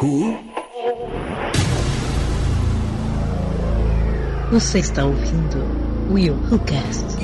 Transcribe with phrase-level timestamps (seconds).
[0.00, 0.38] Who?
[4.52, 5.58] Você está ouvindo
[6.08, 7.18] Will Who Cast.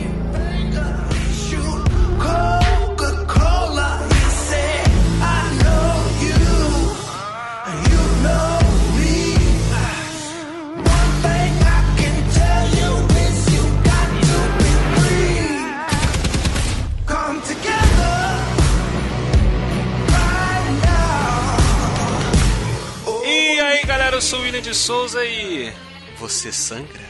[26.64, 27.04] Sangra?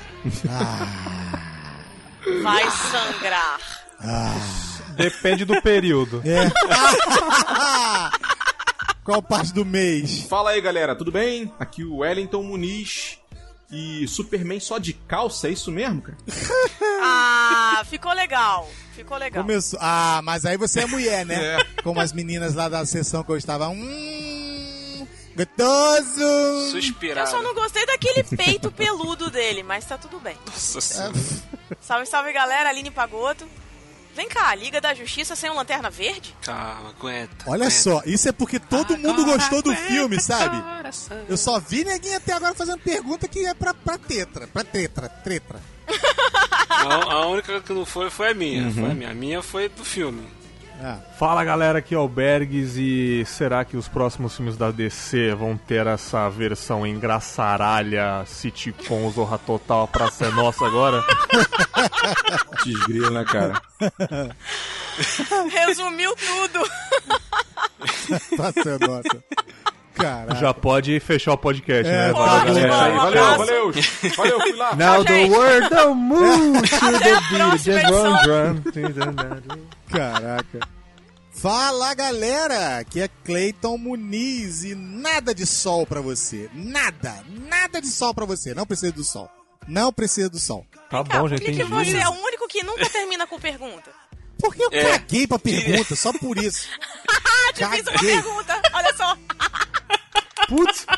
[2.42, 3.60] Vai sangrar.
[4.96, 6.20] Depende do período.
[6.24, 6.50] É.
[9.04, 10.22] Qual parte do mês?
[10.22, 11.52] Fala aí, galera, tudo bem?
[11.60, 13.18] Aqui o Wellington Muniz.
[13.70, 16.18] E Superman só de calça, é isso mesmo, cara?
[17.06, 18.68] Ah, ficou legal.
[18.94, 19.42] Ficou legal.
[19.44, 19.78] Começou.
[19.82, 21.36] Ah, mas aí você é mulher, né?
[21.60, 21.82] É.
[21.82, 23.68] Como as meninas lá da sessão que eu estava.
[23.68, 24.43] Hum,
[25.36, 26.70] gostoso!
[26.70, 27.28] Suspirado.
[27.28, 30.36] Eu só não gostei daquele peito peludo dele, mas tá tudo bem.
[30.46, 31.12] Nossa senhora.
[31.80, 33.46] Salve, salve galera, Aline Pagoto.
[34.14, 36.32] Vem cá, Liga da Justiça sem lanterna verde?
[36.42, 37.46] Calma, aguenta.
[37.48, 37.70] Olha aguenta.
[37.70, 40.62] só, isso é porque todo mundo Agora gostou do aguenta, filme, sabe?
[40.62, 41.24] coração.
[41.28, 44.46] Eu só vi neguinho até agora fazendo pergunta que é pra, pra tetra.
[44.46, 45.60] Pra tetra, tretra.
[46.68, 48.62] A, a única que não foi foi a minha.
[48.64, 48.72] Uhum.
[48.74, 49.10] Foi a minha.
[49.10, 50.24] A minha foi do filme.
[50.82, 55.34] Ah, Fala galera, aqui é o Bergs e será que os próximos filmes da DC
[55.34, 61.02] vão ter essa versão engraçaralha, sitcom, zorra total pra ser nossa agora?
[62.64, 63.62] Desgrilo, né, cara?
[65.50, 66.68] Resumiu tudo.
[68.36, 69.24] tá sendo nossa.
[69.94, 70.34] Caraca.
[70.36, 72.12] Já pode fechar o podcast, É, né?
[72.12, 73.72] pode, Valeu, É Um valeu, valeu.
[74.16, 74.74] Valeu, fui lá.
[74.76, 75.30] Now the gente.
[75.30, 79.58] world don't move to the beat, just one drum.
[79.90, 80.60] Caraca.
[81.32, 86.48] Fala galera, aqui é Cleiton Muniz e nada de sol pra você.
[86.54, 88.54] Nada, nada de sol pra você.
[88.54, 89.28] Não precisa do sol.
[89.68, 90.64] Não precisa do sol.
[90.90, 93.90] Tá Cara, bom, já por que, você é o único que nunca termina com pergunta?
[94.38, 94.84] Porque eu É.
[94.98, 96.68] caguei pra pergunta, só por isso.
[97.54, 98.14] Te fiz uma Caguei.
[98.14, 98.62] pergunta.
[98.72, 99.16] Olha só.
[100.48, 100.86] Putz,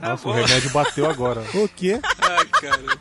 [0.00, 1.40] nossa, o remédio bateu agora.
[1.54, 2.00] O quê?
[2.20, 2.98] Ai, cara.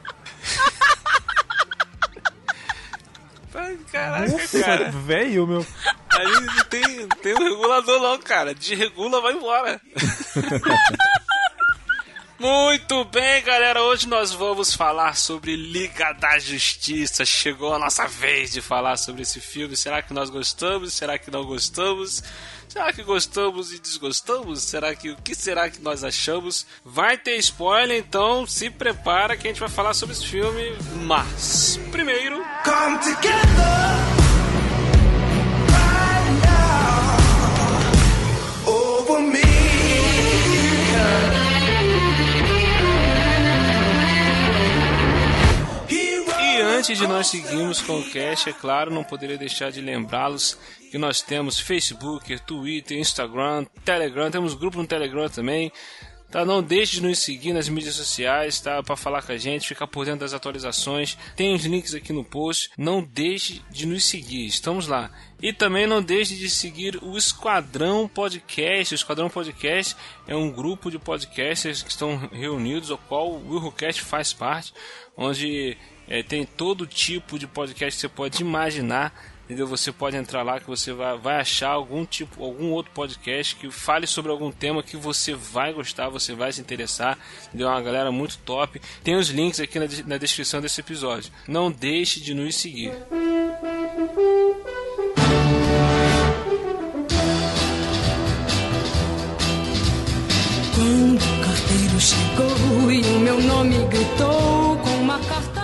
[3.53, 4.91] Ai, Caraca, Nossa, cara.
[4.91, 5.65] velho, meu.
[6.09, 8.53] Aí não tem, tem um regulador não, cara.
[8.53, 9.81] Desregula, vai embora.
[12.39, 13.81] Muito bem, galera.
[13.81, 17.25] Hoje nós vamos falar sobre Liga da Justiça.
[17.25, 19.75] Chegou a nossa vez de falar sobre esse filme.
[19.75, 20.93] Será que nós gostamos?
[20.93, 22.21] Será que não gostamos?
[22.67, 24.61] Será que gostamos e desgostamos?
[24.61, 26.67] Será que o que será que nós achamos?
[26.85, 30.77] Vai ter spoiler, então se prepara que a gente vai falar sobre esse filme.
[31.05, 34.06] Mas primeiro, Come together
[46.87, 50.57] antes de nós seguirmos com o cast, é claro, não poderia deixar de lembrá-los
[50.89, 55.69] que nós temos Facebook, Twitter, Instagram, Telegram, temos grupo no Telegram também.
[56.31, 58.81] Tá, não deixe de nos seguir nas mídias sociais, tá?
[58.81, 61.17] Para falar com a gente, ficar por dentro das atualizações.
[61.35, 62.69] Tem os links aqui no post.
[62.77, 65.11] Não deixe de nos seguir, estamos lá.
[65.41, 68.93] E também não deixe de seguir o Esquadrão Podcast.
[68.93, 69.93] O Esquadrão Podcast
[70.25, 74.73] é um grupo de podcasters que estão reunidos, ao qual o Willcast faz parte,
[75.17, 79.13] onde é, tem todo tipo de podcast que você pode imaginar.
[79.47, 79.65] Entendeu?
[79.67, 83.71] Você pode entrar lá que você vai, vai achar algum tipo, algum outro podcast que
[83.71, 87.17] fale sobre algum tema que você vai gostar, você vai se interessar.
[87.47, 87.69] Entendeu?
[87.69, 88.81] É uma galera muito top.
[89.01, 91.31] Tem os links aqui na, na descrição desse episódio.
[91.47, 92.91] Não deixe de nos seguir.
[100.75, 105.56] Quando o carteiro chegou e o meu nome gritou com uma carta.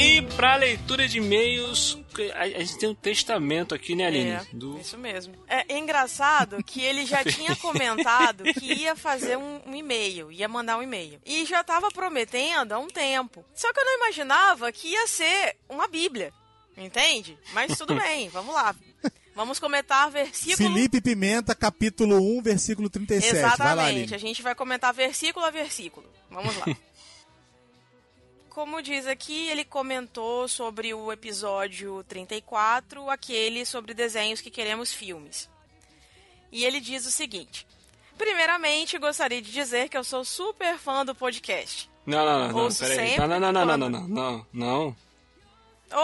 [0.00, 1.98] E para leitura de e-mails,
[2.36, 4.30] a, a gente tem um testamento aqui, né, Aline?
[4.30, 5.34] É, Do- isso mesmo.
[5.48, 10.78] É engraçado que ele já tinha comentado que ia fazer um, um e-mail, ia mandar
[10.78, 11.20] um e-mail.
[11.26, 13.44] E já tava prometendo há um tempo.
[13.54, 16.32] Só que eu não imaginava que ia ser uma bíblia.
[16.76, 17.36] Entende?
[17.52, 18.74] Mas tudo bem, vamos lá.
[19.34, 20.56] Vamos comentar versículo.
[20.74, 23.32] Felipe Pimenta, capítulo 1, versículo 37.
[23.32, 23.88] Vai lá, Exatamente.
[23.88, 24.14] Aline.
[24.14, 26.06] A gente vai comentar versículo a versículo.
[26.30, 26.66] Vamos lá.
[28.58, 35.48] Como diz aqui, ele comentou sobre o episódio 34, aquele sobre desenhos que queremos filmes.
[36.50, 37.64] E ele diz o seguinte:
[38.16, 41.88] Primeiramente, gostaria de dizer que eu sou super fã do podcast.
[42.04, 43.16] Não, não, não, não, peraí.
[43.16, 44.96] Não, não, não, não, não, não, não, não.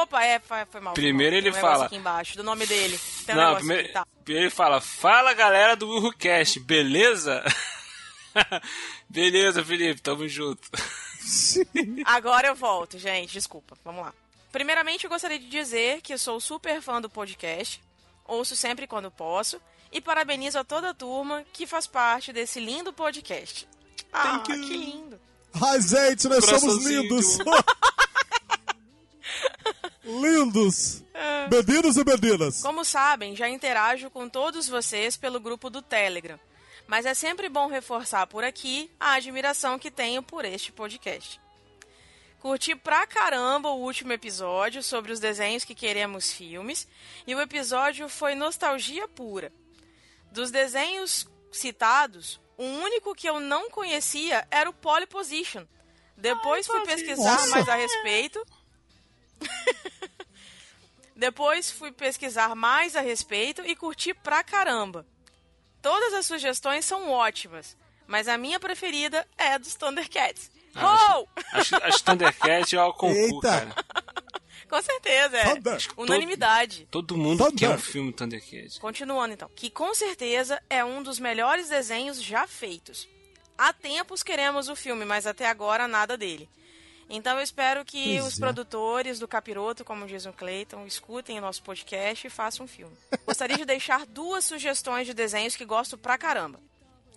[0.03, 0.95] Opa, é, foi, mal.
[0.95, 3.01] Primeiro ele um fala- aqui embaixo, do nome dele.
[3.27, 4.07] Tem um Não, negócio primeiro, tá.
[4.29, 7.43] ele fala, fala galera do WilhoCast, beleza?
[9.11, 10.63] beleza, Felipe, tamo junto.
[12.05, 14.15] Agora eu volto, gente, desculpa, vamos lá.
[14.53, 17.83] Primeiramente, eu gostaria de dizer que eu sou super fã do podcast,
[18.25, 19.61] ouço sempre quando posso,
[19.91, 23.69] e parabenizo a toda a turma que faz parte desse lindo podcast.
[24.13, 24.67] Ah, Thank you.
[24.67, 25.21] que lindo.
[25.61, 27.39] Ai, gente, nós somos lindos.
[30.05, 31.03] lindos.
[31.13, 31.49] É.
[31.49, 32.63] Meninos e meninas.
[32.63, 36.39] Como sabem, já interajo com todos vocês pelo grupo do Telegram,
[36.87, 41.41] mas é sempre bom reforçar por aqui a admiração que tenho por este podcast.
[42.41, 46.87] Curti pra caramba o último episódio sobre os desenhos que queremos filmes,
[47.27, 49.51] e o episódio foi nostalgia pura.
[50.31, 55.65] Dos desenhos citados, o único que eu não conhecia era o Pole Position.
[56.17, 57.49] Depois fui pesquisar Nossa.
[57.49, 58.47] mais a respeito.
[61.17, 65.07] Depois fui pesquisar mais a respeito e curti pra caramba.
[65.85, 67.77] Todas as sugestões são ótimas,
[68.07, 70.51] mas a minha preferida é a dos Thundercats.
[70.75, 71.29] Ah, Oh!
[71.53, 73.41] Acho, acho que Thundercat é o concurso, Eita.
[73.43, 73.75] cara.
[74.67, 75.55] Com certeza, é.
[75.55, 75.87] Thunder.
[75.99, 76.89] Unanimidade.
[76.91, 77.59] Todo mundo Thunder.
[77.59, 78.81] quer um filme Thundercat.
[78.81, 83.07] Continuando então, que com certeza é um dos melhores desenhos já feitos.
[83.59, 86.49] Há tempos queremos o filme, mas até agora nada dele.
[87.09, 88.41] Então eu espero que Pois os é.
[88.41, 92.97] produtores do Capiroto, como diz o Clayton, escutem o nosso podcast e façam um filme.
[93.27, 96.59] Gostaria de deixar duas sugestões de desenhos que gosto pra caramba.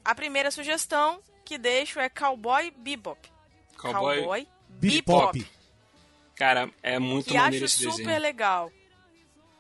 [0.03, 3.29] A primeira sugestão que deixo é Cowboy Bebop.
[3.77, 5.45] Cowboy, Bebop.
[6.35, 8.21] cara, é muito Que maneiro acho esse super desenho.
[8.21, 8.71] legal.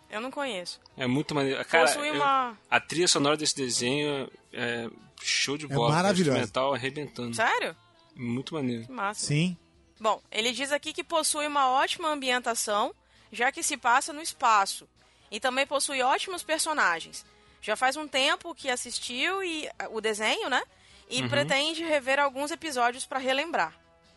[0.09, 0.79] Eu não conheço.
[0.95, 1.63] É muito maneiro.
[1.65, 4.89] Cara, eu- uma- a trilha sonora desse desenho é
[5.21, 5.89] show de É bola.
[5.91, 6.03] cara.
[6.03, 6.39] maravilhosa.
[6.39, 7.35] instrumental arrebentando.
[7.35, 7.75] Sério?
[8.15, 8.85] Muito maneiro.
[8.85, 9.25] Que massa.
[9.25, 9.57] Sim.
[9.99, 12.93] Bom, ele diz aqui que possui uma ótima ambientação,
[13.31, 14.87] já que se passa no espaço.
[15.31, 17.25] E também possui ótimos personagens.
[17.61, 20.61] Já faz um tempo que assistiu e ah, o desenho, né?
[21.09, 23.73] E pretende rever alguns episódios para relembrar.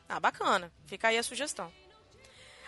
[0.09, 0.71] Ah, bacana.
[0.87, 1.73] Fica aí a sugestão.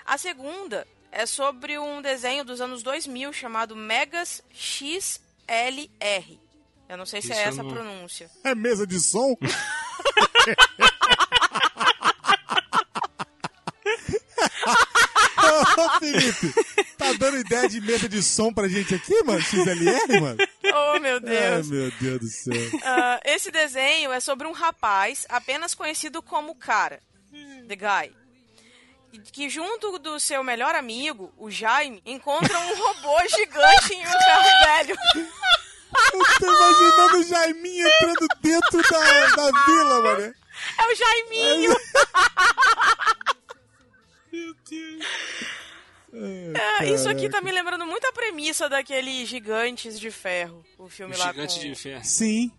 [0.05, 6.41] A segunda é sobre um desenho dos anos 2000 chamado Megas XLR.
[6.89, 8.31] Eu não sei se Isso é essa a não- pronúncia.
[8.45, 9.37] É mesa de som?
[15.79, 16.53] Ô, Felipe,
[16.99, 19.41] tá dando ideia de mesa de som pra gente aqui, mano?
[19.41, 20.37] XLR, mano?
[20.75, 21.69] Oh, meu Ai, Deus.
[21.71, 22.81] meu Deus do céu.
[22.85, 27.01] Ah, esse desenho é sobre um rapaz apenas conhecido como Cara,
[27.69, 28.13] The Guy,
[29.33, 34.65] que junto do seu melhor amigo, o Jaime, encontra um robô gigante em um carro
[34.67, 34.97] velho.
[36.15, 40.35] Eu tô imaginando o Jaiminho entrando dentro da, da vila, mano.
[40.79, 41.77] É o Jaiminho!
[44.33, 45.62] É,
[46.85, 51.19] isso aqui tá me lembrando muito a premissa daquele Gigantes de Ferro, o filme O
[51.19, 51.61] lá Gigante com...
[51.61, 52.05] de Ferro.
[52.05, 52.53] Sim.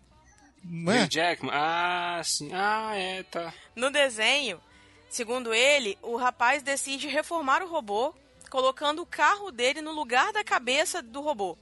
[0.88, 1.02] É?
[1.02, 1.52] Hugh Jackman.
[1.54, 2.50] Ah, sim.
[2.52, 3.52] Ah, é, tá.
[3.76, 4.60] No desenho,
[5.08, 8.14] segundo ele, o rapaz decide reformar o robô,
[8.50, 11.56] colocando o carro dele no lugar da cabeça do robô.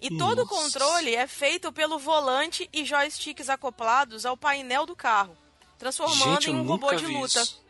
[0.00, 5.38] E todo o controle é feito pelo volante e joysticks acoplados ao painel do carro,
[5.78, 7.40] transformando Gente, em um robô de luta.
[7.40, 7.62] isso.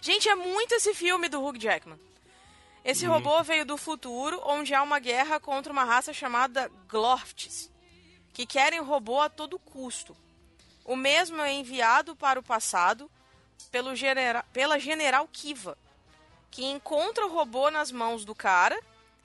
[0.00, 1.98] Gente, é muito esse filme do Hugh Jackman.
[2.84, 7.72] Esse robô veio do futuro, onde há uma guerra contra uma raça chamada Glorfts,
[8.34, 10.14] que querem o robô a todo custo.
[10.84, 13.10] O mesmo é enviado para o passado
[13.72, 15.78] pelo genera pela General Kiva,
[16.50, 18.78] que encontra o robô nas mãos do cara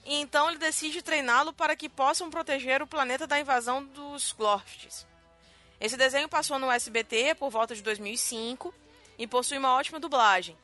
[0.06, 5.06] e então ele decide treiná-lo para que possam proteger o planeta da invasão dos Glorfts.
[5.82, 8.74] Esse desenho passou no SBT por volta de 2005
[9.18, 10.58] e possui uma ótima dublagem,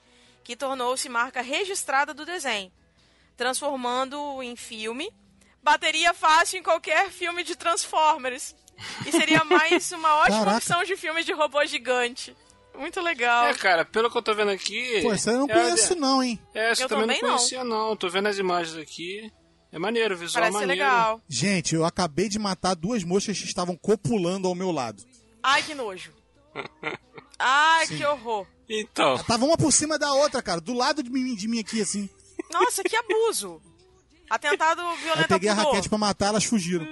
[0.46, 2.72] que tornou-se marca registrada do desenho,
[3.36, 5.12] transformando-o em filme.
[5.64, 8.56] Bateria fácil em qualquer filme de Transformers.
[9.06, 10.58] E seria mais uma ótima Caraca.
[10.58, 12.36] opção de filmes de robô gigante.
[12.78, 13.48] Muito legal.
[13.48, 15.02] É, cara, pelo que eu tô vendo aqui.
[15.02, 16.40] Pô, isso eu não é, conheço não, hein?
[16.54, 17.30] É, Eu também não também não.
[17.30, 17.96] conhecia, não.
[17.96, 19.32] Tô vendo as imagens aqui.
[19.72, 20.82] É maneiro, o visual Parece maneiro.
[20.84, 21.22] legal.
[21.28, 25.04] Gente, eu acabei de matar duas moscas que estavam copulando ao meu lado.
[25.42, 26.14] Ai, que nojo.
[27.40, 28.46] Ai, que horror.
[28.70, 31.82] Então, Tava uma por cima da outra, cara, do lado de mim, de mim aqui,
[31.82, 32.10] assim.
[32.60, 33.62] Nossa, que abuso.
[34.30, 36.86] Atentado violento peguei a raquete pra matar, elas fugiram.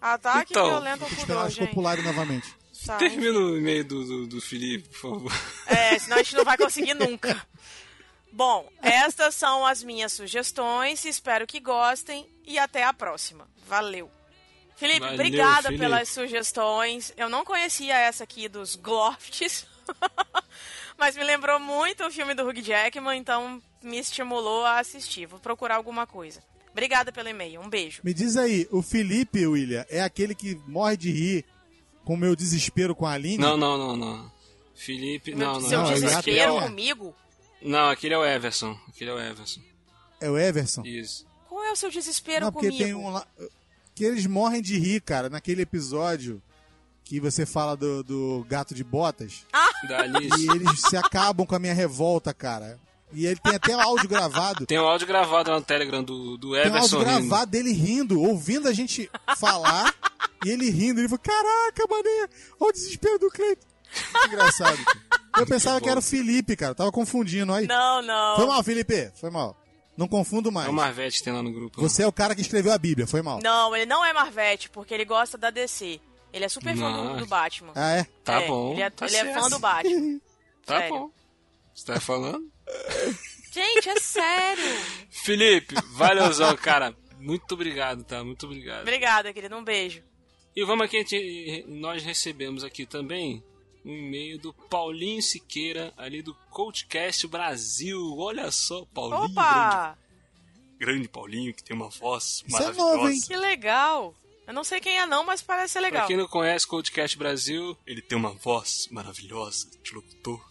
[0.00, 1.76] Ataque Então, violento ao pudor, elas gente.
[2.04, 2.56] novamente.
[2.86, 5.32] Tá, termina o e-mail do, do, do Felipe, por favor.
[5.66, 7.44] É, senão a gente não vai conseguir nunca.
[8.30, 13.48] Bom, estas são as minhas sugestões, espero que gostem e até a próxima.
[13.66, 14.08] Valeu.
[14.76, 15.80] Felipe, Valeu, obrigada Felipe.
[15.80, 17.12] pelas sugestões.
[17.16, 19.66] Eu não conhecia essa aqui dos Glorfts,
[20.96, 25.26] mas me lembrou muito o filme do Hugh Jackman, então me estimulou a assistir.
[25.26, 26.40] Vou procurar alguma coisa.
[26.70, 27.60] Obrigada pelo e-mail.
[27.60, 28.00] Um beijo.
[28.04, 31.44] Me diz aí, o Felipe, William, é aquele que morre de rir
[32.04, 33.38] com o meu desespero com a Aline?
[33.38, 34.32] Não, não, não, não.
[34.74, 35.68] Felipe, não, não.
[35.68, 37.14] Seu não, desespero até- comigo?
[37.60, 38.78] Não, aquele é o Everson.
[38.88, 39.60] Aquele é o Everson.
[40.20, 40.82] É o Everson?
[40.84, 41.26] Isso.
[41.48, 42.84] Qual é o seu desespero Não, porque comigo?
[42.84, 43.26] tem um lá.
[43.94, 46.40] Que eles morrem de rir, cara, naquele episódio
[47.02, 49.44] que você fala do, do gato de botas.
[49.88, 50.40] Da Alice.
[50.46, 52.78] E eles se acabam com a minha revolta, cara.
[53.12, 54.66] E ele tem até áudio gravado.
[54.66, 56.98] Tem um áudio gravado lá no Telegram do, do Tem um áudio Everson.
[56.98, 57.28] rindo.
[57.28, 59.94] gravado dele rindo, ouvindo a gente falar
[60.44, 61.00] e ele rindo.
[61.00, 62.28] Ele falou: Caraca, mané,
[62.60, 63.66] olha o desespero do Cleiton.
[64.20, 64.76] Que engraçado.
[64.84, 64.98] cara.
[65.38, 66.74] Eu pensava que era o Felipe, cara.
[66.74, 67.66] Tava confundindo aí.
[67.66, 68.36] Não, não.
[68.36, 69.10] Foi mal, Felipe.
[69.18, 69.56] Foi mal.
[69.96, 70.66] Não confundo mais.
[70.68, 71.80] É o Marvete que tem lá no grupo.
[71.80, 73.06] Você é o cara que escreveu a Bíblia.
[73.06, 73.40] Foi mal.
[73.42, 75.98] Não, ele não é Marvete, porque ele gosta da DC.
[76.32, 77.14] Ele é super fã Não.
[77.14, 77.72] do, do Batman.
[77.74, 78.06] Ah, é?
[78.22, 78.72] Tá É, bom.
[78.72, 80.20] Ele é, tá ele é fã do Batman.
[80.66, 80.94] Tá Sério.
[80.94, 81.10] bom.
[81.78, 82.50] Você tá falando?
[83.52, 84.64] Gente, é sério.
[85.10, 86.92] Felipe, valeuzão, cara.
[87.20, 88.22] Muito obrigado, tá?
[88.24, 88.82] Muito obrigado.
[88.82, 89.56] Obrigada, querido.
[89.56, 90.02] Um beijo.
[90.56, 93.44] E vamos aqui, gente- nós recebemos aqui também
[93.84, 98.00] um e-mail do Paulinho Siqueira, ali do Coachcast Brasil.
[98.18, 99.98] Olha só, Paulinho, grande, Opa!
[100.78, 102.96] grande Paulinho, que tem uma voz Isso é maravilhosa.
[102.96, 103.20] novo, hein?
[103.20, 104.14] Que legal.
[104.48, 106.06] Eu não sei quem é não, mas parece ser Pra legal.
[106.08, 110.44] quem não conhece Coachcast Brasil, ele tem uma voz maravilhosa de locutor.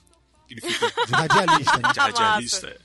[0.50, 1.94] Ele fica De radialista, né?
[1.94, 2.82] de radialista.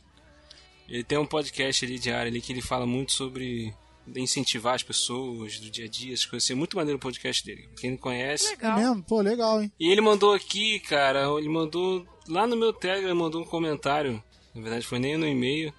[0.88, 3.74] Ele tem um podcast ali diário ali que ele fala muito sobre
[4.16, 6.52] incentivar as pessoas do dia a dia, as coisas assim.
[6.54, 7.68] É muito maneiro o podcast dele.
[7.78, 8.46] Quem não conhece.
[8.46, 8.78] É Legal.
[8.78, 9.02] mesmo?
[9.04, 9.72] Pô, legal, hein?
[9.78, 14.22] E ele mandou aqui, cara, ele mandou lá no meu Telegram, ele mandou um comentário.
[14.54, 15.72] Na verdade, foi nem no e-mail.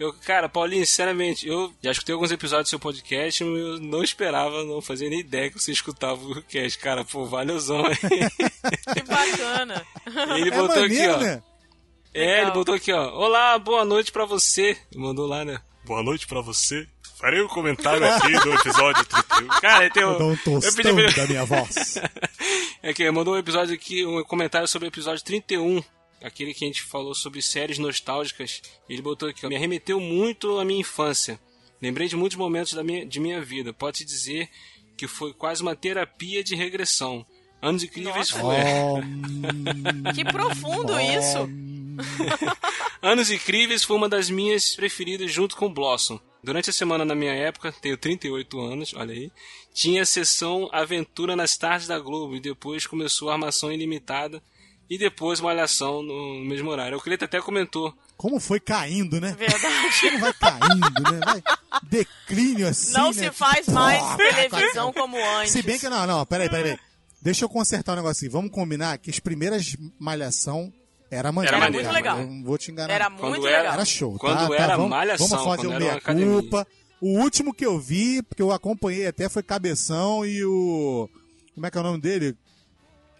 [0.00, 4.02] Eu, cara, Paulinho, sinceramente, eu já escutei alguns episódios do seu podcast, mas eu não
[4.02, 6.78] esperava, não fazia nem ideia que você escutava o cast.
[6.78, 7.82] Cara, pô, valeuzão.
[8.94, 9.86] Que bacana.
[10.36, 11.26] ele É botou maneiro, aqui, ó.
[11.26, 11.42] né?
[12.14, 12.52] É, ele Legal.
[12.54, 13.10] botou aqui, ó.
[13.14, 14.76] Olá, boa noite pra você.
[14.90, 15.60] Ele mandou lá, né?
[15.84, 16.88] Boa noite pra você.
[17.18, 19.48] Farei um comentário aqui do episódio 31.
[19.60, 21.94] Cara, ele tem um eu pedi tostão pra ele- da minha voz.
[22.82, 25.84] É que ele mandou um episódio aqui, um comentário sobre o episódio 31.
[26.22, 28.62] Aquele que a gente falou sobre séries nostálgicas.
[28.88, 29.46] Ele botou aqui.
[29.46, 31.40] Me arremeteu muito à minha infância.
[31.80, 33.72] Lembrei de muitos momentos da minha, de minha vida.
[33.72, 34.48] Pode dizer
[34.96, 37.24] que foi quase uma terapia de regressão.
[37.62, 38.40] Anos incríveis Nossa.
[38.40, 38.56] foi.
[40.14, 41.48] Que profundo isso.
[43.02, 46.20] Anos Incríveis foi uma das minhas preferidas junto com Blossom.
[46.42, 49.30] Durante a semana na minha época, tenho 38 anos, olha aí,
[49.74, 54.42] tinha a sessão Aventura nas tardes da Globo e depois começou a Armação Ilimitada
[54.90, 56.98] e depois Malhação no mesmo horário.
[56.98, 57.94] O Cleiton até comentou.
[58.16, 59.34] como foi caindo, né?
[59.38, 59.64] Verdade.
[60.00, 61.20] Como vai caindo, né?
[61.24, 61.42] Vai
[61.84, 63.12] declínio assim, Não né?
[63.12, 64.16] se faz mais Porra,
[64.48, 65.52] televisão como antes.
[65.52, 66.76] Se bem que não, não, peraí, peraí.
[67.22, 68.30] Deixa eu consertar um negocinho.
[68.30, 70.72] Vamos combinar que as primeiras malhação
[71.10, 71.56] era maneiro.
[71.56, 72.18] Era muito legal.
[72.18, 72.92] Não vou te enganar.
[72.94, 73.74] Era muito Quando era- legal.
[73.74, 74.54] Era show, Quando tá?
[74.54, 76.40] era tá, vamos, malhação, vamos fazer quando o era uma meia academia.
[76.40, 76.66] culpa.
[77.00, 81.08] O último que eu vi, porque eu acompanhei até, foi Cabeção e o...
[81.54, 82.36] Como é que é o nome dele?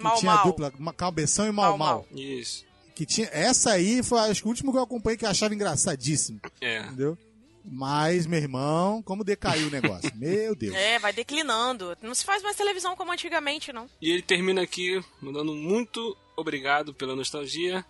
[0.01, 0.45] Que Mal, tinha a mal.
[0.47, 2.07] dupla, Ma- Cabeção e Mal Mal, Mal.
[2.11, 2.19] Mal.
[2.19, 2.65] Isso.
[2.95, 5.55] Que tinha, essa aí foi acho que o último que eu acompanhei que eu achava
[5.55, 6.81] engraçadíssimo, É.
[6.81, 7.17] entendeu?
[7.63, 10.11] Mas, meu irmão, como decaiu o negócio.
[10.17, 10.75] meu Deus.
[10.75, 11.95] É, vai declinando.
[12.03, 13.89] Não se faz mais televisão como antigamente, não.
[14.01, 17.85] E ele termina aqui mandando muito obrigado pela nostalgia.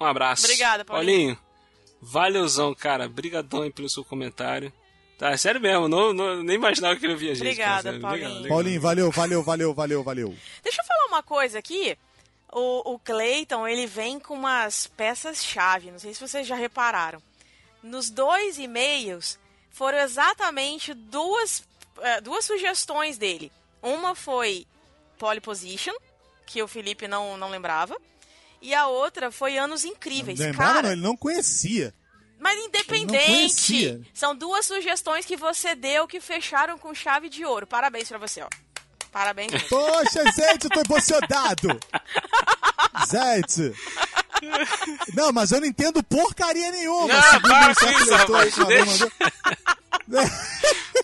[0.00, 0.44] Um abraço.
[0.46, 1.36] Obrigada, Paulinho.
[1.36, 1.50] Paulinho.
[2.00, 3.06] Valeuzão, cara.
[3.08, 4.72] Brigadão aí pelo seu comentário.
[5.20, 7.42] Tá, sério mesmo, não, não- nem imaginava que ele ouvia a gente.
[7.46, 8.00] Obrigada, cara.
[8.00, 8.24] Paulinho.
[8.26, 8.56] Legal, legal.
[8.56, 10.34] Paulinho, valeu, valeu, valeu, valeu, valeu.
[10.64, 11.94] Deixa eu falar uma coisa aqui.
[12.50, 15.90] O, o Clayton, ele vem com umas peças-chave.
[15.90, 17.22] Não sei se vocês já repararam.
[17.82, 19.38] Nos dois e-mails
[19.70, 21.64] foram exatamente duas,
[22.00, 23.52] eh, duas sugestões dele.
[23.82, 24.66] Uma foi
[25.18, 25.94] Pole Position,
[26.46, 27.94] que o Felipe não, não lembrava.
[28.62, 30.38] E a outra foi Anos Incríveis.
[30.40, 31.92] Lembrava, Cara, não, ele não conhecia.
[32.40, 37.66] Mas não independente, são duas sugestões que você deu que fecharam com chave de ouro.
[37.66, 38.48] Parabéns pra você, ó.
[39.12, 39.52] Parabéns.
[39.52, 39.68] mesmo.
[39.68, 41.78] Poxa, gente, eu tô emocionado.
[43.10, 43.74] gente.
[45.14, 47.08] Não, mas eu não entendo porcaria nenhuma.
[47.08, 48.86] Não, segundo para o com isso, rapaz, deixa.
[48.86, 49.12] mandou.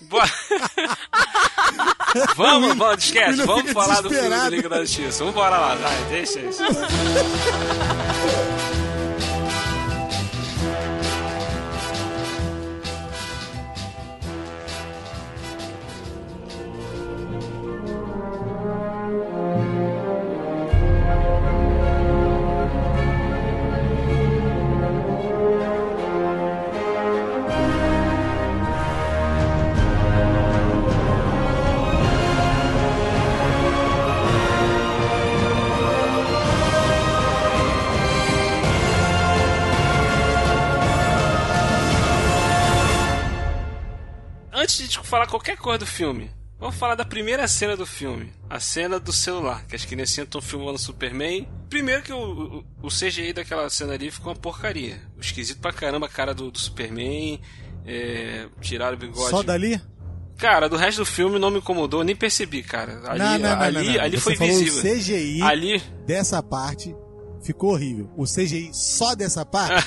[0.02, 0.32] Bora.
[2.36, 3.44] vamos, vamos, esquece.
[3.44, 4.48] Vamos falar do filme do.
[4.48, 5.18] Liga da Justiça.
[5.18, 6.62] Vamos bora lá, vai, deixa isso.
[45.06, 48.32] falar qualquer coisa do filme, vamos falar da primeira cena do filme.
[48.48, 51.48] A cena do celular, que as criancinhas estão filmando Superman.
[51.68, 55.00] Primeiro que o, o, o CGI daquela cena ali ficou uma porcaria.
[55.20, 57.40] Esquisito pra caramba a cara do, do Superman.
[57.86, 59.30] É, tiraram o bigode.
[59.30, 59.80] Só dali?
[60.36, 63.00] Cara, do resto do filme não me incomodou, nem percebi, cara.
[63.08, 64.92] Ali, não, não, ali, não, ali Você foi visível.
[64.92, 66.94] O CGI Ali, dessa parte
[67.42, 68.10] ficou horrível.
[68.16, 69.86] O CGI só dessa parte?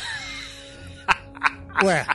[1.83, 2.05] Ué,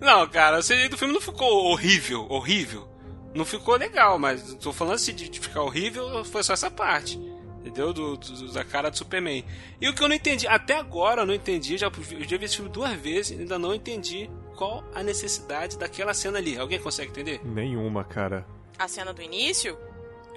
[0.00, 2.88] Não, cara, o CGI do filme não ficou horrível, horrível.
[3.34, 7.18] Não ficou legal, mas tô falando assim de, de ficar horrível, foi só essa parte.
[7.60, 7.92] Entendeu?
[7.92, 9.44] Do, do- da cara do Superman.
[9.80, 12.44] E o que eu não entendi, até agora eu não entendi, já, eu já vi
[12.44, 16.56] esse filme duas vezes e ainda não entendi qual a necessidade daquela cena ali.
[16.58, 17.40] Alguém consegue entender?
[17.44, 18.46] Nenhuma, cara.
[18.78, 19.76] A cena do início?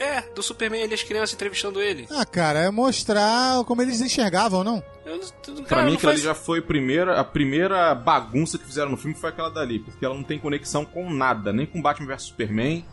[0.01, 2.08] É, do Superman e as crianças entrevistando ele.
[2.10, 4.84] ah, cara, é mostrar como eles enxergavam, não?
[5.05, 5.17] Eu,
[5.48, 8.65] não- Pra cara, mim, aquilo faz- ali já foi a primeira, a primeira bagunça que
[8.65, 11.81] fizeram no filme foi aquela dali, porque ela não tem conexão com nada, nem com
[11.81, 12.86] Batman vs Superman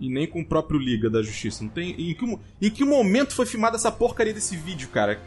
[0.00, 1.62] e nem com o próprio Liga da Justiça.
[1.62, 1.90] Não tem.
[1.92, 5.20] Em que, em que momento foi filmada essa porcaria desse vídeo, cara?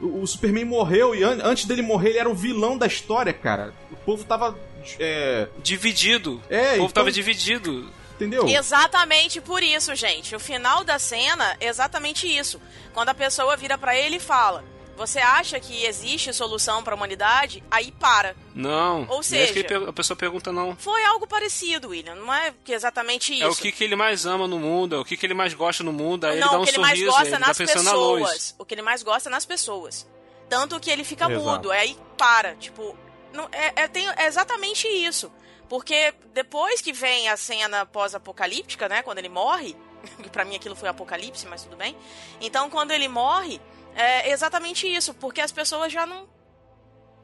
[0.00, 3.32] O, o Superman morreu e an- antes dele morrer ele era o vilão da história,
[3.32, 3.72] cara.
[3.90, 4.56] O povo tava.
[5.00, 5.48] É.
[5.62, 6.42] Dividido.
[6.50, 7.88] É, o povo então- tava dividido.
[8.14, 8.46] Entendeu?
[8.48, 10.36] Exatamente por isso, gente.
[10.36, 12.60] O final da cena é exatamente isso.
[12.92, 14.64] Quando a pessoa vira pra ele e fala:
[14.96, 17.62] Você acha que existe solução pra humanidade?
[17.70, 18.36] Aí para.
[18.54, 19.04] Não.
[19.08, 20.76] Ou é seja- ele a pessoa pergunta, não.
[20.76, 22.14] Foi algo parecido, William.
[22.14, 23.42] Não é que exatamente isso.
[23.42, 25.52] É o que, que ele mais ama no mundo, é o que, que ele mais
[25.52, 27.34] gosta no mundo, aí ele não, dá um o que ele mais sorriso, gosta ele
[27.34, 28.22] é nas tá pensando na luz.
[28.22, 28.54] pessoas.
[28.58, 30.06] O que ele mais gosta é nas pessoas.
[30.48, 31.44] Tanto que ele fica Exato.
[31.44, 32.54] mudo, aí para.
[32.54, 32.96] Tipo,
[33.32, 35.32] não, é, é, tem- é exatamente isso.
[35.68, 39.02] Porque depois que vem a cena pós-apocalíptica, né?
[39.02, 39.76] Quando ele morre,
[40.22, 41.96] que pra mim aquilo foi apocalipse, mas tudo bem.
[42.40, 43.60] Então, quando ele morre,
[43.94, 45.14] é exatamente isso.
[45.14, 46.28] Porque as pessoas já não.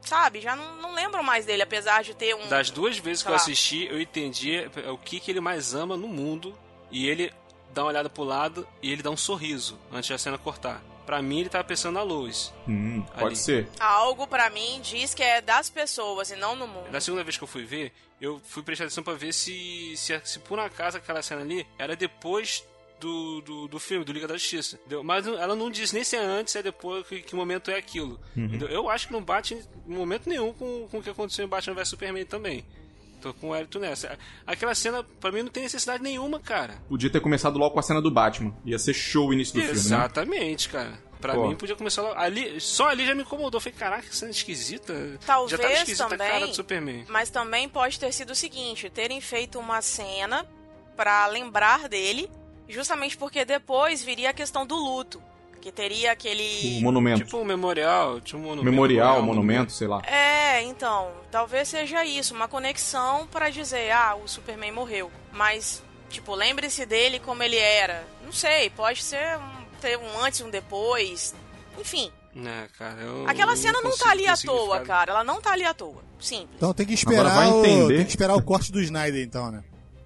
[0.01, 0.41] Sabe?
[0.41, 2.47] Já não, não lembram mais dele, apesar de ter um.
[2.47, 3.37] Das duas vezes que eu Tá.
[3.37, 6.57] assisti, eu entendi o que, que ele mais ama no mundo,
[6.89, 7.31] e ele
[7.71, 10.81] dá uma olhada pro lado e ele dá um sorriso antes da cena cortar.
[11.11, 12.53] Pra mim, ele tava pensando na luz.
[12.65, 13.67] Hum, pode ser.
[13.81, 16.89] Algo pra mim diz que é das pessoas e não no mundo.
[16.89, 20.17] Na segunda vez que eu fui ver, eu fui prestar atenção pra ver se, se,
[20.23, 22.65] se por um acaso aquela cena ali era depois
[22.97, 24.77] do, do, do filme, do Liga da Justiça.
[24.77, 25.03] Entendeu?
[25.03, 27.75] Mas ela não diz nem se é antes, se é depois, que, que momento é
[27.75, 28.17] aquilo.
[28.33, 28.69] Entendeu?
[28.69, 31.75] Eu acho que não bate em momento nenhum com, com o que aconteceu em Batman
[31.75, 32.63] vs Superman também.
[33.21, 34.17] Tô com o Hélito nessa.
[34.45, 36.81] Aquela cena, pra mim, não tem necessidade nenhuma, cara.
[36.89, 38.53] Podia ter começado logo com a cena do Batman.
[38.65, 39.79] Ia ser show o início do filme, né?
[39.79, 40.97] Exatamente, cara.
[41.21, 41.47] Pra Pô.
[41.47, 42.19] mim podia começar logo.
[42.19, 43.61] Ali, só ali já me incomodou.
[43.61, 45.19] Falei, caraca, que cena esquisita.
[45.23, 46.27] Talvez já tava esquisita também.
[46.27, 47.05] a cara do Superman.
[47.07, 50.43] Mas também pode ter sido o seguinte: terem feito uma cena
[50.97, 52.27] pra lembrar dele,
[52.67, 55.21] justamente porque depois viria a questão do luto.
[55.61, 56.79] Que teria aquele.
[56.79, 57.23] O monumento.
[57.23, 58.65] Tipo um memorial, tipo um monumento.
[58.65, 60.01] Memorial, monumento, sei lá.
[60.05, 65.11] É, então, talvez seja isso, uma conexão pra dizer, ah, o Superman morreu.
[65.31, 68.03] Mas, tipo, lembre-se dele como ele era.
[68.25, 71.35] Não sei, pode ser um, ter um antes e um depois.
[71.79, 75.11] Enfim, É, cara, eu aquela cena não consigo tá ali à toa, cara.
[75.11, 76.01] Ela não tá ali à toa.
[76.19, 76.49] Simples.
[76.55, 77.95] Então tem que Agora esperar o, entender.
[77.97, 79.63] tem que esperar o corte do Snyder, então, né?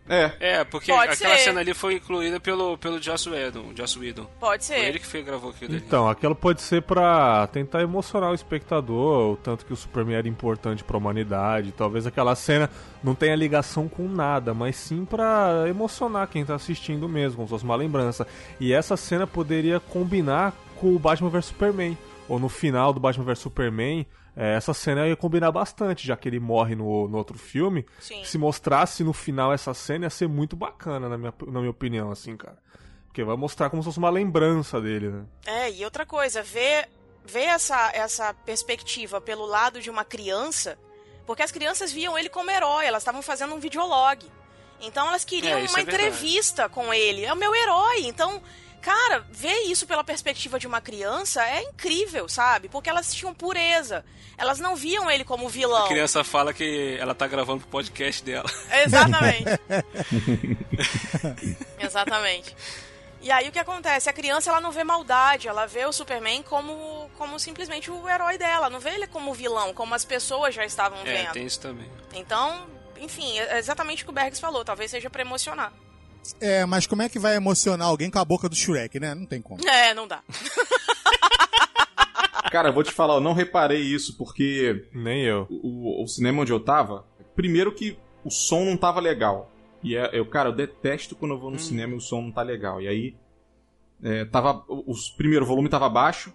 [0.07, 0.31] É.
[0.39, 1.43] É, porque Pode aquela ser.
[1.45, 3.73] cena ali foi incluída pelo, pelo Joss Whedon.
[3.75, 4.25] Joss Whedon.
[4.39, 4.85] Pode Foi ser.
[4.85, 5.83] ele que fez, gravou aquilo ali.
[5.85, 10.27] Então, aquilo pode ser pra tentar emocionar o espectador, o tanto que o Superman era
[10.27, 11.71] importante pra humanidade.
[11.71, 12.69] Talvez aquela cena
[13.03, 17.63] não tenha ligação com nada, mas sim pra emocionar quem tá assistindo mesmo, se fosse
[17.63, 18.27] uma lembrança.
[18.59, 21.97] E essa cena poderia combinar com o Batman vs Superman.
[22.27, 26.27] Ou no final do Batman vs Superman, eh, essa cena ia combinar bastante, já que
[26.27, 27.85] ele morre no, no outro filme.
[27.99, 28.23] Sim.
[28.23, 32.11] Se mostrasse no final essa cena, ia ser muito bacana, na minha, na minha opinião,
[32.11, 32.57] assim, cara.
[33.07, 35.25] Porque vai mostrar como se fosse uma lembrança dele, né?
[35.45, 36.89] É, e outra coisa, ver,
[37.25, 40.77] ver essa, essa perspectiva pelo lado de uma criança,
[41.25, 44.29] porque as crianças viam ele como herói, elas estavam fazendo um videolog.
[44.81, 47.23] Então elas queriam É, uma é entrevista com ele.
[47.23, 48.01] É o meu herói.
[48.03, 48.41] Então,
[48.85, 52.69] cara, ver isso pela perspectiva de uma criança é incrível, sabe?
[52.69, 54.05] Porque elas tinham pureza.
[54.37, 55.85] Elas não viam ele como vilão.
[55.85, 58.47] A criança fala que ela tá gravando pro podcast dela.
[58.85, 59.45] Exatamente.
[61.79, 62.55] Exatamente.
[63.21, 64.07] E aí o que acontece?
[64.07, 68.37] A criança ela não vê maldade, ela vê o Superman como, como simplesmente o herói
[68.37, 71.31] dela, não vê ele como vilão, como as pessoas já estavam É, vendo.
[71.31, 71.89] tem isso também.
[72.13, 72.67] Então,
[72.97, 75.73] enfim, é exatamente o que o Bergs falou, talvez seja pra emocionar.
[76.39, 79.13] É, mas como é que vai emocionar alguém com a boca do Shrek, né?
[79.13, 79.67] Não tem como.
[79.67, 80.21] É, não dá.
[82.51, 85.47] Cara, eu vou te falar, eu não reparei isso, porque Nem eu.
[85.49, 89.51] o, o cinema onde eu tava, primeiro que o som não tava legal.
[89.83, 92.31] E é, eu, cara, eu detesto quando eu vou no cinema e o som não
[92.31, 92.81] tá legal.
[92.81, 93.15] E aí,
[94.03, 96.33] é, tava, o, o primeiro volume tava baixo,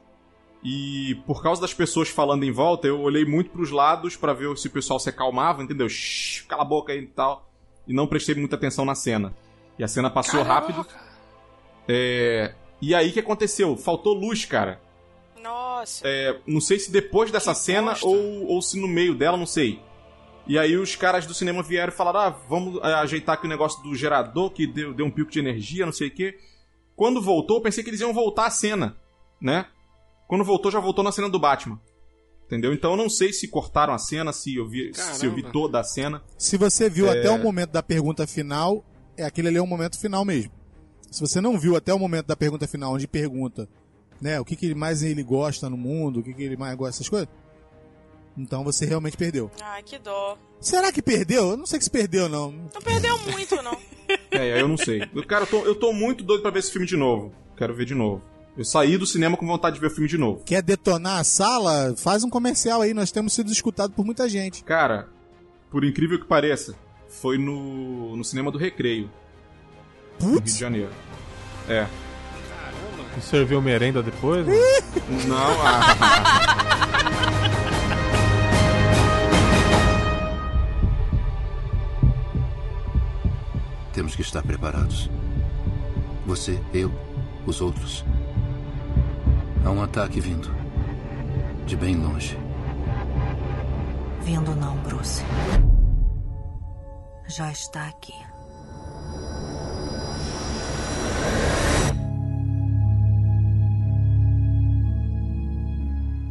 [0.63, 4.55] e por causa das pessoas falando em volta, eu olhei muito pros lados pra ver
[4.59, 5.89] se o pessoal se acalmava, entendeu?
[5.89, 7.51] Shhh, cala a boca aí e tal.
[7.89, 9.35] e não prestei muita atenção na cena.
[9.81, 10.87] E a cena passou Caramba, rápido.
[11.89, 13.77] É, E aí o que aconteceu?
[13.79, 14.79] Faltou luz, cara.
[15.43, 16.07] Nossa.
[16.07, 18.07] É, não sei se depois dessa Que cena bosta.
[18.07, 19.81] ou, ou se no meio dela, não sei.
[20.47, 23.49] E aí os caras do cinema vieram e falaram: ah, vamos é, ajeitar aqui o
[23.49, 26.39] negócio do gerador que deu, deu um pico de energia, não sei o quê.
[26.95, 28.97] Quando voltou, eu pensei que eles iam voltar a cena,
[29.41, 29.65] né?
[30.29, 31.81] Quando voltou, já voltou na cena do Batman.
[32.45, 32.75] Entendeu?
[32.75, 35.81] Então eu não sei se cortaram a cena, se eu vi, se eu vi toda
[35.81, 36.23] a cena.
[36.37, 37.19] Se você viu É.
[37.19, 38.85] até o momento da pergunta final,
[39.21, 40.51] é aquele ali é o momento final mesmo.
[41.11, 43.69] Se você não viu até o momento da pergunta final, onde pergunta,
[44.21, 46.97] né, o que, que mais ele gosta no mundo, o que, que ele mais gosta,
[46.97, 47.29] essas coisas,
[48.37, 49.51] então você realmente perdeu.
[49.61, 50.39] Ai, que dó.
[50.61, 51.51] Será que perdeu?
[51.51, 52.53] Eu não sei que se perdeu, não.
[52.53, 53.77] Não perdeu muito, não.
[54.33, 55.09] É, eu não sei.
[55.15, 57.33] Eu- Cara, eu tô, eu tô muito doido pra ver esse filme de novo.
[57.57, 58.21] Quero ver de novo.
[58.57, 60.43] Eu saí do cinema com vontade de ver o filme de novo.
[60.45, 61.95] Quer detonar a sala?
[61.97, 64.65] Faz um comercial aí, nós temos sido escutados por muita gente.
[64.65, 65.09] Cara,
[65.71, 66.75] por incrível que pareça,
[67.11, 69.11] foi no, no cinema do Recreio,
[70.21, 70.91] no Rio de Putz, Janeiro.
[71.69, 71.87] É.
[73.19, 74.47] E serviu merenda depois?
[74.47, 74.55] né?
[75.27, 76.61] Não, ah,
[83.93, 85.11] Temos que estar preparados.
[86.25, 86.91] Você, eu,
[87.45, 88.05] os outros.
[89.65, 90.49] Há um ataque vindo.
[91.67, 92.39] De bem longe.
[94.23, 95.23] Vindo não, Bruce.
[97.31, 98.13] Já está aqui.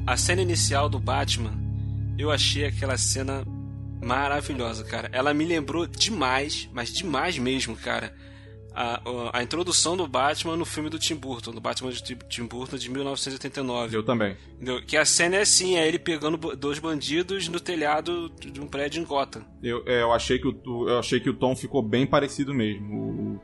[0.05, 1.57] A cena inicial do Batman,
[2.17, 3.45] eu achei aquela cena
[4.01, 5.09] maravilhosa, cara.
[5.13, 8.13] Ela me lembrou demais, mas demais mesmo, cara.
[8.73, 9.01] A,
[9.33, 12.89] a, introdução do Batman no filme do Tim Burton, do Batman de Tim- Burton de
[12.89, 13.95] 1989.
[13.95, 14.37] eu também.
[14.55, 14.81] Entendeu?
[14.85, 19.01] Que a cena é assim, é ele pegando dois bandidos no telhado de um prédio
[19.01, 19.43] em Gotham.
[19.61, 22.53] Eu, é, eu, achei que o, o- eu achei que o tom ficou bem parecido
[22.53, 22.95] mesmo.
[22.95, 23.41] O,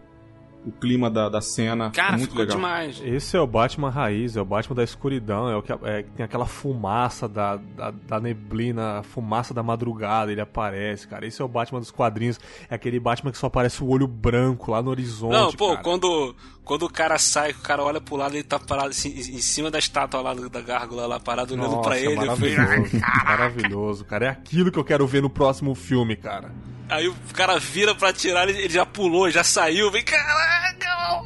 [0.65, 1.91] o clima da, da cena.
[1.91, 2.57] Cara, é muito ficou legal.
[2.57, 3.01] demais.
[3.03, 6.09] Esse é o Batman raiz, é o Batman da escuridão, é o que é, que
[6.11, 11.25] tem aquela fumaça da, da, da neblina, a fumaça da madrugada, ele aparece, cara.
[11.25, 14.71] Esse é o Batman dos quadrinhos, é aquele Batman que só aparece o olho branco
[14.71, 15.33] lá no horizonte.
[15.33, 15.83] Não, pô, cara.
[15.83, 19.41] quando, quando o cara sai, o cara olha pro lado, ele tá parado assim, em
[19.41, 22.27] cima da estátua lá da gárgula lá, parado olhando Nossa, pra é ele.
[22.27, 24.25] eu falei, maravilhoso, maravilhoso, cara.
[24.25, 26.51] É aquilo que eu quero ver no próximo filme, cara.
[26.89, 31.23] Aí o cara vira pra atirar, ele já pulou, já saiu, vem, caraca!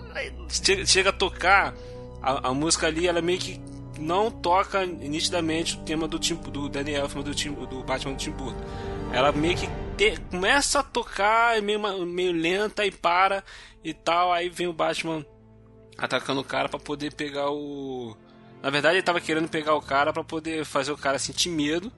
[0.50, 1.74] Chega, chega a tocar,
[2.22, 3.60] a, a música ali, ela meio que
[4.00, 7.34] não toca nitidamente o tema do, do Danny Elfman, do,
[7.68, 8.64] do Batman do Tim Burton.
[9.12, 9.68] Ela meio que
[9.98, 13.44] te- começa a tocar, é meio, meio lenta e para
[13.84, 15.26] e tal, aí vem o Batman
[15.98, 18.16] atacando o cara pra poder pegar o...
[18.64, 21.92] Na verdade ele tava querendo pegar o cara pra poder fazer o cara sentir medo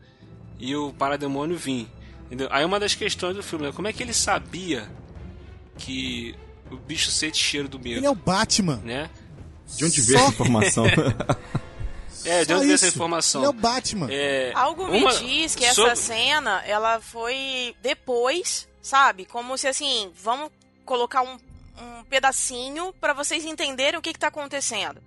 [0.59, 1.87] e o parademônio vir.
[2.31, 2.47] Entendeu?
[2.49, 3.71] Aí uma das questões do filme, né?
[3.75, 4.89] Como é que ele sabia
[5.77, 6.33] que
[6.71, 8.77] o bicho sente cheiro do medo, Ele é o Batman.
[8.77, 9.09] né?
[9.75, 10.85] De onde veio Só- essa informação?
[12.23, 13.41] É, de onde veio essa informação?
[13.41, 14.07] Ele é o Batman.
[14.11, 19.25] É, Algo me uma- diz que essa sobre- cena, ela foi depois, sabe?
[19.25, 20.51] Como se assim, vamos
[20.85, 21.39] colocar um,
[21.81, 25.01] um pedacinho pra vocês entenderem o que, que tá acontecendo.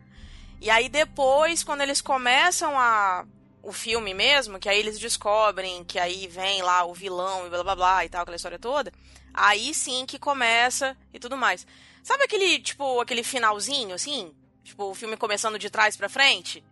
[0.60, 3.24] E aí depois, quando eles começam a
[3.64, 7.62] o filme mesmo, que aí eles descobrem que aí vem lá o vilão e blá
[7.62, 8.92] blá blá e tal, aquela história toda,
[9.32, 11.66] aí sim que começa e tudo mais.
[12.02, 14.32] Sabe aquele, tipo, aquele finalzinho, assim?
[14.62, 16.62] Tipo, o filme começando de trás pra frente?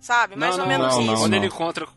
[0.00, 0.36] Sabe?
[0.36, 1.10] Mais não, ou não, menos não, isso.
[1.12, 1.38] não, Quando não.
[1.38, 1.88] ele encontra.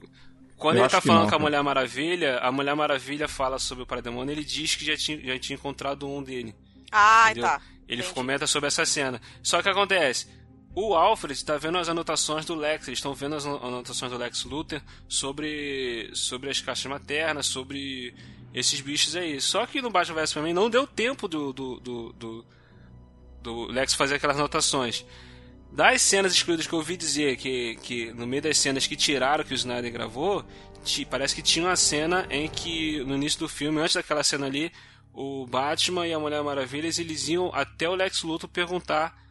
[0.58, 1.40] Quando Eu ele tá falando não, com a.
[1.40, 5.40] Mulher Maravilha, a Mulher Maravilha fala sobre o parademônio ele diz que já tinha, já
[5.40, 6.56] tinha encontrado um dele.
[6.92, 7.50] Ah, entendeu?
[7.50, 7.62] tá.
[7.88, 8.16] Ele Entendi.
[8.16, 9.22] comenta sobre essa cena.
[9.44, 10.28] Só que acontece,
[10.76, 14.44] o Alfred tá vendo as anotações do Lex, eles estão vendo as anotações do Lex
[14.44, 18.14] Luthor sobre, sobre as caixas maternas, sobre
[18.54, 19.40] esses bichos aí.
[19.40, 22.46] Só que no Batman vs Superman não deu tempo do, do, do, do,
[23.42, 25.06] do Lex fazer aquelas anotações.
[25.72, 29.46] Das cenas excluídas que eu ouvi dizer que, que no meio das cenas que tiraram
[29.46, 30.44] que o Snyder gravou,
[31.10, 34.72] parece que tinha uma cena em que no início do filme, antes daquela cena ali,
[35.14, 39.25] o Batman e a Mulher Maravilha eles iam até o Lex Luthor perguntar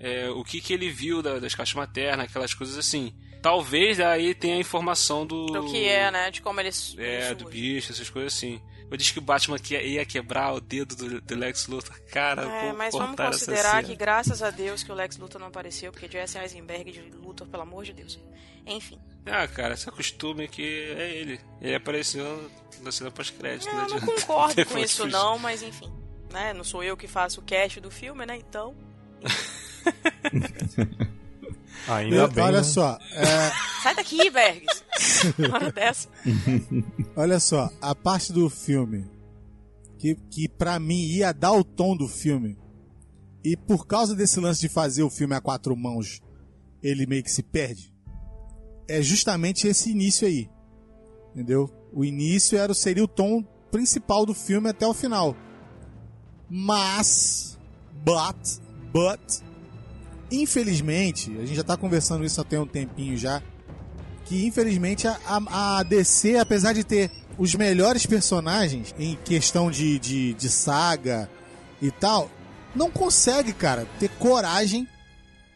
[0.00, 3.14] é, o que, que ele viu da- das caixas maternas, aquelas coisas assim.
[3.42, 5.46] Talvez daí tenha a informação do.
[5.46, 6.30] Do que é, né?
[6.30, 6.94] De como eles.
[6.98, 8.60] É, do bicho, essas coisas assim.
[8.90, 11.96] Eu disse que o Batman ia quebrar o dedo do, do Lex Luthor.
[12.10, 15.92] Cara, É, mas vamos considerar que graças a Deus que o Lex Luthor não apareceu,
[15.92, 18.18] porque Jesse Eisenberg de Luthor, pelo amor de Deus.
[18.66, 18.98] Enfim.
[19.24, 20.62] Ah, cara, se acostume que
[20.98, 21.40] é ele.
[21.62, 22.50] Ele apareceu
[22.82, 23.68] na cena pós-crédito.
[23.68, 25.90] Eu né, não de- concordo com isso não, mas enfim.
[26.32, 26.52] Né?
[26.52, 28.36] Não sou eu que faço o cast do filme, né?
[28.36, 28.74] Então.
[31.88, 32.44] Ainda Eu- bem.
[32.44, 32.62] olha né?
[32.64, 33.50] só, é,
[33.82, 34.84] Sai daqui, Bergs!
[35.38, 36.08] Uma hora dessa.
[37.16, 39.06] olha só, a parte do filme
[39.98, 42.56] que, que para mim ia dar o tom do filme.
[43.42, 46.20] E por causa desse lance de fazer o filme a quatro mãos,
[46.82, 47.92] ele meio que se perde.
[48.86, 50.50] É justamente esse início aí.
[51.34, 51.70] Entendeu?
[51.92, 55.34] O início era seria o tom principal do filme até o final.
[56.48, 57.58] Mas,
[58.04, 58.60] but,
[58.92, 59.20] but,
[60.30, 63.42] infelizmente, a gente já tá conversando isso até um tempinho já,
[64.24, 69.98] que infelizmente a, a, a DC, apesar de ter os melhores personagens em questão de,
[69.98, 71.28] de, de saga
[71.80, 72.30] e tal,
[72.74, 74.86] não consegue, cara, ter coragem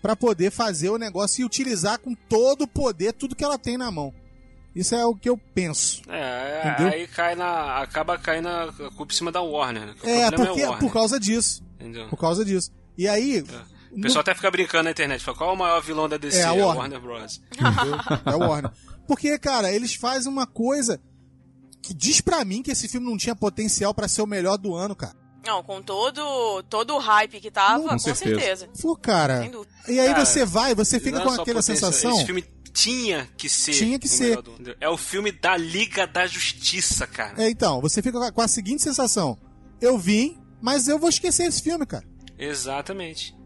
[0.03, 3.79] para poder fazer o negócio e utilizar com todo o poder tudo que ela tem
[3.79, 4.13] na mão.
[4.75, 6.03] Isso é o que eu penso.
[6.09, 6.93] É, Entendeu?
[6.93, 7.79] aí cai na.
[7.79, 9.87] acaba caindo a culpa em cima da Warner.
[9.87, 9.95] né?
[10.03, 11.63] É, problema porque é Warner, por causa disso.
[11.79, 12.09] Entendeu?
[12.09, 12.73] Por causa disso.
[12.99, 13.45] E aí,
[13.97, 15.23] O pessoal até fica brincando na internet.
[15.25, 16.39] Fala, qual é o maior vilão da DC?
[16.39, 16.77] É, a É Warner.
[16.77, 17.41] Warner Bros.
[17.53, 17.99] Entendeu?
[18.27, 18.73] É o Warner.
[19.07, 21.01] Porque, cara, eles fazem uma coisa
[21.83, 24.75] que diz pra mim que esse filme não tinha potencial pra ser o melhor do
[24.75, 25.15] ano, cara.
[25.47, 28.41] Não, com todo, todo o hype que tava, Com com, certeza.
[28.41, 28.69] certeza.
[28.81, 29.47] Pô, cara.
[29.87, 32.13] E aí Cara, você vai, você fica com aquela sensação.
[32.17, 33.73] Esse filme tinha que ser.
[33.73, 34.41] Tinha que ser.
[34.41, 34.75] do-?
[34.81, 37.35] É o filme da Liga da Justiça, cara.
[37.45, 39.39] É, então, você fica com a- com a seguinte sensação.
[39.83, 42.07] Eu vim, mas eu vou esquecer esse filme, cara.
[42.39, 43.37] Exatamente.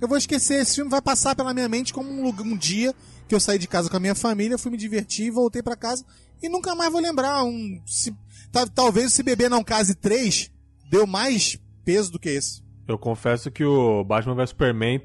[0.00, 2.94] Eu vou esquecer esse filme, vai passar pela minha mente como um, lugar- um dia
[3.26, 6.04] que eu saí de casa com a minha família, fui me divertir, voltei pra casa
[6.42, 7.42] e nunca mais vou lembrar.
[7.44, 8.14] Um, se-
[8.52, 10.50] ta- talvez se Bebê Não Case 3
[10.90, 12.62] deu mais peso do que esse.
[12.86, 15.00] Eu confesso que o Batman vs Superman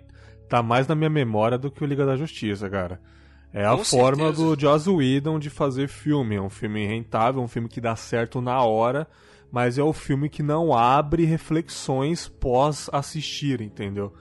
[0.47, 3.01] tá mais na minha memória do que o Liga da Justiça, cara.
[3.51, 4.43] É a Com forma certeza.
[4.55, 6.35] do Joss Whedon de fazer filme.
[6.35, 9.07] É um filme rentável, um filme que dá certo na hora,
[9.51, 14.13] mas é o filme que não abre reflexões pós assistir, entendeu?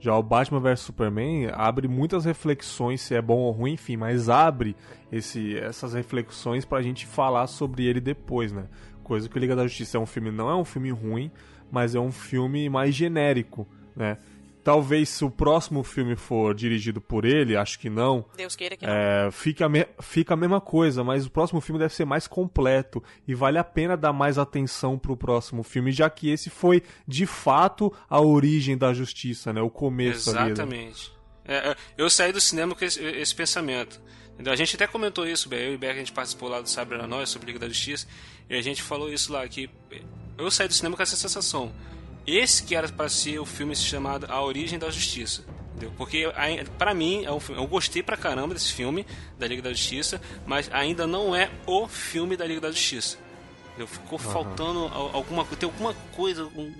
[0.00, 4.28] Já o Batman vs Superman abre muitas reflexões, se é bom ou ruim, enfim, mas
[4.28, 4.76] abre
[5.10, 8.66] esse, essas reflexões pra gente falar sobre ele depois, né?
[9.02, 11.30] Coisa que o Liga da Justiça é um filme, não é um filme ruim,
[11.70, 14.18] mas é um filme mais genérico, né?
[14.68, 18.84] Talvez se o próximo filme for dirigido por ele, acho que não, Deus queira que
[18.86, 18.92] não.
[18.92, 22.26] é, fica, a me- fica a mesma coisa, mas o próximo filme deve ser mais
[22.26, 26.82] completo e vale a pena dar mais atenção pro próximo filme, já que esse foi
[27.06, 29.62] de fato a origem da justiça, né?
[29.62, 30.38] O começo ali.
[30.40, 30.44] né?
[30.50, 31.12] Exatamente.
[31.46, 33.98] É, é, eu saí do cinema com esse, esse pensamento.
[34.46, 36.98] A gente até comentou isso, eu e o Beck, a gente participou lá do Sabre
[37.06, 38.06] Nós sobre Liga da Justiça,
[38.50, 39.70] e a gente falou isso lá, que
[40.36, 41.72] eu saí do cinema com essa sensação.
[42.30, 45.42] Esse que era para ser o filme chamado A Origem da Justiça.
[45.70, 45.92] Entendeu?
[45.96, 46.24] Porque
[46.76, 49.06] pra mim, é um filme, eu gostei pra caramba desse filme
[49.38, 53.16] da Liga da Justiça, mas ainda não é o filme da Liga da Justiça.
[53.68, 53.86] entendeu?
[53.86, 56.74] Ficou faltando al- alguma coisa, tem alguma coisa, um,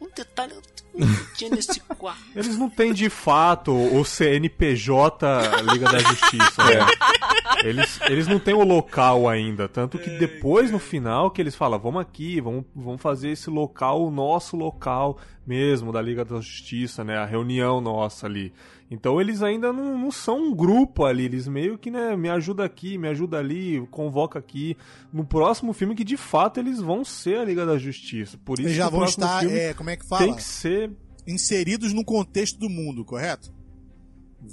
[0.00, 2.22] um detalhe que não tinha nesse quarto.
[2.34, 5.26] Eles não têm de fato o CNPJ
[5.72, 6.86] Liga da Justiça, né?
[7.64, 9.66] Eles, eles não têm o local ainda.
[9.68, 14.04] Tanto que depois, no final, que eles falam, vamos aqui, vamos, vamos fazer esse local,
[14.04, 17.16] o nosso local mesmo, da Liga da Justiça, né?
[17.16, 18.52] A reunião nossa ali.
[18.90, 22.64] Então eles ainda não, não são um grupo ali, eles meio que, né, me ajuda
[22.64, 24.76] aqui, me ajuda ali, convoca aqui.
[25.12, 28.38] No próximo filme que de fato eles vão ser a Liga da Justiça.
[28.44, 30.24] Por isso Eles já vão estar, é, como é que fala?
[30.24, 30.90] tem que ser
[31.26, 33.52] Inseridos no contexto do mundo, correto?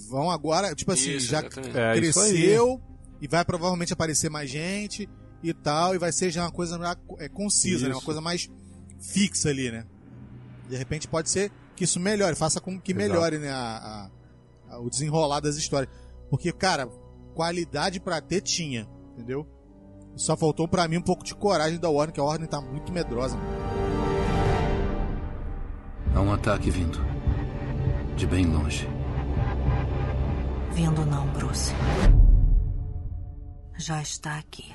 [0.09, 1.39] Vão agora, tipo assim, Isso, já.
[1.75, 2.81] É, cresceu
[3.21, 5.07] e vai provavelmente aparecer mais gente
[5.43, 6.79] e tal, e vai ser já uma coisa
[7.19, 7.93] é, concisa, né?
[7.93, 8.49] Uma coisa mais
[8.99, 9.85] fixa ali, né?
[10.67, 13.07] De repente pode ser que isso melhore, faça com que Exato.
[13.07, 14.09] melhore, né, a- a-
[14.79, 15.91] o desenrolar das histórias.
[16.29, 16.87] Porque, cara,
[17.33, 19.47] qualidade pra ter tinha, entendeu?
[20.15, 22.91] Só faltou pra mim um pouco de coragem da Warner, que a Warner tá muito
[22.91, 23.37] medrosa.
[26.15, 26.99] Há um ataque vindo.
[28.15, 28.87] De bem longe.
[30.73, 31.73] Vindo não, Bruce.
[33.77, 34.71] Já está aqui.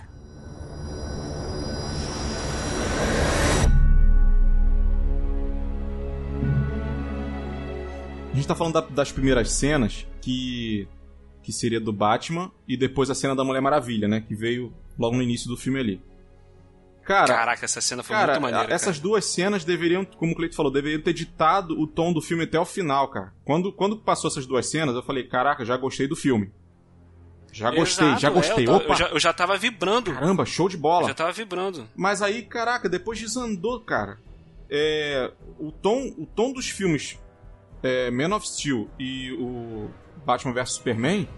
[8.38, 10.88] Gente tá falando da- das primeiras cenas que
[11.42, 15.16] que seria do Batman e depois a cena da Mulher Maravilha, né, que veio logo
[15.16, 16.02] no início do filme ali.
[17.04, 18.70] Cara, Caraca, essa cena foi cara, muito maneira.
[18.74, 19.02] essas cara.
[19.02, 22.60] duas cenas deveriam, como o Cleito falou, deveriam ter ditado o tom do filme até
[22.60, 23.32] o final, cara.
[23.46, 26.52] Quando, quando passou essas duas cenas, eu falei, caraca, já gostei do filme.
[27.50, 28.64] Já gostei, Exato, já é, gostei.
[28.64, 30.12] eu, tava- Opa, eu, já, eu já tava vibrando.
[30.12, 31.08] caramba, show de Eu bola.
[31.08, 31.88] já tava vibrando.
[31.96, 34.18] Mas aí, caraca, depois desandou, cara.
[34.68, 37.18] É, o, tom, o tom dos filmes
[37.82, 39.90] é, Man of Steel e o
[40.24, 41.28] Batman vs Superman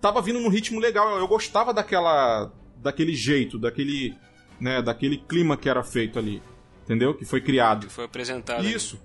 [0.00, 1.18] tava vindo num ritmo legal.
[1.18, 4.16] Eu gostava daquela daquele jeito, daquele,
[4.58, 6.42] né, daquele clima que era feito ali,
[6.84, 7.14] entendeu?
[7.14, 7.86] Que foi criado.
[7.86, 8.60] Que foi apresentado.
[8.60, 8.72] ali.
[8.72, 9.00] Isso.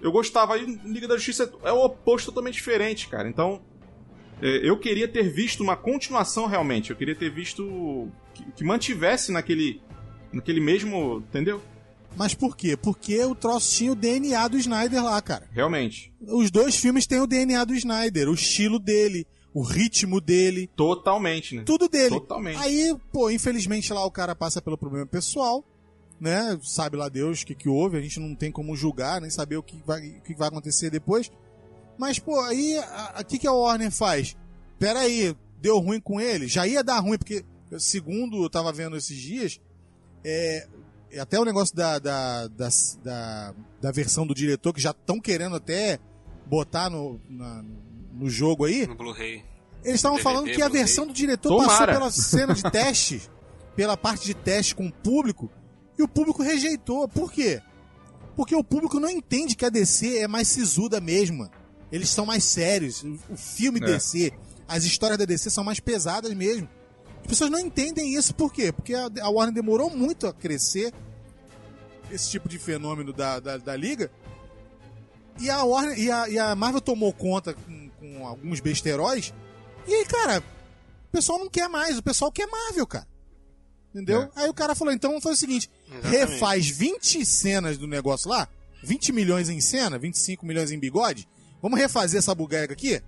[0.00, 0.54] Eu gostava.
[0.54, 3.28] Aí Liga da Justiça é o oposto totalmente diferente, cara.
[3.28, 3.60] Então,
[4.40, 6.90] é, eu queria ter visto uma continuação realmente.
[6.90, 9.82] Eu queria ter visto que, que mantivesse naquele
[10.32, 11.18] Naquele mesmo.
[11.28, 11.60] Entendeu?
[12.16, 12.76] Mas por quê?
[12.76, 15.48] Porque o troço tinha o DNA do Snyder lá, cara.
[15.52, 16.12] Realmente.
[16.20, 21.56] Os dois filmes têm o DNA do Snyder, o estilo dele, o ritmo dele, Totalmente,
[21.56, 21.62] né?
[21.64, 22.10] tudo dele.
[22.10, 22.58] Totalmente.
[22.58, 25.64] Aí, pô, infelizmente lá o cara passa pelo problema pessoal,
[26.20, 26.58] né?
[26.62, 29.56] Sabe lá Deus o que, que houve, a gente não tem como julgar, nem saber
[29.56, 31.30] o que vai, o que vai acontecer depois.
[31.96, 32.78] Mas, pô, aí,
[33.20, 34.36] o que, que a Warner faz?
[34.78, 36.46] Pera aí, deu ruim com ele?
[36.46, 37.44] Já ia dar ruim, porque,
[37.78, 39.60] segundo eu tava vendo esses dias,
[40.24, 40.68] é,
[41.20, 42.68] até o negócio da, da, da,
[43.02, 45.98] da, da versão do diretor, que já estão querendo até
[46.46, 47.64] botar no, na-
[48.12, 49.44] no jogo aí, No Blu-ray.
[49.84, 51.92] eles estavam falando que a versão do diretor passou Tomara.
[51.92, 53.22] pela cena de teste,
[53.76, 55.50] pela parte de teste com o público,
[55.98, 57.08] e o público rejeitou.
[57.08, 57.60] Por quê?
[58.36, 61.48] Porque o público não entende que a DC é mais sisuda mesmo.
[61.90, 63.02] Eles são mais sérios.
[63.02, 63.84] O o filme É.
[63.86, 64.32] DC,
[64.68, 66.68] as histórias da DC são mais pesadas mesmo.
[67.28, 68.34] As pessoas não entendem isso.
[68.34, 68.72] Por quê?
[68.72, 70.94] Porque a a Warner demorou muito a crescer
[72.10, 74.10] esse tipo de fenômeno da, da, da liga.
[75.38, 79.34] E a, Warner, e, a, e a Marvel tomou conta com, com alguns besteróis.
[79.86, 81.98] E aí, cara, o pessoal não quer mais.
[81.98, 83.06] O pessoal quer Marvel, cara.
[83.94, 84.22] Entendeu?
[84.22, 84.30] É.
[84.34, 86.16] Aí o cara falou: então vamos fazer o seguinte: Exatamente.
[86.16, 88.48] refaz 20 cenas do negócio lá,
[88.82, 91.28] 20 milhões em cena, 25 milhões em bigode.
[91.60, 93.02] Vamos refazer essa buguega aqui.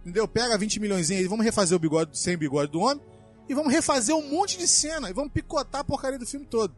[0.00, 0.26] Entendeu?
[0.26, 3.04] Pega 20 milhões aí, vamos refazer o bigode sem bigode do homem.
[3.48, 5.08] E vamos refazer um monte de cena.
[5.10, 6.74] E vamos picotar a porcaria do filme todo.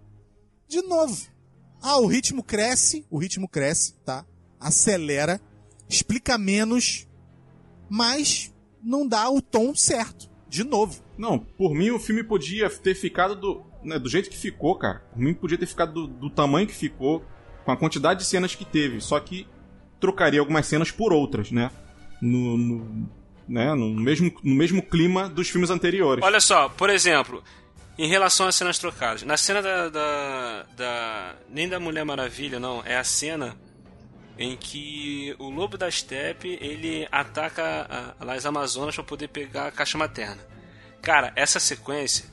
[0.69, 1.27] De novo.
[1.83, 3.07] Ah, o ritmo cresce.
[3.11, 4.25] O ritmo cresce, tá?
[4.61, 5.41] Acelera.
[5.89, 7.07] Explica menos.
[7.89, 8.53] Mas
[8.83, 10.29] não dá o tom certo.
[10.49, 11.03] De novo.
[11.17, 15.01] Não, por mim o filme podia ter ficado do, né, do jeito que ficou, cara.
[15.13, 17.23] Por mim podia ter ficado do, do tamanho que ficou,
[17.65, 19.01] com a quantidade de cenas que teve.
[19.01, 19.47] Só que
[20.01, 21.71] trocaria algumas cenas por outras, né?
[22.21, 23.11] No, no-
[23.49, 26.23] né, no, mesmo, no mesmo clima dos filmes anteriores.
[26.25, 27.43] Olha só, por exemplo,
[27.99, 29.23] em relação às cenas trocadas.
[29.23, 32.83] Na cena da, da, da- Nem da Mulher Maravilha, não.
[32.85, 33.57] É a cena
[34.39, 39.71] em que o Lobo da Steppe ele ataca a, as Amazonas para poder pegar a
[39.73, 40.39] caixa materna.
[41.03, 42.27] Cara, essa sequência.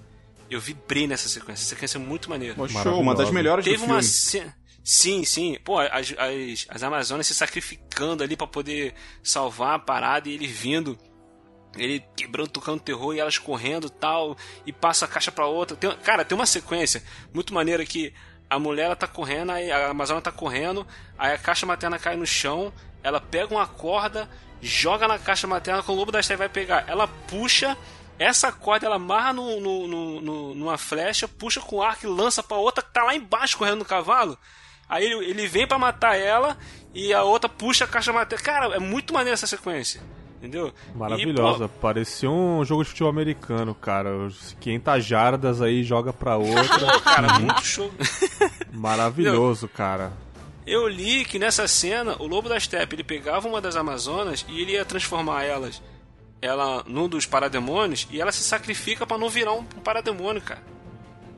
[0.50, 1.62] Eu vibrei nessa sequência.
[1.64, 2.56] Essa sequência é muito maneira.
[2.68, 4.04] Show, uma das melhores Teve do uma filme.
[4.04, 4.56] cena.
[4.88, 5.58] Sim, sim.
[5.64, 8.94] Pô, as, as, as Amazonas se sacrificando ali pra poder
[9.24, 10.96] salvar a parada e ele vindo.
[11.76, 14.38] Ele quebrando, tocando terror e elas correndo tal.
[14.66, 15.76] E passa a caixa pra outra.
[15.76, 18.14] Tem- cara, tem uma sequência muito maneira que
[18.48, 20.86] a mulher ela tá correndo, aí a Amazônia tá correndo,
[21.18, 22.72] aí a caixa materna cai no chão,
[23.02, 24.30] ela pega uma corda,
[24.62, 27.76] joga na caixa materna, quando o lobo da steppe vai pegar, ela puxa.
[28.20, 32.42] Essa corda ela amarra no, no- no- no- numa flecha, puxa com arco e lança
[32.44, 34.38] pra outra que tá lá embaixo correndo no cavalo.
[34.88, 36.58] Aí ele, ele vem pra matar ela
[36.94, 38.44] e a outra puxa a caixa materna.
[38.44, 40.02] Cara, é muito maneira essa sequência.
[40.38, 40.72] Entendeu?
[40.94, 41.66] Maravilhosa.
[41.66, 44.16] E, pô, Parecia um jogo de futebol americano, cara.
[44.16, 46.92] Os 500 jardas aí joga pra outra.
[46.92, 47.92] pô, cara, muito show.
[48.72, 50.14] Maravilhoso, cara.
[50.68, 54.62] Eu li que nessa cena o lobo da steppe ele pegava uma das amazonas e
[54.62, 55.82] ele ia transformar elas
[56.42, 60.62] ela num dos parademônios e ela se sacrifica pra não virar um parademônio, cara.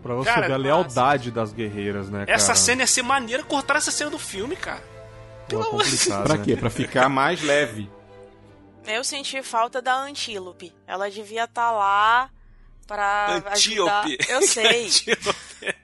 [0.01, 2.59] Pra você Cara, ver a lealdade das guerreiras, né, Essa cara?
[2.59, 4.83] cena ia ser maneira cortar essa cena do filme, cara.
[5.49, 6.43] Pô, é complicado, Pra né?
[6.45, 6.55] quê?
[6.55, 7.89] Pra ficar mais leve.
[8.85, 10.73] Eu senti falta da Antílope.
[10.85, 12.29] Ela devia estar lá
[12.85, 14.05] pra ajudar.
[14.05, 14.17] Antíope.
[14.29, 15.75] Eu sei, Antíope.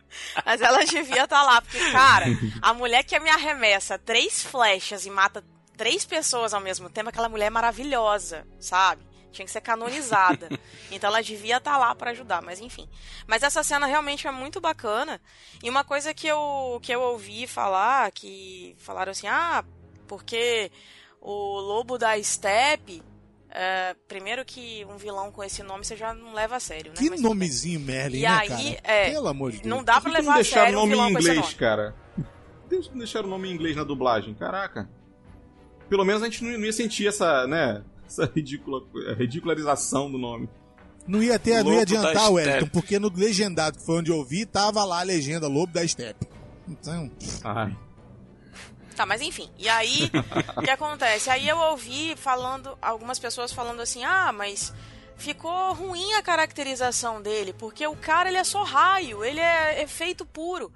[0.45, 1.61] mas ela devia estar lá.
[1.61, 2.25] Porque, cara,
[2.61, 5.43] a mulher que me arremessa três flechas e mata
[5.75, 9.01] três pessoas ao mesmo tempo, aquela mulher é maravilhosa, sabe?
[9.33, 10.47] Tinha que ser canonizada.
[10.91, 12.87] Então ela devia estar lá pra ajudar, mas enfim.
[13.25, 15.19] Mas essa cena realmente é muito bacana.
[15.63, 19.65] E uma coisa que eu, que eu ouvi falar, que falaram assim, ah,
[20.07, 20.71] porque
[21.19, 23.01] o lobo da steppe.
[23.49, 26.97] é, primeiro que um vilão com esse nome você já não leva a sério, né?
[26.97, 28.79] Que Mas nomezinho Merlin, E né, aí, cara?
[28.83, 29.69] é, Pelo amor de Deus.
[29.69, 31.27] Não dá pra levar não a deixaram sério o um nome vilão em com esse
[31.29, 31.57] inglês, nome.
[31.59, 31.95] cara?
[32.69, 34.87] Deus não deixaram o nome em inglês na dublagem, caraca.
[35.89, 37.83] Pelo menos a gente não não ia sentir essa, né,
[38.13, 38.81] essa ridícula,
[39.17, 40.47] ridicularização do nome.
[41.07, 44.11] Não ia ter, não Lobo ia da adiantar, Wellington, porque no legendado, que foi onde
[44.11, 46.27] eu vi, tava lá a legenda Lobo da Steppe.
[46.67, 47.11] Então,
[47.43, 47.75] Ai.
[48.95, 49.49] Tá, mas enfim.
[49.57, 50.09] E aí,
[50.55, 51.29] o que acontece?
[51.29, 54.73] Aí eu ouvi falando, algumas pessoas falando assim: ah, mas
[55.17, 60.25] ficou ruim a caracterização dele, porque o cara ele é só raio, ele é efeito
[60.25, 60.71] puro.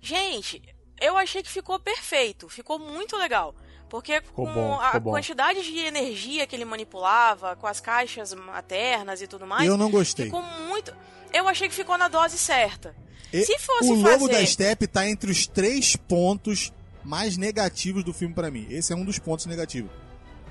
[0.00, 0.62] Gente,
[1.00, 3.54] eu achei que ficou perfeito, ficou muito legal.
[3.92, 5.10] Porque com bom, a ficou bom.
[5.10, 9.90] quantidade de energia que ele manipulava, com as caixas maternas e tudo mais, eu não
[9.90, 10.24] gostei.
[10.24, 10.94] ficou muito.
[11.30, 12.96] Eu achei que ficou na dose certa.
[13.30, 16.72] E- Se fosse o Lobo fazer- da Steppe tá entre os três pontos
[17.04, 18.66] mais negativos do filme pra mim.
[18.70, 19.90] Esse é um dos pontos negativos.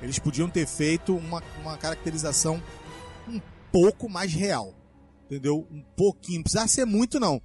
[0.04, 2.62] Eles podiam ter feito uma, uma caracterização
[3.28, 4.72] um pouco mais real.
[5.26, 5.68] Entendeu?
[5.72, 6.38] Um pouquinho.
[6.38, 7.42] Não precisava ser muito, não.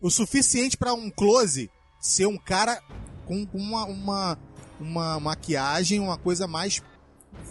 [0.00, 1.68] O suficiente pra um close
[2.00, 2.80] ser um cara
[3.26, 4.38] com com uma, uma,
[4.80, 6.82] uma maquiagem, uma coisa mais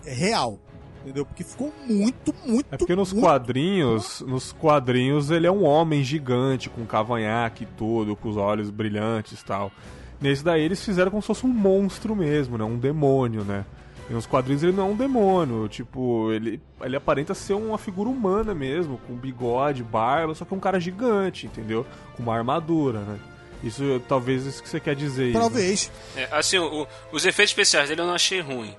[0.05, 0.59] real.
[1.01, 1.25] Entendeu?
[1.25, 2.65] Porque ficou muito, muito.
[2.71, 7.67] É porque nos muito- quadrinhos, nos quadrinhos ele é um homem gigante com cavanhaque e
[7.77, 9.71] tudo, com os olhos brilhantes e tal.
[10.19, 12.65] Nesse daí eles fizeram como se fosse um monstro mesmo, né?
[12.65, 13.63] Um demônio, né?
[14.09, 18.09] E nos quadrinhos ele não é um demônio, tipo, ele, ele aparenta ser uma figura
[18.09, 21.85] humana mesmo, com bigode, barba, só que é um cara gigante, entendeu?
[22.17, 23.19] Com uma armadura, né?
[23.63, 25.23] Isso talvez isso que você quer dizer.
[25.25, 25.39] aí, né?
[25.39, 25.91] Talvez.
[26.15, 28.75] É, assim, o- os efeitos especiais dele eu não achei ruim.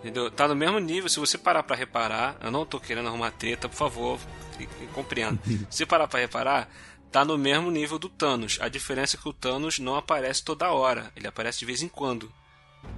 [0.00, 0.30] Entendeu?
[0.30, 3.68] Tá no mesmo nível, se você parar pra reparar, eu não tô querendo arrumar treta,
[3.68, 4.18] por favor,
[4.60, 5.38] e- e compreenda.
[5.70, 6.68] se você parar pra reparar,
[7.10, 8.58] tá no mesmo nível do Thanos.
[8.60, 11.88] A diferença é que o Thanos não aparece toda hora, ele aparece de vez em
[11.88, 12.30] quando.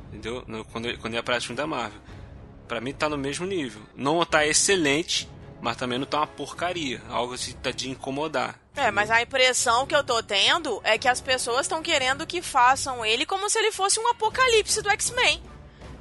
[0.08, 0.42] Entendeu?
[0.46, 2.00] No- quando, ele- quando ele aparece no filme da Marvel.
[2.66, 3.82] Pra mim tá no mesmo nível.
[3.94, 5.28] Não tá excelente,
[5.60, 7.00] mas também não tá uma porcaria.
[7.08, 8.58] Algo assim tá de incomodar.
[8.74, 12.42] É, mas a impressão que eu tô tendo é que as pessoas estão querendo que
[12.42, 15.42] façam ele como se ele fosse um apocalipse do X-Men.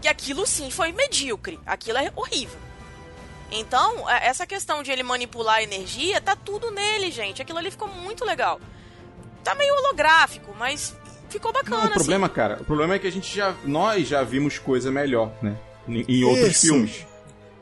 [0.02, 1.60] Que aquilo sim foi medíocre.
[1.66, 2.60] Aquilo é horrível.
[3.52, 7.42] Então, é- essa questão de ele manipular a energia, tá tudo nele, gente.
[7.42, 8.60] Aquilo ali ficou muito legal.
[9.44, 10.96] Tá meio holográfico, mas
[11.30, 13.56] ficou bacana, Não, o problema, cara, o problema é que a gente já.
[13.64, 15.58] Nós já vimos coisa melhor, né?
[15.88, 16.62] Em, em outros Isso.
[16.68, 17.06] filmes.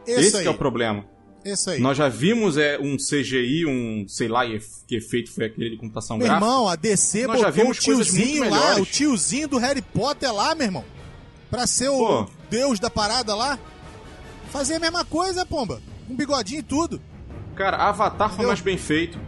[0.08, 1.06] Esse que é o problema.
[1.46, 1.80] Isso aí.
[1.80, 4.44] Nós já vimos é, um CGI, um, sei lá,
[4.88, 6.46] que efeito foi aquele de computação Meu gráfica.
[6.46, 10.66] irmão, a DC Nós botou o tiozinho lá, o tiozinho do Harry Potter lá, meu
[10.66, 10.86] irmão.
[11.50, 12.28] Pra ser o Pô.
[12.50, 13.60] deus da parada lá.
[14.52, 15.82] Fazer a mesma coisa, pomba.
[16.08, 17.02] Com bigodinho e tudo.
[17.56, 18.48] Cara, Avatar foi Entendeu?
[18.48, 19.20] mais bem feito.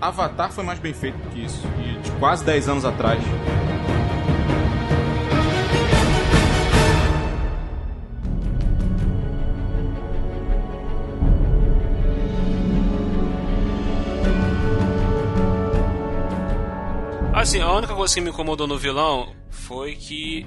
[0.00, 1.60] Avatar foi mais bem feito do que isso.
[1.84, 3.20] E de quase 10 anos atrás.
[17.48, 20.46] Assim, a única coisa que me incomodou no vilão foi que.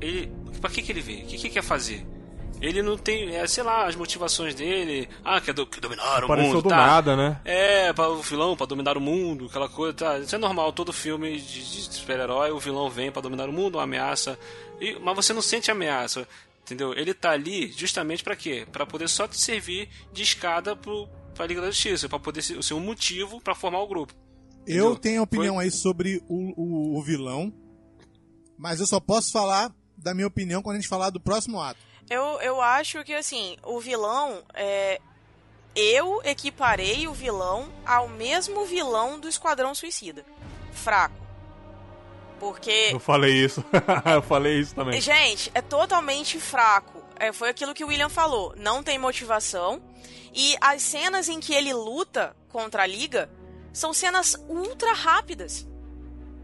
[0.00, 0.32] Ele.
[0.60, 1.22] Pra que, que ele veio?
[1.22, 2.04] O que, que quer fazer?
[2.60, 5.08] Ele não tem, é, sei lá, as motivações dele.
[5.24, 6.62] Ah, quer, do, quer dominar o Apareceu mundo.
[6.62, 6.76] do tá.
[6.76, 7.40] nada, né?
[7.44, 10.18] É, para o vilão, pra dominar o mundo, aquela coisa, tá.
[10.18, 13.76] Isso é normal, todo filme de, de super-herói, o vilão vem pra dominar o mundo,
[13.76, 14.36] uma ameaça.
[14.80, 16.26] E, mas você não sente ameaça,
[16.64, 16.94] entendeu?
[16.94, 18.66] Ele tá ali justamente pra quê?
[18.72, 22.60] Pra poder só te servir de escada pro, pra Liga da Justiça, pra poder ser,
[22.60, 24.25] ser um motivo pra formar o grupo.
[24.66, 24.96] Eu Entendeu?
[24.96, 27.52] tenho opinião aí sobre o, o- o vilão.
[28.58, 31.78] Mas eu só posso falar da minha opinião quando a gente falar do próximo ato.
[32.08, 34.42] Eu, eu acho que, assim, o vilão.
[34.54, 35.00] É...
[35.74, 40.24] Eu equiparei o vilão ao mesmo vilão do Esquadrão Suicida.
[40.72, 41.14] Fraco.
[42.40, 42.88] Porque.
[42.92, 43.64] Eu falei isso.
[44.14, 45.00] eu falei isso também.
[45.00, 47.02] Gente, é totalmente fraco.
[47.18, 48.54] É, foi aquilo que o William falou.
[48.56, 49.82] Não tem motivação.
[50.34, 53.28] E as cenas em que ele luta contra a Liga
[53.76, 55.66] são cenas ultra rápidas.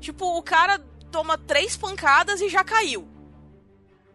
[0.01, 0.79] Tipo, o cara
[1.11, 3.09] toma três pancadas e já caiu.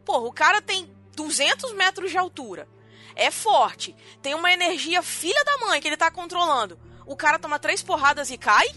[0.05, 2.67] Porra, o cara tem 200 metros de altura.
[3.15, 3.95] É forte.
[4.21, 6.77] Tem uma energia filha da mãe que ele tá controlando.
[7.07, 8.67] O cara toma três porradas e cai?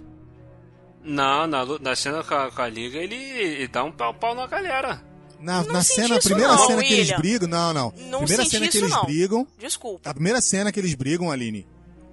[1.03, 4.35] Não, na, na cena com a, com a Liga, ele, ele dá um pau, pau
[4.35, 5.03] na galera.
[5.39, 7.49] Na, Não na cena, a primeira não, cena que eles brigam.
[7.49, 7.93] Não, não.
[7.97, 9.05] Não primeira senti cena que eles não.
[9.05, 9.47] brigam.
[9.59, 10.09] Desculpa.
[10.11, 11.67] A primeira cena que eles brigam, Aline.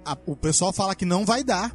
[0.04, 1.74] a- o pessoal fala que não vai dar.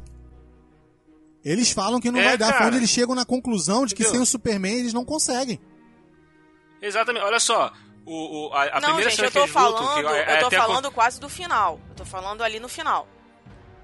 [1.44, 2.46] Eles falam que não É, vai dar.
[2.46, 2.66] Foi cara.
[2.68, 4.20] onde eles chegam na conclusão de que Entendeu?
[4.20, 5.60] sem o Superman eles não conseguem.
[6.80, 7.72] Exatamente, olha só.
[8.06, 10.14] O, o- a, a não, primeira gente, cena eu que tô eles lutam, falando, que
[10.14, 11.80] é- é eu tô até a- falando quase do final.
[11.90, 13.08] Eu tô falando ali no final.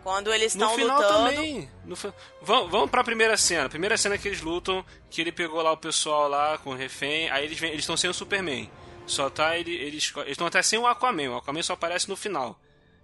[0.02, 1.24] Quando eles No estão final lutando.
[1.30, 1.70] também.
[1.84, 3.68] No fi- Vamos, vamos pra primeira cena.
[3.68, 7.28] Primeira cena que eles lutam, que ele pegou lá o pessoal lá com o refém,
[7.30, 8.70] aí eles vêm- eles estão sem o Superman.
[9.06, 11.30] Só tá ele, eles estão até sem o Aquaman.
[11.30, 12.58] O Aquaman só aparece no final.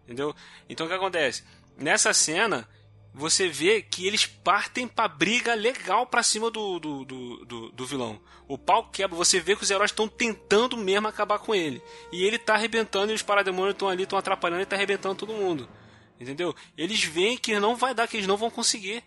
[0.04, 0.34] Entendeu?
[0.68, 1.44] Então o que acontece?
[1.76, 2.66] Nessa cena,
[3.16, 7.86] você vê que eles partem pra briga legal pra cima do, do, do, do, do
[7.86, 8.20] vilão.
[8.46, 11.82] O pau quebra, você vê que os heróis estão tentando mesmo acabar com ele.
[12.12, 15.32] E ele tá arrebentando e os parademônios estão ali, estão atrapalhando e tá arrebentando todo
[15.32, 15.66] mundo.
[16.20, 16.54] Entendeu?
[16.76, 19.02] Eles veem que não vai dar, que eles não vão conseguir.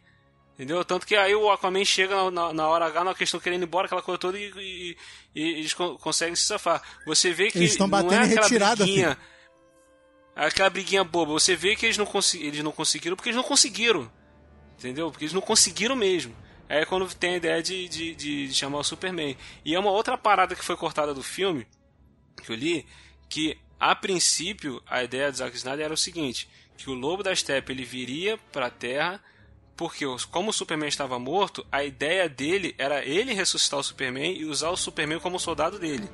[0.55, 0.83] Entendeu?
[0.83, 3.65] Tanto que aí o Aquaman chega na, na- na hora H, na questão querendo ir
[3.65, 4.97] embora, aquela coisa toda, e, e-
[5.33, 6.81] e eles con- conseguem se safar.
[7.05, 9.17] Você vê que Eles estão não é batendo aquela retirada, briguinha,
[10.47, 11.33] aquela briguinha boba.
[11.33, 14.11] Você vê que eles não, eles não conseguiram porque eles não conseguiram.
[14.77, 15.11] Entendeu?
[15.11, 16.35] Porque eles não conseguiram mesmo.
[16.69, 19.35] Aí é quando tem a ideia de, de, de chamar o Superman.
[19.65, 21.67] E é uma outra parada que foi cortada do filme,
[22.43, 22.85] que eu li,
[23.27, 27.35] que a princípio a ideia do Zack Snyder era o seguinte, que o Lobo da
[27.35, 29.21] Steppe ele viria para a Terra,
[29.75, 34.45] porque como o Superman estava morto, a ideia dele era ele ressuscitar o Superman e
[34.45, 36.07] usar o Superman como soldado dele.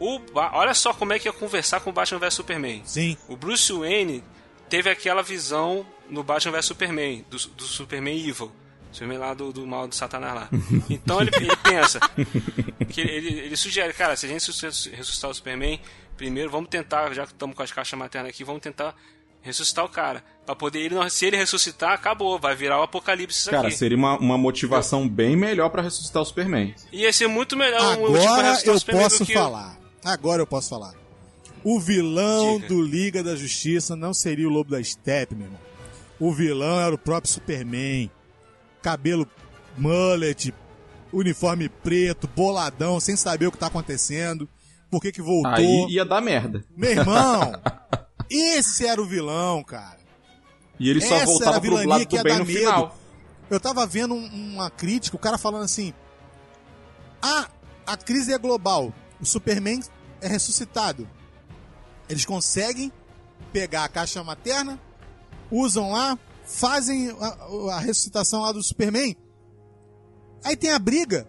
[0.00, 2.82] O Ba- olha só como é que ia conversar com o Batman vs Superman.
[2.84, 3.16] Sim.
[3.28, 4.22] O Bruce Wayne
[4.68, 8.50] teve aquela visão no Batman vs Superman, do, do Superman Evil.
[8.92, 10.48] Superman lá do, do mal do Satanás lá.
[10.90, 11.98] Então ele, ele pensa.
[12.88, 15.80] Que ele, ele, sugere, cara, se a gente ressusc- ressuscitar o Superman,
[16.16, 18.94] primeiro vamos tentar, já que estamos com as caixas maternas aqui, vamos tentar
[19.42, 20.24] ressuscitar o cara.
[20.46, 23.76] Pra poder ele, não- se ele ressuscitar, acabou, vai virar o apocalipse isso Cara, aqui.
[23.76, 26.74] seria uma, uma motivação bem melhor pra ressuscitar o Superman.
[26.92, 29.34] Ia ser muito melhor um motivo pra Agora ressuscitar o eu Superman posso do que
[29.34, 29.78] falar.
[30.04, 30.94] Agora eu posso falar.
[31.62, 32.68] O vilão Diga.
[32.68, 35.60] do Liga da Justiça não seria o Lobo da Steppe, meu irmão.
[36.20, 38.10] O vilão era o próprio Superman.
[38.82, 39.26] Cabelo
[39.78, 40.52] mullet,
[41.12, 44.48] uniforme preto, boladão, sem saber o que tá acontecendo.
[44.90, 45.52] Por que que voltou?
[45.54, 46.62] Aí ia dar merda.
[46.76, 47.52] Meu irmão,
[48.30, 49.98] esse era o vilão, cara.
[50.78, 52.38] E ele só Essa era voltava a pro vilania lado que do ia bem dar
[52.40, 52.58] no medo.
[52.58, 52.98] final.
[53.50, 55.92] Eu tava vendo um- uma crítica, o cara falando assim:
[57.22, 57.48] Ah,
[57.86, 58.92] a crise é global.
[59.20, 59.80] O Superman
[60.20, 61.08] é ressuscitado.
[62.08, 62.92] Eles conseguem
[63.52, 64.80] pegar a caixa materna,
[65.50, 69.16] usam lá, fazem a, a ressuscitação lá do Superman.
[70.44, 71.26] Aí tem a briga.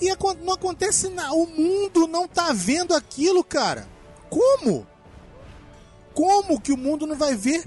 [0.00, 0.08] E
[0.44, 1.32] não acontece nada.
[1.32, 3.88] O mundo não tá vendo aquilo, cara.
[4.30, 4.86] Como?
[6.14, 7.64] Como que o mundo não vai ver?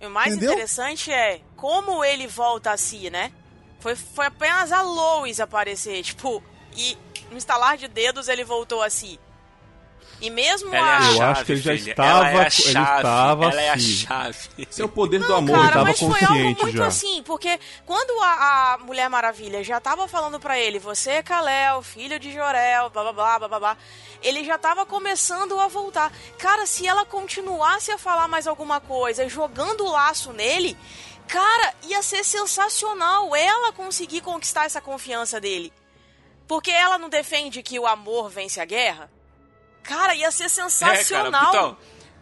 [0.00, 0.52] E o mais Entendeu?
[0.52, 3.32] interessante é como ele volta a si, né?
[3.80, 6.42] Foi, foi apenas a Lois aparecer, tipo,
[6.76, 6.96] e
[7.30, 9.18] no estalar de dedos ele voltou a si.
[10.20, 11.04] E mesmo Ela é a a.
[11.04, 11.90] Eu chave, acho que ele já filha.
[11.92, 12.96] estava- Ela é a ele chave.
[12.96, 13.92] estava Ela é a assim.
[13.92, 14.38] chave.
[14.58, 15.50] Esse é o poder do Não, amor.
[15.50, 16.86] ele cara, tava mas foi algo consciente muito já.
[16.88, 21.82] assim, porque quando a, a Mulher Maravilha já tava falando pra ele, você é Kal-El,
[21.82, 23.76] filho de Jorel, blá blá blá blá blá blá,
[24.20, 26.10] ele já tava começando a voltar.
[26.36, 30.76] Cara, se ela continuasse a falar mais alguma coisa, jogando o laço nele,
[31.28, 35.72] cara, ia ser sensacional ela conseguir conquistar essa confiança dele.
[36.48, 39.10] Porque ela não defende que o amor vence a guerra?
[39.82, 41.48] Cara, ia ser sensacional.
[41.50, 41.76] então,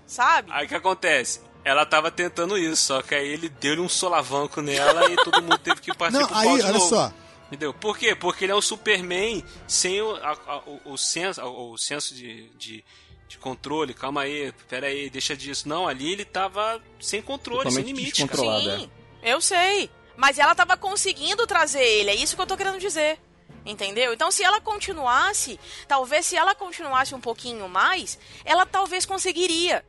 [0.06, 0.50] sabe?
[0.52, 1.40] Aí o que acontece?
[1.64, 5.58] Ela tava tentando isso, só que aí ele deu um solavanco nela e todo mundo
[5.58, 6.88] teve que partir Não, pro aí, olha novo.
[6.88, 7.12] só.
[7.46, 7.72] Entendeu?
[7.72, 8.14] Por quê?
[8.14, 12.14] Porque ele é um Superman sem o, a- a- o, o senso, o, o senso
[12.14, 12.84] de, de,
[13.28, 13.94] de controle.
[13.94, 15.68] Calma aí, pera aí, deixa disso.
[15.68, 18.26] Não, ali ele tava sem controle, sem Totalmente limite.
[18.26, 18.42] Cara.
[18.42, 18.80] descontrolado.
[18.82, 18.90] Sim,
[19.22, 19.90] eu sei.
[20.16, 23.18] Mas ela tava conseguindo trazer ele, é isso que eu tô querendo dizer.
[23.66, 24.12] Entendeu?
[24.14, 25.58] Então, se ela continuasse,
[25.88, 29.84] talvez se ela continuasse um pouquinho mais, ela talvez conseguiria.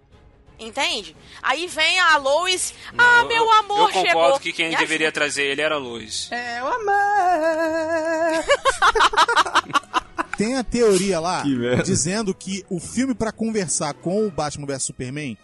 [0.59, 1.15] Entende?
[1.43, 4.39] Aí vem a Lois, ah, Eu- meu amor, Eu concordo chegou.
[4.39, 6.27] que quem deveria trazer ele era a Lois.
[6.31, 8.43] É o amor.
[10.37, 14.83] Tem a teoria lá Que dizendo que o filme pra conversar com o Batman vs
[14.83, 15.37] Superman,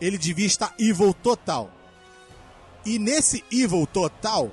[0.00, 1.70] ele devia estar evil total.
[2.84, 4.52] E nesse evil total,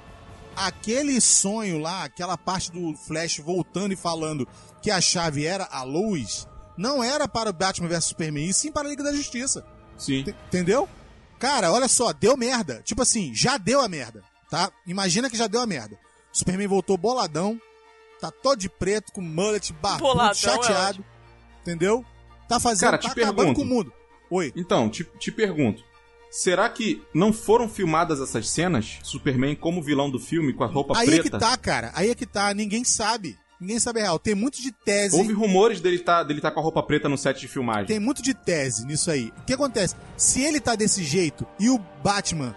[0.55, 4.47] aquele sonho lá, aquela parte do Flash voltando e falando
[4.81, 6.47] que a chave era a luz,
[6.77, 9.65] não era para o Batman vs Superman, e sim para a Liga da Justiça.
[9.97, 10.19] Sim.
[10.19, 10.87] Ent- Entendeu?
[11.39, 12.81] Cara, olha só, deu merda.
[12.83, 14.71] Tipo assim, já deu a merda, tá?
[14.85, 15.97] Imagina que já deu a merda.
[16.31, 17.59] Superman voltou boladão,
[18.19, 21.03] tá todo de preto, com mullet, barbudo, é chateado.
[21.61, 22.05] entendeu?
[22.47, 23.59] Tá fazendo, Cara, tá te acabando pergunto.
[23.59, 23.93] com o mundo.
[24.29, 24.51] Oi.
[24.55, 25.83] Então, te, te pergunto.
[26.37, 28.99] Será que não foram filmadas essas cenas?
[29.03, 31.39] Superman como vilão do filme, com a roupa Aí é que preta?
[31.39, 31.91] tá, cara.
[31.95, 32.53] Aí é que tá.
[32.53, 33.37] Ninguém sabe.
[33.59, 34.19] Ninguém sabe a real.
[34.19, 35.15] Tem muito de tese.
[35.15, 37.85] Houve rumores dele tá, dele tá com a roupa preta no set de filmagem.
[37.85, 39.31] Tem muito de tese nisso aí.
[39.37, 39.95] O que acontece?
[40.17, 42.53] Se ele tá desse jeito e o Batman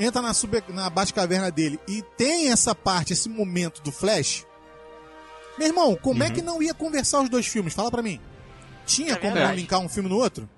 [0.00, 4.46] entra na, super, na Batcaverna dele e tem essa parte, esse momento do Flash,
[5.58, 6.26] meu irmão, como Uhum.
[6.26, 7.74] é que não ia conversar os dois filmes?
[7.74, 8.18] Fala pra mim.
[8.86, 9.60] Tinha É como não verdade.
[9.60, 10.48] linkar um filme no outro?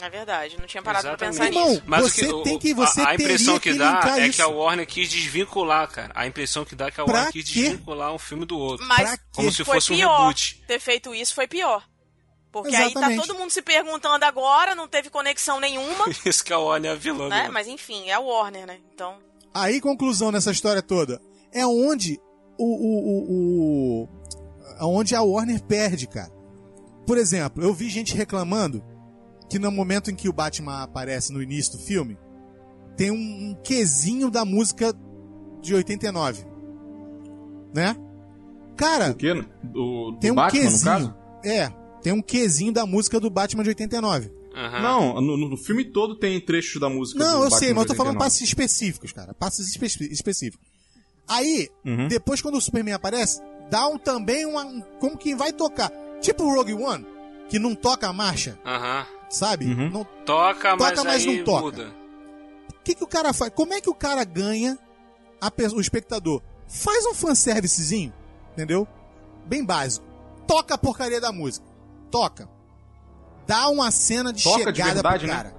[0.00, 1.38] É verdade, não tinha parado pra Exatamente.
[1.38, 1.82] pensar Irmão, nisso.
[1.86, 2.72] Mas o você que- o- tem que.
[2.72, 4.36] a- Você a, impressão teria que, que dá é isso.
[4.36, 6.10] que a Warner quis desvincular, cara.
[6.16, 7.62] A impressão que dá é que a Pra Warner quis quê?
[7.62, 8.84] desvincular um filme do outro.
[8.86, 10.18] Mas Pra Como se foi fosse um pior.
[10.18, 10.64] reboot.
[10.66, 11.84] Ter feito isso foi pior.
[12.50, 13.20] Porque aí Exatamente.
[13.20, 16.90] tá todo mundo se perguntando agora, não teve conexão nenhuma, Por isso que a Warner
[16.90, 17.28] é a vilã.
[17.28, 17.46] né?
[17.46, 18.78] do- Mas enfim, é a Warner, né?
[18.92, 19.18] Então.
[19.54, 21.20] Aí, conclusão nessa história toda.
[21.52, 22.18] É onde
[22.58, 24.08] o, o, o, o-
[24.80, 26.32] Onde a Warner perde, cara.
[27.06, 28.84] Por exemplo, eu vi gente reclamando
[29.54, 32.18] que no momento em que o Batman aparece no início do filme,
[32.96, 33.14] tem um,
[33.50, 34.92] um quesinho da música
[35.62, 36.44] de 89.
[37.72, 37.96] Né?
[38.76, 39.32] Cara, O quê?
[39.62, 40.84] Do, do tem um Batman, no quesinho.
[40.84, 41.14] caso?
[41.44, 44.32] É, tem um quesinho da música do Batman de 89.
[44.56, 44.82] Aham.
[44.82, 47.82] Não, no, no filme todo tem trechos da música Não, do eu sei, Batman mas
[47.82, 48.18] eu tô falando 89.
[48.18, 49.34] passos específicos, cara.
[49.34, 50.66] Passos espe- específicos.
[51.28, 52.08] Aí, Uhum.
[52.08, 53.40] depois quando o Superman aparece,
[53.70, 54.64] dá um também uma.
[54.64, 55.92] um- como que vai tocar.
[56.20, 57.06] Tipo o Rogue One,
[57.48, 59.06] que não toca a marcha, Aham.
[59.34, 59.66] Sabe?
[59.66, 59.90] Uhum.
[59.90, 61.60] Não- Toca, mas, Toca, mas aí não toca.
[61.62, 61.94] muda.
[62.70, 63.50] O que, que o cara faz?
[63.54, 64.78] Como é que o cara ganha
[65.74, 66.40] o espectador?
[66.68, 68.12] Faz um fanservicezinho,
[68.52, 68.86] entendeu?
[69.46, 70.06] Bem básico.
[70.46, 71.66] Toca a porcaria da música.
[72.10, 72.48] Toca.
[73.46, 75.34] Dá uma cena de Toca de chegada verdade, pro né?
[75.36, 75.50] cara.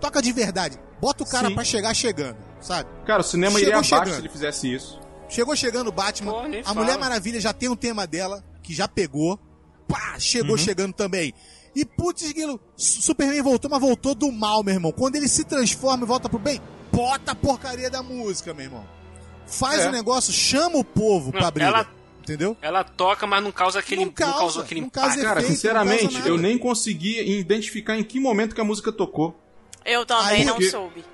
[0.00, 0.78] Toca de verdade.
[1.00, 1.54] Bota o cara Sim.
[1.54, 2.88] pra chegar chegando, sabe?
[3.06, 4.14] Cara, o cinema Chegou iria abaixo chegando.
[4.14, 5.00] se ele fizesse isso.
[5.28, 6.32] Chegou chegando o Batman.
[6.32, 6.74] Pô, a fala.
[6.80, 9.38] Mulher Maravilha já tem um tema dela, que já pegou.
[9.88, 10.20] Pá, Uhum.
[10.20, 11.32] chegou chegando também.
[11.74, 14.92] E putz, Guilo, Su- Superman voltou, mas voltou do mal, meu irmão.
[14.92, 16.60] Quando ele se transforma e volta pro bem,
[16.92, 18.84] bota a porcaria da música, meu irmão.
[19.46, 19.88] Faz É.
[19.88, 21.68] o negócio, chama o povo Não, pra briga.
[21.68, 21.86] ela-
[22.22, 22.56] Entendeu?
[22.62, 24.02] Ela toca, mas não causa aquele.
[24.02, 25.24] Não Não, causa, causou aquele não causa impacto.
[25.26, 29.34] Cara, Efeito, não sinceramente, eu nem consegui identificar em que momento que a música tocou.
[29.84, 31.04] Eu também Aí não que- soube.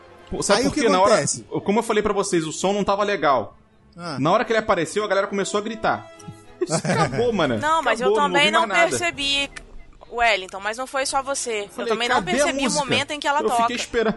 [0.43, 0.89] Sabe Aí por o que quê?
[0.89, 1.45] Na hora, acontece?
[1.65, 3.57] como eu falei pra vocês, o som não tava legal.
[3.97, 4.19] Ah.
[4.19, 6.11] Na hora que ele apareceu, a galera começou a gritar.
[6.61, 7.57] Isso acabou, mano.
[7.59, 8.89] Não, mas eu Acabou, também ouvi não, nada.
[8.89, 9.49] percebi,
[10.11, 11.69] Wellington, mas não foi só você.
[11.71, 13.63] Falei, eu também não percebi o momento em que ela eu toca.
[13.63, 14.17] fiquei esperando.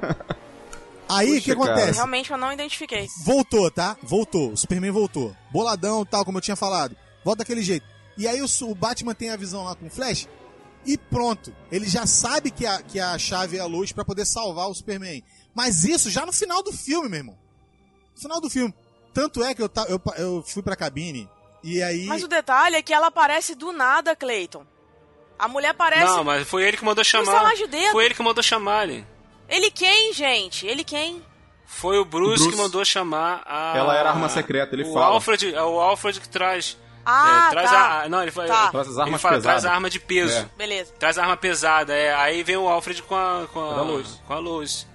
[1.07, 1.71] Aí, o que cara.
[1.71, 1.93] acontece?
[1.95, 3.07] Realmente eu não identifiquei.
[3.25, 3.97] Voltou, tá?
[4.03, 4.51] Voltou.
[4.51, 5.35] O Superman voltou.
[5.51, 6.95] Boladão tal, como eu tinha falado.
[7.25, 7.85] Volta daquele jeito.
[8.15, 10.27] E aí o, o Batman tem a visão lá com o Flash.
[10.85, 11.53] E pronto.
[11.71, 14.73] Ele já sabe que a, que a chave é a luz pra poder salvar o
[14.75, 15.23] Superman.
[15.55, 17.37] Mas isso já no final do filme, meu irmão.
[18.15, 18.73] No final do filme.
[19.13, 21.27] Tanto é que eu, ta- eu, eu fui pra cabine.
[21.63, 22.05] E aí.
[22.05, 24.63] Mas o detalhe é que ela aparece do nada, Clayton.
[25.39, 26.03] A mulher aparece.
[26.03, 27.55] Não, mas foi ele que mandou chamar.
[27.55, 27.91] de dedo.
[27.93, 29.07] Foi ele que mandou chamar ali.
[29.47, 30.67] Ele quem, gente?
[30.67, 31.23] Ele quem?
[31.65, 32.49] Foi o Bruce, O Bruce.
[32.49, 33.73] que mandou chamar a.
[33.77, 35.05] Ela era arma secreta, ele o fala.
[35.07, 36.77] Alfred, é o Alfred que traz.
[37.05, 38.01] Ah, é, traz tá.
[38.03, 38.09] a.
[38.09, 38.69] Não, ele, fala- Tá.
[38.69, 39.61] Traz as ele armas fala, pesadas.
[39.61, 40.33] traz a arma de peso.
[40.37, 40.49] É.
[40.57, 40.93] Beleza.
[40.99, 42.13] Traz a arma pesada, é.
[42.13, 43.47] Aí vem o Alfred com a.
[43.53, 44.21] Com a, Lois.
[44.27, 44.87] Com a Lois.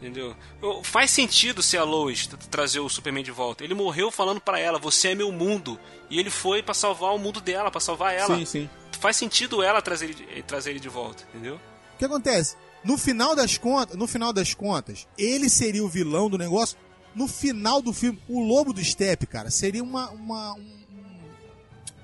[0.00, 0.34] Entendeu?
[0.60, 3.62] Eu- Faz sentido ser a Lois tra- trazer o Superman de volta.
[3.64, 5.78] Ele morreu falando pra ela: Você é meu mundo.
[6.10, 8.34] E ele foi pra salvar o mundo dela, pra salvar ela.
[8.36, 8.70] Sim, sim.
[9.04, 11.56] Faz sentido ela trazer ele, de- trazer ele de volta, entendeu?
[11.56, 12.56] O que acontece?
[12.82, 16.78] No final das contas, no final das contas, ele seria o vilão do negócio.
[17.14, 21.20] No final do filme, o Lobo do Steppe, cara, seria uma uma um- um-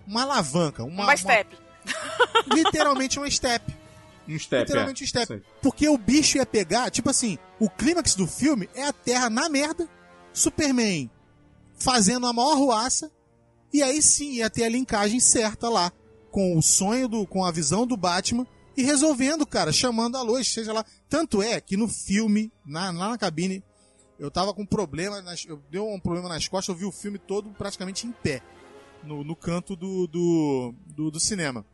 [0.09, 1.57] uma alavanca, uma, Uma step.
[1.57, 3.75] uma- literalmente uma step,
[4.29, 5.05] Um step, literalmente é.
[5.05, 5.43] um step.
[5.63, 9.49] Porque o bicho ia pegar, tipo assim, o clímax do filme é a Terra na
[9.49, 9.89] merda,
[10.35, 11.11] Superman
[11.79, 13.11] fazendo a maior ruaça,
[13.73, 15.91] e aí sim ia ter a linkagem certa lá
[16.31, 20.49] com o sonho do, com a visão do Batman e resolvendo, cara, chamando a luz,
[20.49, 20.85] seja lá.
[21.09, 23.63] Tanto é que no filme, na, lá na cabine,
[24.19, 27.19] eu tava com problema, nas, eu deu um problema nas costas, eu vi o filme
[27.19, 28.43] todo praticamente em pé,
[29.03, 31.65] no, no canto do, do, do, do cinema.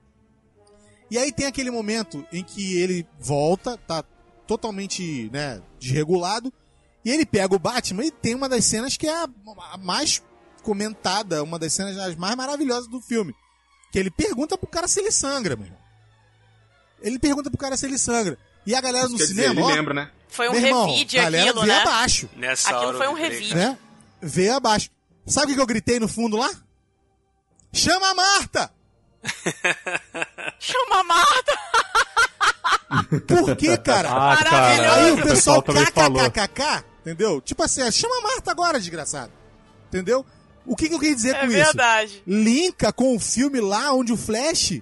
[1.10, 4.02] E aí tem aquele momento em que ele volta, tá
[4.46, 6.52] totalmente, né, desregulado,
[7.04, 9.28] e ele pega o Batman e tem uma das cenas que é a,
[9.72, 10.22] a mais
[10.62, 13.32] comentada, uma das cenas as mais maravilhosas do filme.
[13.92, 15.80] Que ele pergunta pro cara se ele sangra, meu irmão.
[17.02, 18.38] Ele pergunta pro cara se ele sangra.
[18.66, 20.10] E a galera no Quer dizer, cinema, ele ó, lembra, né?
[20.28, 21.82] Foi um meu irmão, revide galera aquilo, veio né?
[21.82, 23.54] abaixo, Nessa Aquilo hora foi um revide.
[23.54, 23.78] né?
[24.20, 24.90] Veio abaixo.
[25.26, 26.50] Sabe o que que eu gritei no fundo lá?
[27.72, 28.72] Chama a Marta!
[30.58, 31.58] Chama a Marta!
[33.26, 34.08] Por quê, cara?
[34.10, 34.94] Ah, cara.
[34.94, 36.30] Aí o pessoal também falou.
[36.30, 37.40] kkkk, entendeu?
[37.40, 39.32] Tipo assim, chama a Marta agora, desgraçado.
[39.88, 40.24] Entendeu?
[40.66, 42.12] O que, que eu queria dizer É com verdade.
[42.12, 42.22] isso?
[42.26, 44.80] Linka com o filme lá onde o Flash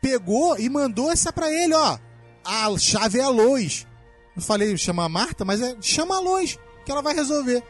[0.00, 1.98] pegou e mandou essa pra ele, ó.
[2.44, 3.86] A chave é a Lois.
[4.34, 7.62] Eu falei chama a Marta, mas é chama a Lois, que ela vai resolver.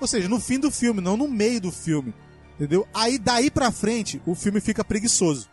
[0.00, 2.12] Ou seja, no fim do filme, não no meio do filme.
[2.54, 2.86] Entendeu?
[2.92, 5.48] Aí daí pra frente, o filme fica preguiçoso.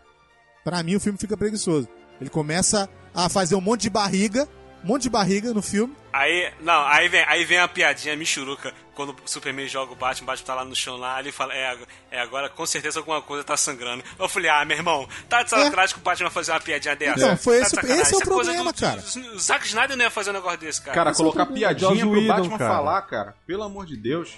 [0.64, 1.88] Pra mim, o filme fica preguiçoso.
[2.20, 4.48] Ele começa a fazer um monte de barriga,
[4.84, 5.96] um monte de barriga no filme.
[6.18, 10.24] Aí, não, aí vem, aí vem a piadinha michuruca quando o Superman joga o Batman,
[10.24, 11.78] o Batman tá lá no chão lá, ele fala, é,
[12.10, 14.02] é agora com certeza alguma coisa tá sangrando.
[14.18, 16.96] Eu falei, ah, meu irmão, tá de sacanagem que o Batman vai fazer uma piadinha
[16.96, 17.20] dessa?
[17.20, 19.02] Então, foi Tá esse- esse é o coisa problema, do- cara.
[19.34, 20.96] O Zack Snyder não ia fazer um negócio desse, cara.
[20.96, 21.68] Cara, Esse é colocar o problema.
[21.76, 22.74] piadinha Joss pro Whedon, Batman cara.
[22.74, 23.36] falar, cara.
[23.46, 24.36] Pelo amor de Deus.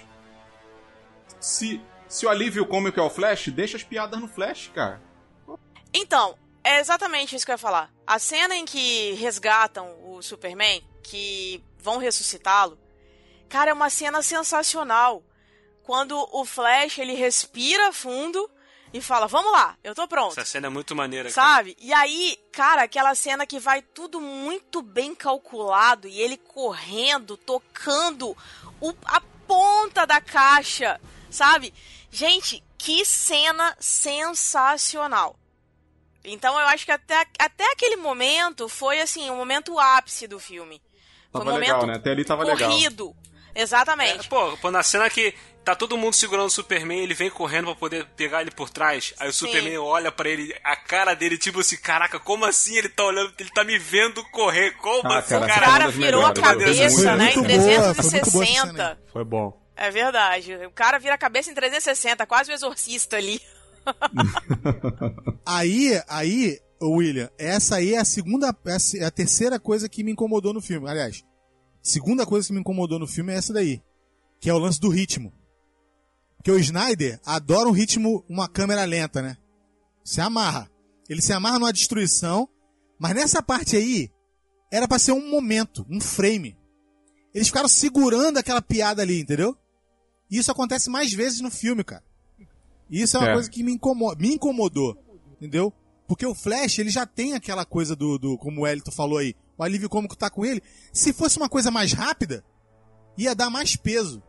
[1.40, 5.00] Se, se o alívio cômico é o Flash, deixa as piadas no Flash, cara.
[5.94, 7.90] Então, é exatamente isso que eu ia falar.
[8.06, 12.78] A cena em que resgatam o Superman, que vão ressuscitá-lo,
[13.48, 15.22] cara, é uma cena sensacional.
[15.82, 18.50] Quando o Flash, ele respira fundo
[18.92, 20.32] e fala, vamos lá, eu tô pronto.
[20.32, 21.48] Essa cena é muito maneira, cara.
[21.54, 21.76] Sabe?
[21.80, 28.36] E aí, cara, aquela cena que vai tudo muito bem calculado e ele correndo, tocando
[28.80, 31.00] o- a ponta da caixa,
[31.30, 31.72] sabe?
[32.10, 35.38] Gente, que cena sensacional.
[36.24, 40.82] Então eu acho que até, até aquele momento foi assim, o momento ápice do filme.
[41.32, 41.98] Foi Tava um legal, momento né?
[41.98, 42.70] Até ali tava legal.
[42.70, 43.14] corrido.
[43.54, 44.28] É, Exatamente.
[44.28, 47.74] pô, pô, na cena que tá todo mundo segurando o Superman, ele vem correndo pra
[47.74, 49.12] poder pegar ele por trás.
[49.18, 49.46] Aí o Sim.
[49.46, 53.32] Superman olha pra ele, a cara dele, tipo assim, caraca, como assim ele tá olhando,
[53.38, 54.72] ele tá me vendo correr?
[54.76, 55.88] Como Ah, assim, cara, o cara?
[55.88, 57.32] virou a cabeça, foi né?
[57.32, 58.66] Em boa, foi muito boa essa 360.
[58.72, 59.60] cena Foi bom.
[59.76, 60.54] É verdade.
[60.66, 63.40] O cara vira a cabeça em 360, quase o exorcista ali.
[65.44, 68.54] Aí, aí, William, essa aí é a segunda,
[68.96, 70.88] é a terceira coisa que me incomodou no filme.
[70.88, 71.24] Aliás,
[71.82, 73.82] segunda coisa que me incomodou no filme é essa daí.
[74.40, 75.32] Que é o lance do ritmo.
[76.36, 79.36] Porque o Snyder adora um ritmo, uma câmera lenta, né?
[80.04, 80.70] Se amarra.
[81.08, 82.48] Ele se amarra numa destruição,
[82.98, 84.10] mas nessa parte aí,
[84.70, 86.56] era pra ser um momento, um frame.
[87.34, 89.56] Eles ficaram segurando aquela piada ali, entendeu?
[90.30, 92.04] E isso acontece mais vezes no filme, cara.
[92.88, 93.34] E isso é uma É.
[93.34, 94.96] coisa que me, incomo- me incomodou,
[95.36, 95.72] entendeu?
[96.08, 99.36] Porque o Flash, ele já tem aquela coisa do, do como o Elito falou aí,
[99.58, 100.62] o alívio cômico tá com ele.
[100.92, 102.42] Se fosse uma coisa mais rápida,
[103.16, 104.22] ia dar mais peso.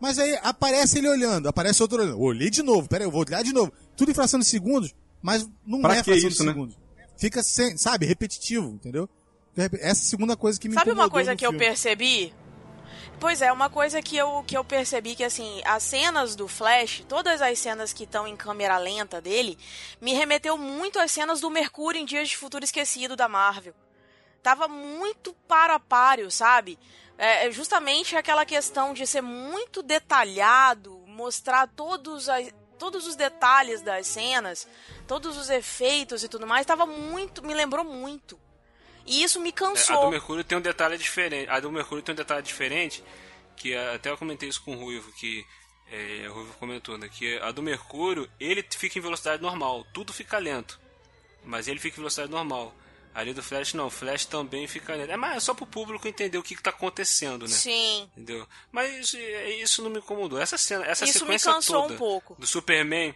[0.00, 2.20] Mas aí aparece ele olhando, aparece outro olhando.
[2.20, 3.72] Olhei de novo, peraí, eu vou olhar de novo.
[3.96, 6.52] Tudo em fração de segundos, mas não Pra é fração isso, de né?
[6.52, 6.78] segundos.
[7.16, 9.08] Fica, sem, sabe, repetitivo, entendeu?
[9.56, 11.64] Essa é a segunda coisa que me Sabe uma coisa que eu filme.
[11.64, 12.32] percebi?
[13.20, 17.04] Pois é, uma coisa que eu, que eu percebi que, assim, as cenas do Flash,
[17.08, 19.58] todas as cenas que estão em câmera lenta dele,
[20.00, 23.74] me remeteu muito às cenas do Mercúrio em Dias de Futuro Esquecido da Marvel.
[24.42, 26.78] Tava muito para páreo, sabe?
[27.16, 32.48] É, é justamente aquela questão de ser muito detalhado, mostrar todos, as,
[32.78, 34.68] todos os detalhes das cenas,
[35.06, 38.38] todos os efeitos e tudo mais, tava muito, me lembrou muito.
[39.06, 39.98] E isso me É, cansou.
[39.98, 41.48] A do Mercúrio tem um detalhe diferente.
[41.50, 43.02] A do Mercúrio tem um detalhe diferente,
[43.56, 45.44] que é- até eu comentei isso com o Ruivo, que
[45.92, 47.08] é, o Ruivo comentou, né?
[47.12, 50.80] Que a do Mercúrio, ele fica em velocidade normal, tudo fica lento.
[51.44, 52.74] Mas ele fica em velocidade normal.
[53.14, 55.12] Ali do Flash não, o Flash também fica lento.
[55.12, 57.48] É, mas é só pro público entender o que, que tá acontecendo, né?
[57.54, 58.10] Sim.
[58.16, 58.48] Entendeu?
[58.72, 60.40] Mas isso, é, isso não me incomodou.
[60.40, 62.34] Essa cena, essa Isso me sequência cansou toda um pouco.
[62.36, 63.14] do Superman,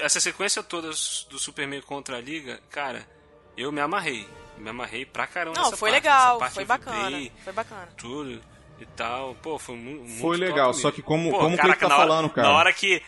[0.00, 3.08] essa sequência toda do Superman contra a Liga, cara,
[3.56, 4.28] eu me amarrei.
[4.58, 6.02] Me amarrei pra caramba Não, nessa foi parte.
[6.04, 7.02] legal, foi bacana.
[7.08, 7.88] vibrei, Foi bacana.
[7.96, 8.40] tudo
[8.80, 9.34] e tal.
[9.36, 11.96] Pô, foi mu muito Foi legal, só que como- Pô, como o caraca, Cleiton tá
[12.00, 12.48] hora- falando, cara.
[12.48, 13.02] Na hora que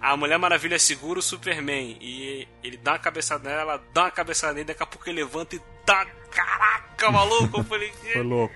[0.00, 4.10] a Mulher Maravilha segura o Superman e ele dá uma cabeçada nela, ela dá uma
[4.10, 6.04] cabeçada nele, daqui a pouco ele levanta e dá.
[6.30, 7.60] Caraca, maluco!
[7.60, 8.54] Eu falei, Foi louco.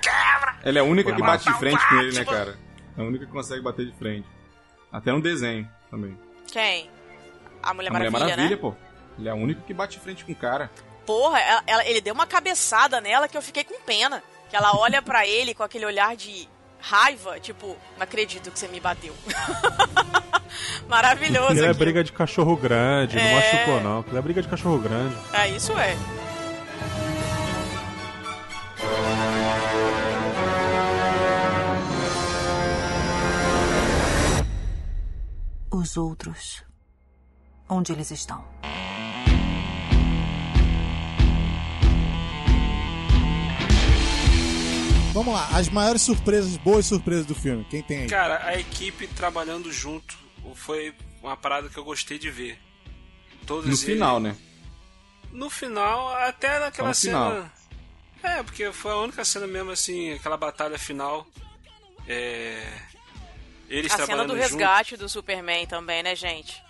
[0.62, 2.58] Ela é a única Foi que bate de frente com ele, né, cara?
[2.96, 4.26] É a única que consegue bater de frente.
[4.90, 6.18] Até no desenho também.
[6.50, 6.90] Quem?
[7.62, 8.56] A Mulher a Mulher Maravilha, Maravilha, né?
[8.56, 8.74] pô.
[9.18, 10.70] Ele é a única que bate de frente com o cara.
[11.07, 14.22] Porra, ela- ela- ele deu uma cabeçada nela que eu fiquei com pena.
[14.50, 16.48] Que ela olha pra ele com aquele olhar de
[16.80, 19.14] raiva, tipo, não acredito que você me bateu.
[20.88, 21.50] Maravilhoso.
[21.52, 23.34] Aquilo é briga de cachorro grande, não É.
[23.34, 24.00] machucou não.
[24.00, 25.16] Aquilo é briga de cachorro grande.
[25.32, 25.96] É, isso é.
[35.70, 36.64] Os outros.
[37.68, 38.44] Onde eles estão?
[45.16, 47.64] Vamos lá, as maiores surpresas, boas surpresas do filme.
[47.70, 48.06] Quem tem aí?
[48.06, 50.14] Cara, a equipe trabalhando junto
[50.54, 52.58] foi uma parada que eu gostei de ver.
[53.46, 54.36] Todos No eles- final, né?
[55.32, 57.50] No final, até naquela cena.
[58.22, 61.26] É, porque foi a única cena mesmo assim, aquela batalha final.
[62.06, 62.70] É.
[63.70, 64.42] Eles A cena trabalhando do junto.
[64.50, 66.62] resgate do Superman também, né, gente?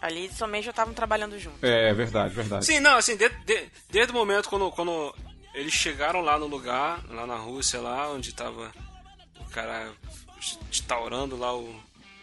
[0.00, 1.66] Ali também já estavam trabalhando junto.
[1.66, 2.64] É, verdade, verdade.
[2.64, 5.12] Sim, não, assim, de- de- desde o momento quando, quando
[5.58, 8.72] eles chegaram lá no lugar, lá na Rússia, lá onde tava
[9.40, 9.92] o cara
[10.70, 11.74] instaurando lá o,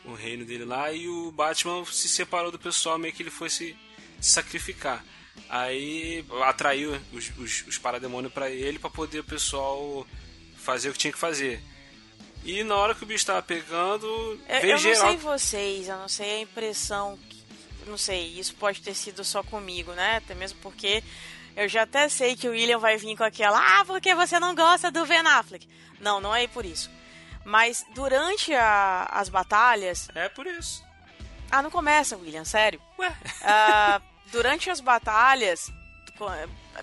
[0.05, 3.49] o reino dele lá, e o Batman se separou do pessoal, meio que ele foi
[3.49, 3.75] se,
[4.21, 5.03] sacrificar.
[5.49, 10.07] Aí atraiu os, os, os parademônios pra ele pra poder o pessoal
[10.55, 11.61] fazer o que tinha que fazer.
[12.43, 14.05] E na hora que o bicho tava pegando,
[14.47, 15.07] Eu, veio eu não geral.
[15.07, 17.17] sei vocês, eu não sei a impressão.
[17.29, 17.43] que-
[17.87, 20.17] Não sei, isso pode ter sido só comigo, né?
[20.17, 21.03] Até mesmo porque
[21.55, 23.57] eu já até sei que o William vai vir com aquela.
[23.59, 25.67] Ah, porque você não gosta do Ben Affleck.
[25.99, 26.89] Não, não é por isso.
[27.43, 30.07] Mas durante a- as batalhas.
[30.15, 30.83] É por isso.
[31.51, 32.81] Ah, não começa, William, sério.
[32.99, 33.15] Ué.
[33.43, 34.01] Ah,
[34.31, 35.71] durante as batalhas,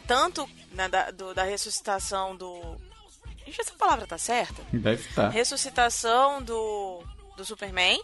[0.06, 2.80] tanto né, da, do- da ressuscitação do.
[3.44, 4.62] Gente, essa palavra tá certa?
[4.72, 5.28] Deve estar.
[5.30, 7.02] ressuscitação do,
[7.36, 8.00] do Superman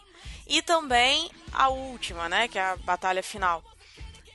[0.47, 3.63] e também a última, né, que é a batalha final.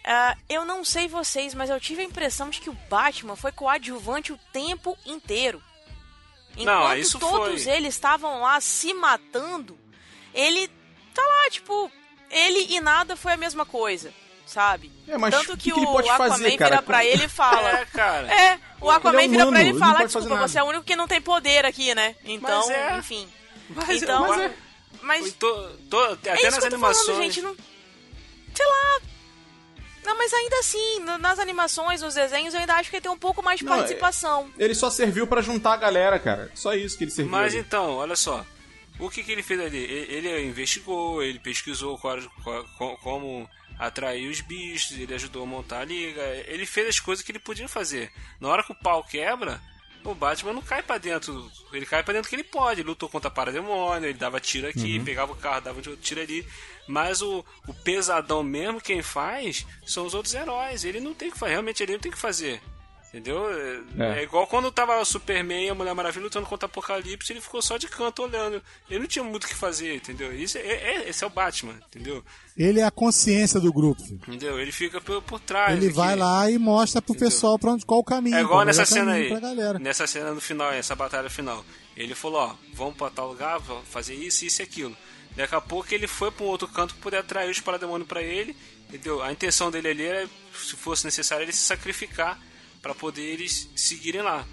[0.05, 3.51] Ah, eu não sei vocês, mas eu tive a impressão de que o Batman foi
[3.51, 5.61] coadjuvante o tempo inteiro.
[6.57, 7.73] Enquanto Não, isso todos foi.
[7.73, 9.77] eles estavam lá se matando,
[10.33, 10.67] ele
[11.13, 11.89] tá lá, tipo,
[12.29, 14.13] ele e nada foi a mesma coisa,
[14.45, 14.91] sabe?
[15.07, 16.69] É, mas Tanto que, que que ele o pode Aquaman fazer, cara?
[16.75, 17.69] vira pra ele e fala.
[17.79, 18.27] É, cara.
[18.31, 20.59] É, o Aquaman Ele é vira pra ele e ele fala, fazer desculpa, nada." você
[20.59, 22.15] é o único que não tem poder aqui, né?
[22.25, 22.97] Então, Mas é.
[22.97, 23.27] enfim.
[23.69, 24.37] Mas, Então, mas,
[25.01, 27.05] mas- mas tô, tô- até é isso nas que eu tô animações.
[27.07, 27.55] falando, gente, não...
[28.53, 29.01] Sei lá...
[30.03, 33.17] Não, mas ainda assim, nas animações, nos desenhos, eu ainda acho que ele tem um
[33.17, 34.51] pouco mais de Não, é- participação.
[34.57, 36.51] Ele só serviu pra juntar a galera, cara.
[36.55, 37.31] Só isso que ele serviu.
[37.31, 37.61] Mas ali.
[37.61, 38.45] então, olha só.
[38.99, 39.77] O que, que ele fez ali?
[39.77, 43.49] Ele, ele investigou, ele pesquisou qual, qual- co- como
[43.79, 46.21] atrair os bichos, ele ajudou a montar a liga.
[46.47, 48.11] Ele fez as coisas que ele podia fazer.
[48.39, 49.59] Na hora que o pau quebra,
[50.03, 51.49] O Batman não cai pra dentro.
[51.71, 52.81] Ele cai pra dentro que ele pode.
[52.81, 55.05] Ele lutou contra parademônio, ele dava tiro aqui, Uhum.
[55.05, 56.45] pegava o carro, dava um tiro ali.
[56.87, 60.83] Mas o, o pesadão mesmo, quem faz, são os outros heróis.
[60.83, 61.51] Ele não tem que fazer.
[61.53, 62.61] Realmente ele não tem que fazer.
[63.13, 63.47] Entendeu?
[63.47, 64.19] É, É.
[64.19, 67.41] é igual quando tava o Superman e a Mulher Maravilha lutando contra o Apocalipse, ele
[67.41, 68.59] ficou só de canto olhando.
[68.89, 70.33] Ele não tinha muito o que fazer, entendeu?
[70.33, 72.23] Isso é, é- esse é o Batman, entendeu?
[72.57, 74.01] Ele é a consciência do grupo.
[74.27, 74.59] Entendeu?
[74.59, 75.77] Ele fica por, por trás.
[75.77, 75.95] Ele aqui.
[75.95, 78.35] vai lá e mostra pro pessoal pra onde, qual o caminho.
[78.35, 79.29] É igual nessa cena aí.
[79.79, 81.63] Nessa cena no final, essa batalha final.
[81.95, 84.97] Ele falou, ó, vamos pra tal lugar, vamos fazer isso, isso e aquilo.
[85.35, 88.23] Daqui a pouco ele foi pra um outro canto pra poder atrair os parademônios pra
[88.23, 88.55] ele.
[88.89, 89.21] Entendeu?
[89.21, 92.39] A intenção dele ali era, se fosse necessário, ele se sacrificar
[92.83, 94.45] pra poder eles seguirem lá.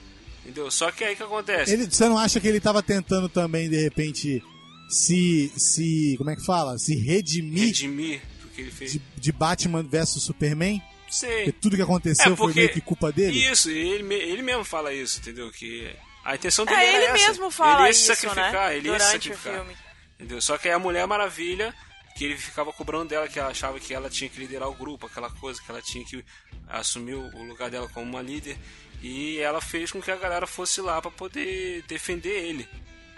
[0.43, 0.71] Entendeu?
[0.71, 1.71] Só que aí que acontece?
[1.75, 4.43] Ele, você não acha que ele tava tentando também, de repente,
[4.89, 5.53] se.
[5.55, 6.15] se.
[6.17, 6.79] como é que fala?
[6.79, 8.93] Se redimir Redimir do que ele fez.
[8.93, 10.81] de, de Batman versus Superman?
[11.11, 11.45] Sei.
[11.45, 13.45] Porque tudo que aconteceu É, foi meio que culpa dele?
[13.51, 15.51] Isso, ele, ele mesmo fala isso, entendeu?
[15.51, 15.91] Que
[16.25, 17.29] a intenção dele É, era ele essa.
[17.29, 18.77] mesmo fala ele ia se isso, sacrificar, né?
[18.77, 19.55] ele ia se Durante o sacrificar.
[19.67, 19.77] filme.
[20.19, 20.41] Entendeu?
[20.41, 21.75] Só que aí a Mulher Maravilha,
[22.15, 25.07] que ele ficava cobrando dela, que ela achava que ela tinha que liderar o grupo,
[25.07, 26.25] aquela coisa, que ela tinha que
[26.69, 28.59] assumir o lugar dela como uma líder.
[29.03, 32.69] E ela fez com que a galera fosse lá pra poder defender ele.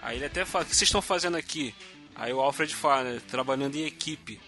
[0.01, 1.73] Aí ele até fala: O que vocês estão fazendo aqui?
[2.15, 4.39] Aí o Alfred fala: né, Trabalhando em equipe.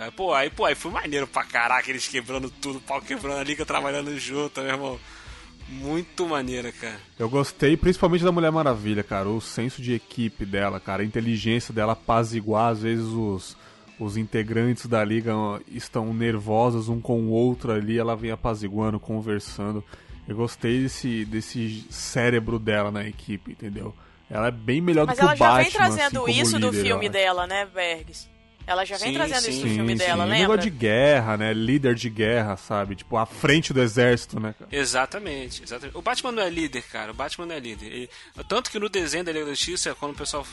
[0.00, 3.44] Aí, pô, aí, pô, aí foi maneiro pra caraca, eles quebrando tudo, pau quebrando a
[3.44, 5.00] liga, trabalhando junto, meu irmão.
[5.68, 6.98] Muito maneira, cara.
[7.18, 9.28] Eu gostei principalmente da Mulher Maravilha, cara.
[9.28, 11.02] O senso de equipe dela, cara.
[11.02, 12.72] A inteligência dela apaziguar.
[12.72, 13.56] Às vezes os,
[13.98, 15.32] os integrantes da liga
[15.68, 17.98] estão nervosos um com o outro ali.
[17.98, 19.82] Ela vem apaziguando, conversando.
[20.28, 23.94] Eu gostei desse, desse cérebro dela na equipe, entendeu?
[24.30, 25.62] Ela é bem melhor Mas do que ela o já Batman.
[25.62, 28.31] vem trazendo assim, isso do líder, eu filme dela, né, Bergs?
[28.66, 30.38] Ela já vem Sim, trazendo sim, isso do filme Sim, dela, lembra?
[30.40, 31.52] Negócio de guerra, né?
[31.52, 32.94] Líder de guerra, sabe?
[32.96, 34.68] Tipo, à frente do exército, né, cara?
[34.72, 35.96] Exatamente, exatamente.
[35.96, 37.10] O Batman não é líder, cara.
[37.10, 37.86] O Batman não é líder.
[37.86, 38.10] Ele-
[38.48, 40.46] tanto que no desenho da Liga da Justiça, quando o pessoal,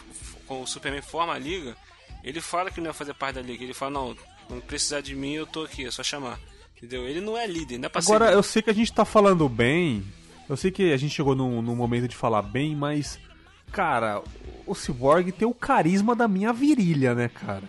[0.48, 1.76] quando o Superman forma a liga,
[2.24, 3.64] ele fala que não ia fazer parte da liga.
[3.64, 4.18] Ele fala, não,
[4.50, 6.40] não precisar de mim, eu tô aqui, é só chamar.
[6.78, 7.08] Entendeu?
[7.08, 9.06] Ele não é líder, não é pra Agora, ser eu sei que a gente tá
[9.06, 10.04] falando bem.
[10.48, 13.20] Eu sei que a gente chegou num, num momento de falar bem, mas.
[13.72, 14.24] Cara,
[14.66, 17.64] o Cyborg tem o carisma da minha virilha, né, cara?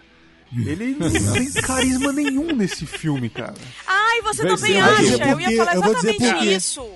[0.52, 3.54] Ele não tem carisma nenhum nesse filme, cara.
[3.86, 5.02] Ai, você Vai também ser- acha?
[5.02, 6.86] eu vou dizer Eu por ia falar exatamente isso.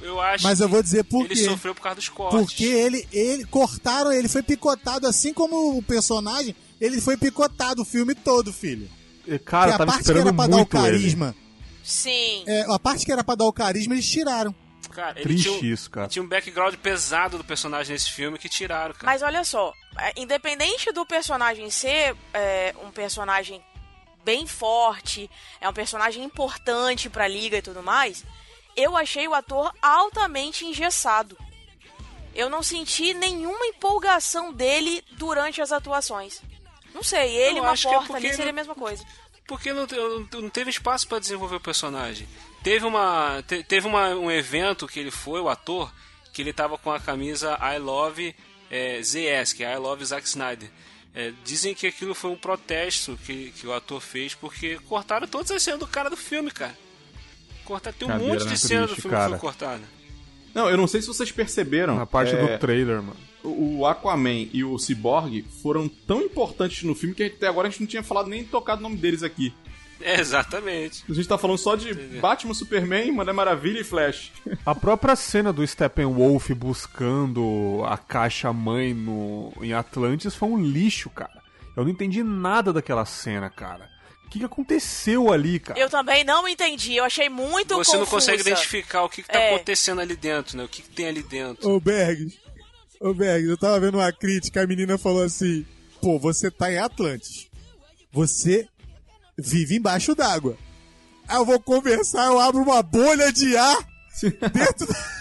[0.00, 1.44] Eu acho Mas eu vou dizer por ele quê.
[1.44, 2.38] sofreu por causa dos cortes.
[2.40, 7.84] Porque ele, ele cortaram, ele foi picotado assim como o personagem, ele foi picotado o
[7.84, 8.88] filme todo, filho.
[9.26, 10.84] E, Cara, que a tava parte que era pra dar o muito ele.
[10.84, 11.34] carisma,
[11.82, 12.44] Sim.
[12.46, 14.54] é, a parte que era pra dar o carisma, eles tiraram.
[14.90, 16.08] Cara, ele Triste tinha um, isso, cara.
[16.08, 19.06] tinha um background pesado do personagem nesse filme que tiraram, cara.
[19.06, 23.62] Mas olha só, é, independente do personagem ser é, um personagem
[24.24, 28.24] bem forte, é um personagem importante pra liga e tudo mais,
[28.76, 31.36] eu achei o ator altamente engessado.
[32.34, 36.40] Eu não senti nenhuma empolgação dele durante as atuações.
[36.94, 39.04] Não sei, ele Eu uma é porta porque ali seria a mesma coisa.
[39.46, 39.86] Porque não,
[40.40, 42.28] não teve espaço pra desenvolver o personagem.
[42.62, 45.92] Teve uma te- teve uma, um evento que ele foi, o ator,
[46.32, 48.34] que ele tava com a camisa I Love
[48.70, 50.70] é, ZS, que é I Love Zack Snyder.
[51.14, 55.50] É, dizem que aquilo foi um protesto que, que o ator fez porque cortaram todas
[55.50, 56.76] as cenas do cara do filme, cara.
[57.64, 58.52] Cortaram, tem um Cadeira, monte né?
[58.52, 59.38] de cena do filme que foi cara.
[59.38, 59.82] cortada.
[60.54, 61.96] Não, eu não sei se vocês perceberam.
[61.96, 63.16] Na parte é, do trailer, mano.
[63.42, 67.70] o o Aquaman e o Cyborg foram tão importantes no filme que até agora a
[67.70, 69.52] gente não tinha falado nem tocado o nome deles aqui.
[70.00, 71.04] É, exatamente.
[71.08, 74.30] A gente tá falando só de Batman, Superman, Mulher Maravilha e Flash.
[74.64, 81.10] A própria cena do Steppenwolf buscando a caixa mãe no, em Atlantis foi um lixo,
[81.10, 81.42] cara.
[81.76, 83.88] Eu não entendi nada daquela cena, cara.
[84.26, 85.78] O que, que aconteceu ali, cara?
[85.80, 88.32] Eu também não entendi, eu achei muito Você não confusa.
[88.32, 89.54] consegue identificar o que, que tá É.
[89.54, 90.64] acontecendo ali dentro, né?
[90.64, 91.70] O que, que tem ali dentro.
[91.70, 92.36] Ô, Bergs,
[93.00, 95.64] ô, Bergs, eu tava vendo uma crítica, a menina falou assim,
[96.02, 97.48] pô, você tá em Atlantis.
[98.12, 98.68] Você
[99.38, 100.56] vive embaixo d'água.
[101.28, 103.78] Aí eu vou conversar, eu abro uma bolha de ar
[104.22, 105.18] dentro da-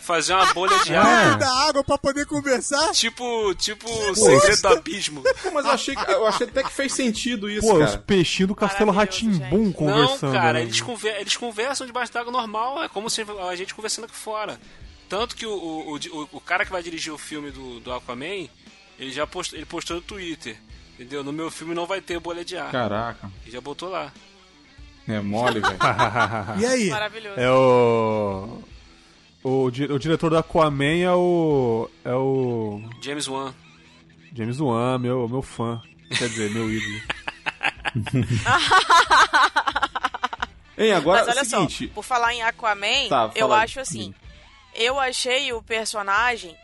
[0.00, 1.34] Fazer uma bolha de ar.
[1.34, 1.36] É.
[1.38, 2.90] da água pra poder conversar.
[2.90, 5.22] Tipo, tipo o segredo do abismo.
[5.40, 7.98] Pô, Mas eu achei, que- eu achei até que fez sentido isso, Pô, os cara.
[7.98, 10.32] peixinhos do Castelo Ratimbum Não, conversando.
[10.32, 10.62] cara, né?
[10.62, 14.58] eles, conver- eles conversam debaixo d'água normal, é como se a gente conversando aqui fora.
[15.08, 18.48] Tanto que o, o, o, o cara que vai dirigir o filme do, do Aquaman,
[18.98, 20.56] ele já postou, ele postou no Twitter.
[21.00, 21.24] Entendeu?
[21.24, 22.70] No meu filme não vai ter bolha de ar.
[22.70, 23.30] Caraca.
[23.42, 24.12] Ele já botou lá.
[25.08, 25.78] É mole, velho.
[26.60, 26.90] E aí?
[26.90, 27.40] Maravilhoso.
[27.40, 28.62] É o.
[29.42, 31.88] O, o diretor do Aquaman é o.
[32.04, 32.82] É o.
[33.00, 33.54] James Wan.
[34.34, 35.80] James Wan, meu, meu fã.
[36.18, 37.00] Quer dizer, meu ídolo.
[40.78, 41.88] Hein, agora Mas olha é o seguinte.
[41.88, 43.64] só, por falar em Aquaman, Tá, eu aí.
[43.64, 44.14] acho assim.
[44.74, 46.56] eu achei o personagem.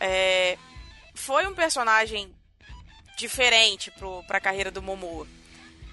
[0.00, 0.58] é,
[1.14, 2.32] foi um personagem
[3.16, 5.26] diferente pro, pra carreira do Momoa.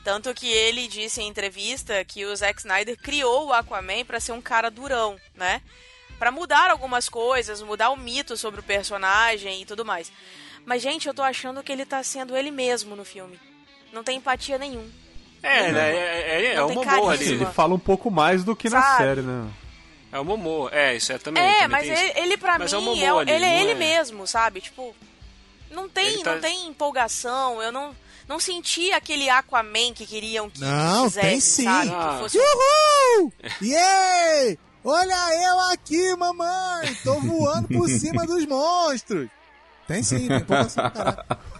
[0.04, 4.32] Tanto que ele disse em entrevista que o Zack Snyder criou o Aquaman pra ser
[4.32, 5.62] um cara durão, né?
[6.18, 10.12] Pra mudar algumas coisas, mudar o mito sobre o personagem e tudo mais.
[10.66, 13.40] Mas, gente, eu tô achando que ele tá sendo ele mesmo no filme.
[13.92, 14.90] Não tem empatia nenhum.
[15.44, 15.96] É, né?
[15.96, 17.30] É, é, é Momoa ali.
[17.32, 18.98] Ele fala um pouco mais do que na Sabe?
[19.04, 19.50] série, né?
[20.12, 20.70] É o Momoa.
[20.72, 21.42] É, isso é também.
[21.44, 23.72] É, também mas ele, ele pra Mas mim, é o Momoa é, ele é ele
[23.72, 24.62] é- mesmo, sabe?
[24.62, 24.96] Tipo,
[25.72, 27.96] não tem, tá- não tem empolgação, eu não,
[28.28, 31.64] não senti aquele Aquaman que queriam que Não, fizesse, tem sim.
[31.64, 31.92] sabe?
[31.94, 32.18] Ah.
[32.20, 33.34] fosse- Uhul!
[33.62, 34.60] Yay!
[34.84, 36.96] Olha eu aqui, mamãe!
[37.04, 39.30] Tô voando por cima dos monstros!
[39.88, 40.84] Tem sim, tem empolgação.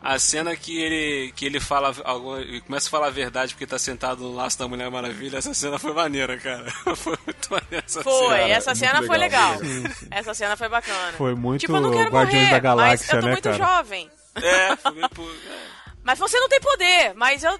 [0.00, 3.66] A cena que ele, que ele fala algo, ele começa a falar a verdade porque
[3.66, 6.64] tá sentado no laço da Mulher Maravilha, essa cena foi maneira, cara.
[6.96, 8.48] Foi muito maneira essa Foi, cena.
[8.48, 9.58] essa muito cena foi legal.
[9.58, 9.92] legal.
[10.10, 11.12] Essa cena foi bacana.
[11.12, 13.44] Foi muito tipo, eu não quero Guardiões morrer, da Galáxia, mas eu tô né, muito
[13.44, 13.56] cara?
[13.56, 14.10] jovem.
[14.36, 15.36] É, foi meio por-
[16.02, 17.58] Mas você não tem poder, mas eu.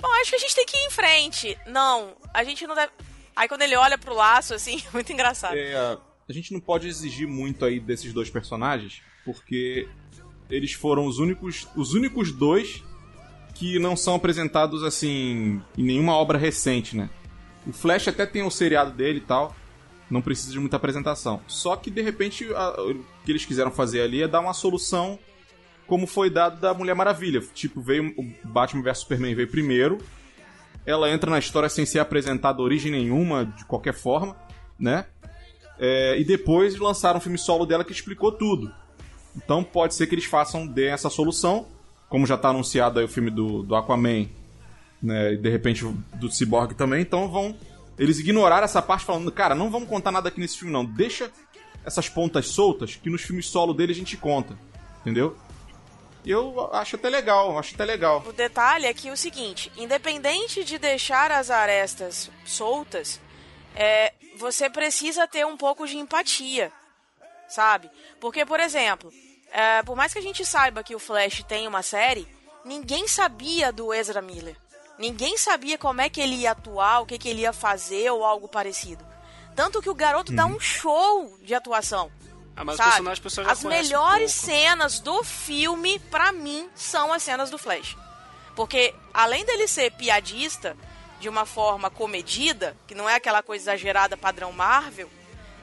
[0.00, 1.58] Bom, acho que a gente tem que ir em frente.
[1.66, 2.90] Não, a gente não deve.
[3.36, 5.54] Aí quando ele olha pro laço, assim, muito engraçado.
[5.56, 5.76] É,
[6.28, 9.88] a gente não pode exigir muito aí desses dois personagens, porque
[10.50, 12.82] eles foram os únicos, os únicos dois
[13.54, 17.08] que não são apresentados assim em nenhuma obra recente, né?
[17.66, 19.54] O Flash até tem o seriado dele e tal,
[20.10, 21.40] não precisa de muita apresentação.
[21.46, 25.18] Só que de repente a- o que eles quiseram fazer ali é dar uma solução
[25.86, 27.40] como foi dado da Mulher Maravilha.
[27.54, 29.98] Tipo, veio o Batman vs Superman veio primeiro,
[30.86, 34.36] ela entra na história sem ser apresentada origem nenhuma, de qualquer forma,
[34.78, 35.06] né?
[35.78, 38.70] É, e depois lançaram um filme solo dela que explicou tudo.
[39.36, 41.66] Então pode ser que eles façam deem essa solução,
[42.08, 44.28] como já tá anunciado aí o filme do, do Aquaman,
[45.02, 45.34] né?
[45.34, 47.56] E de repente do Cyborg também, então vão.
[47.98, 50.84] Eles ignoraram essa parte falando, cara, não vamos contar nada aqui nesse filme, não.
[50.84, 51.30] Deixa
[51.84, 54.56] essas pontas soltas que nos filmes solo dele a gente conta.
[55.00, 55.36] Entendeu?
[56.24, 58.24] Eu acho até legal, acho até legal.
[58.26, 63.20] O detalhe é que o seguinte, independente de deixar as arestas soltas,
[63.76, 66.72] é, você precisa ter um pouco de empatia,
[67.46, 67.90] sabe?
[68.18, 69.12] Porque, por exemplo,
[69.54, 72.26] é, por mais que a gente saiba que o Flash tem uma série,
[72.64, 74.56] ninguém sabia do Ezra Miller.
[74.98, 78.24] Ninguém sabia como é que ele ia atuar, o que, que ele ia fazer ou
[78.24, 79.04] algo parecido.
[79.56, 82.10] Tanto que o garoto dá um show de atuação.
[82.56, 82.90] Ah, mas o sabe?
[82.92, 84.46] personagem o pessoal já As um melhores pouco.
[84.46, 87.96] cenas do filme, pra mim, são as cenas do Flash.
[88.54, 90.76] Porque, além dele ser piadista,
[91.18, 95.10] de uma forma comedida, que não é aquela coisa exagerada padrão Marvel,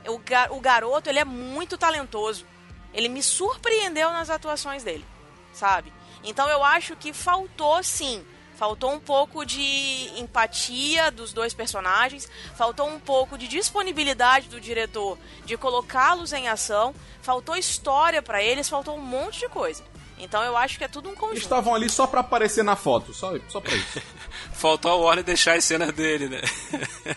[0.08, 2.46] o, ga- o garoto, ele é muito talentoso.
[2.94, 5.06] Ele me surpreendeu nas atuações dele,
[5.54, 5.92] sabe?
[6.24, 8.24] Então eu acho que faltou, sim,
[8.56, 15.18] faltou um pouco de empatia dos dois personagens, faltou um pouco de disponibilidade do diretor
[15.46, 19.84] de colocá-los em ação, faltou história pra eles, faltou um monte de coisa.
[20.20, 21.42] Então eu acho que é tudo um Eles conjunto.
[21.42, 24.00] estavam ali só pra aparecer na foto, só, só pra isso.
[24.54, 26.42] Faltou a Warner deixar as cenas dele, né?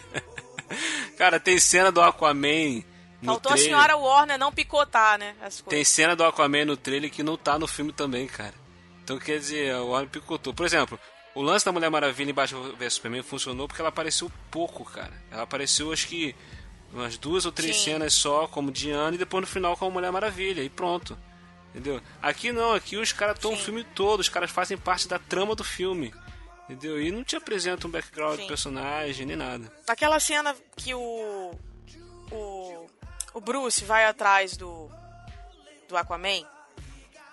[1.19, 2.83] Cara, tem cena do Aquaman
[3.25, 3.77] Faltou a trailer.
[3.77, 5.35] senhora Warner não picotar, né?
[5.69, 8.55] Tem cena do Aquaman no trailer que não tá no filme também, cara.
[9.03, 10.55] Então quer dizer, a Warner picotou.
[10.55, 10.99] Por exemplo,
[11.35, 15.13] o lance da Mulher Maravilha em Batman vs Superman funcionou porque ela apareceu pouco, cara.
[15.31, 16.35] Ela apareceu, acho que,
[16.93, 17.93] umas duas ou três Sim.
[17.93, 21.19] cenas só, como Diana, e depois no final como Mulher Maravilha, e pronto.
[21.71, 22.01] Entendeu?
[22.23, 25.57] Aqui não, aqui os caras estão o filme todo, os caras fazem parte da trama
[25.57, 26.15] do filme.
[26.69, 27.01] Entendeu?
[27.03, 28.49] E não te apresenta um background do Sim.
[28.49, 29.71] personagem, nem nada.
[29.89, 31.51] Aquela cena que o.
[32.31, 32.87] O.
[33.35, 34.89] O Bruce vai atrás do.
[35.89, 36.45] Do Aquaman.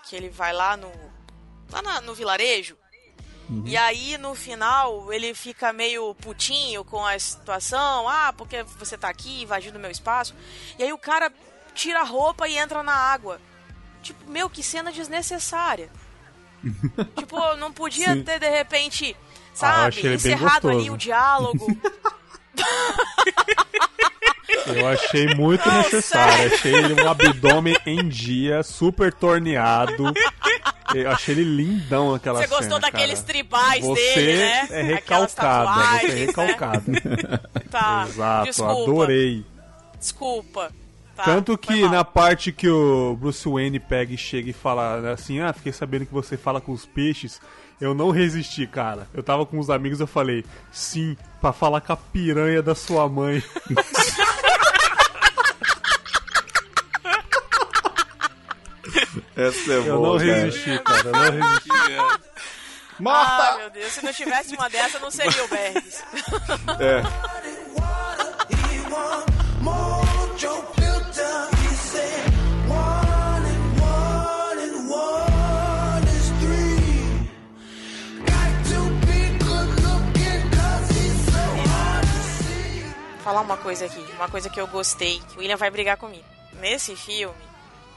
[0.08, 0.92] Que ele vai lá no.
[1.72, 2.76] Lá na- no vilarejo.
[3.66, 8.08] E aí, no final, ele fica meio putinho com a situação.
[8.08, 10.34] Ah, porque você tá aqui invadindo meu espaço.
[10.80, 11.30] E aí o cara
[11.76, 13.42] tira a roupa e entra na água.
[14.02, 15.90] Tipo, meu, que cena desnecessária.
[17.18, 18.24] tipo, não podia Sim.
[18.24, 19.18] ter, de repente,
[19.54, 21.66] Ah, sabe, bem encerrado ali o diálogo.
[24.68, 26.34] Eu achei muito Não, necessário.
[26.38, 26.54] sério.
[26.56, 30.14] Achei ele um abdômen em dia, super torneado.
[30.94, 32.60] Eu achei ele lindão naquela Você cena.
[32.60, 33.28] gostou daqueles cara.
[33.28, 34.68] tribais Você dele, né?
[34.70, 36.26] é Aquelas recalcada, você é tatuagens, né?
[36.26, 36.84] recalcada.
[37.72, 38.82] Tá, Exato, desculpa.
[38.84, 39.46] adorei.
[39.98, 40.72] Desculpa.
[41.16, 45.40] Tá, Tanto que na parte que o Bruce Wayne pega e chega e fala assim:
[45.40, 47.40] Ah, fiquei sabendo que você fala com os peixes.
[47.80, 49.08] Eu não resisti, cara.
[49.14, 53.08] Eu tava com os amigos eu falei: Sim, pra falar com a piranha da sua
[53.08, 53.42] mãe.
[59.36, 59.96] Essa é eu boa.
[59.96, 61.04] Eu não resisti, cara.
[61.04, 61.28] cara.
[61.28, 61.70] Eu não resisti.
[63.00, 63.44] Morta!
[63.44, 66.04] Ah, meu Deus, se não tivesse uma dessa, não seria o Berges.
[66.80, 67.02] É.
[83.24, 86.26] Falar uma coisa aqui, uma coisa que eu gostei, que o William vai brigar comigo.
[86.60, 87.51] Nesse filme,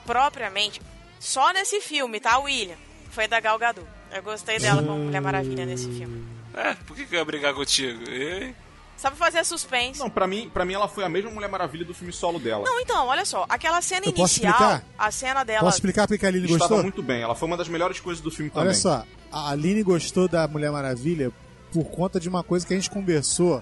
[0.05, 0.81] propriamente,
[1.19, 2.77] só nesse filme, tá, William?
[3.11, 3.87] Foi da Gal Gadot.
[4.13, 6.25] Eu gostei dela como Mulher Maravilha nesse filme.
[6.55, 8.03] É, por que, que eu ia brigar contigo?
[8.09, 8.55] E...
[8.97, 9.99] Só pra fazer suspense.
[9.99, 12.65] Não, pra mim, pra mim ela foi a mesma Mulher Maravilha do filme solo dela.
[12.65, 14.85] Não, então, olha só, aquela cena Eu posso inicial, explicar?
[14.97, 15.61] a cena dela.
[15.61, 16.83] Posso explicar porque a Aline Estava gostou?
[16.83, 18.69] muito bem, ela foi uma das melhores coisas do filme também.
[18.69, 21.33] Olha só, a Aline gostou da Mulher Maravilha
[21.73, 23.61] por conta de uma coisa que a gente conversou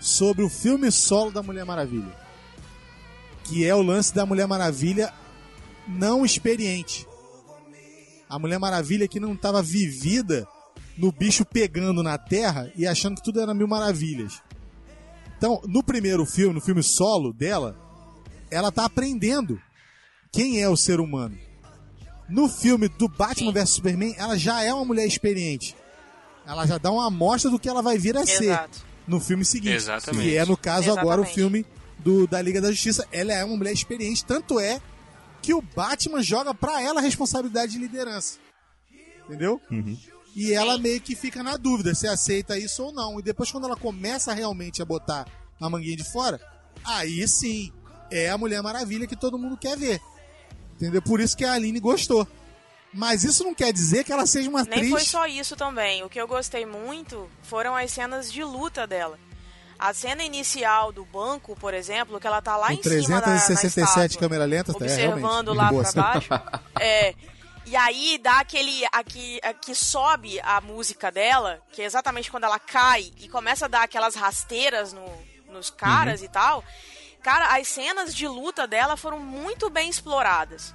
[0.00, 2.14] sobre o filme solo da Mulher Maravilha.
[3.44, 5.12] Que é o lance da Mulher Maravilha
[5.86, 7.06] não experiente.
[8.28, 10.46] A Mulher Maravilha que não estava vivida
[10.96, 14.42] no bicho pegando na terra e achando que tudo era mil maravilhas.
[15.36, 17.76] Então, no primeiro filme, no filme solo dela,
[18.50, 19.60] ela tá aprendendo
[20.32, 21.38] quem é o ser humano.
[22.28, 25.76] No filme do Batman vs Superman, ela já é uma mulher experiente.
[26.46, 28.84] Ela já dá uma amostra do que ela vai vir a ser Exato.
[29.06, 29.74] no filme seguinte.
[29.74, 30.24] Exatamente.
[30.24, 31.34] Que é, no caso, agora o Exatamente.
[31.34, 31.66] filme
[31.98, 33.06] do, da Liga da Justiça.
[33.12, 34.80] Ela é uma mulher experiente, tanto é
[35.46, 38.36] que o Batman joga pra ela a responsabilidade de liderança.
[39.24, 39.60] Entendeu?
[40.34, 43.20] E ela meio que fica na dúvida se aceita isso ou não.
[43.20, 45.24] E depois, quando ela começa realmente a botar
[45.60, 46.40] a manguinha de fora,
[46.84, 47.72] aí sim
[48.10, 50.00] é a Mulher Maravilha que todo mundo quer ver.
[50.74, 51.00] Entendeu?
[51.00, 52.26] Por isso que a Aline gostou.
[52.92, 54.90] Mas isso não quer dizer que ela seja uma Nem atriz.
[54.90, 56.02] foi só isso também.
[56.02, 59.16] O que eu gostei muito foram as cenas de luta dela.
[59.78, 63.26] A cena inicial do banco, por exemplo, que ela tá lá com em cima da,
[63.26, 63.80] na 367
[64.12, 66.02] estátua, câmera lenta, tá, é, observando muito lá cena.
[66.02, 66.28] baixo.
[66.80, 67.14] É,
[67.66, 72.58] e aí dá aquele aqui, aqui sobe a música dela, que é exatamente quando ela
[72.58, 75.04] cai e começa a dar aquelas rasteiras no,
[75.50, 76.26] nos caras Uhum.
[76.26, 76.64] e tal.
[77.22, 80.72] Cara, as cenas de luta dela foram muito bem exploradas.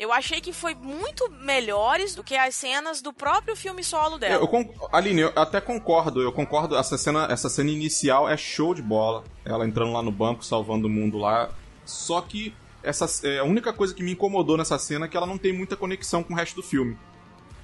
[0.00, 4.42] Eu achei que foi muito melhores do que as cenas do próprio filme solo dela.
[4.42, 8.74] eu con- Aline, eu até concordo, eu concordo, essa cena, essa cena inicial é show
[8.74, 9.22] de bola.
[9.44, 11.50] Ela entrando lá no banco, salvando o mundo lá.
[11.84, 15.26] Só que essa, é, a única coisa que me incomodou nessa cena é que ela
[15.26, 16.96] não tem muita conexão com o resto do filme.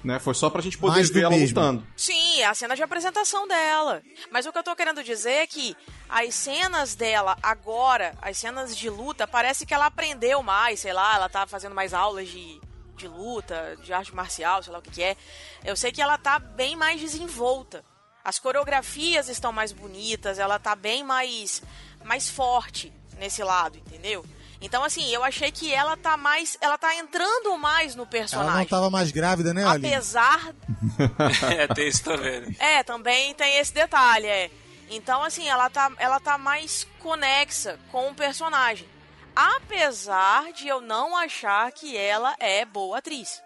[0.03, 0.19] Né?
[0.19, 1.59] Foi só pra gente poder Mais ver ela mesmo.
[1.59, 1.87] lutando.
[1.95, 4.01] Sim, é a cena de apresentação dela.
[4.31, 5.75] Mas o que eu tô querendo dizer é que
[6.07, 11.15] as cenas dela agora, as cenas de luta, parece que ela aprendeu mais, sei lá,
[11.15, 12.61] ela tá fazendo mais aulas de,
[12.95, 15.17] de luta, de arte marcial, sei lá o que, que é.
[15.65, 17.83] Eu sei que ela tá bem mais desenvolta.
[18.23, 21.61] As coreografias estão mais bonitas, ela tá bem mais,
[22.03, 24.25] mais forte nesse lado, entendeu?
[24.59, 26.57] Então, assim, eu achei que ela tá mais.
[26.59, 28.57] Ela tá entrando mais no Ela personagem.
[28.57, 29.87] não tava mais grávida, né, Aline?
[29.93, 30.53] Apesar
[31.55, 32.41] é, tem isso também.
[32.41, 32.55] né?
[32.59, 34.49] é, também tem esse detalhe, é.
[34.89, 38.87] Então, assim, ela tá, ela tá mais conexa com o personagem.
[39.35, 43.43] Apesar de eu não achar que ela é boa atriz.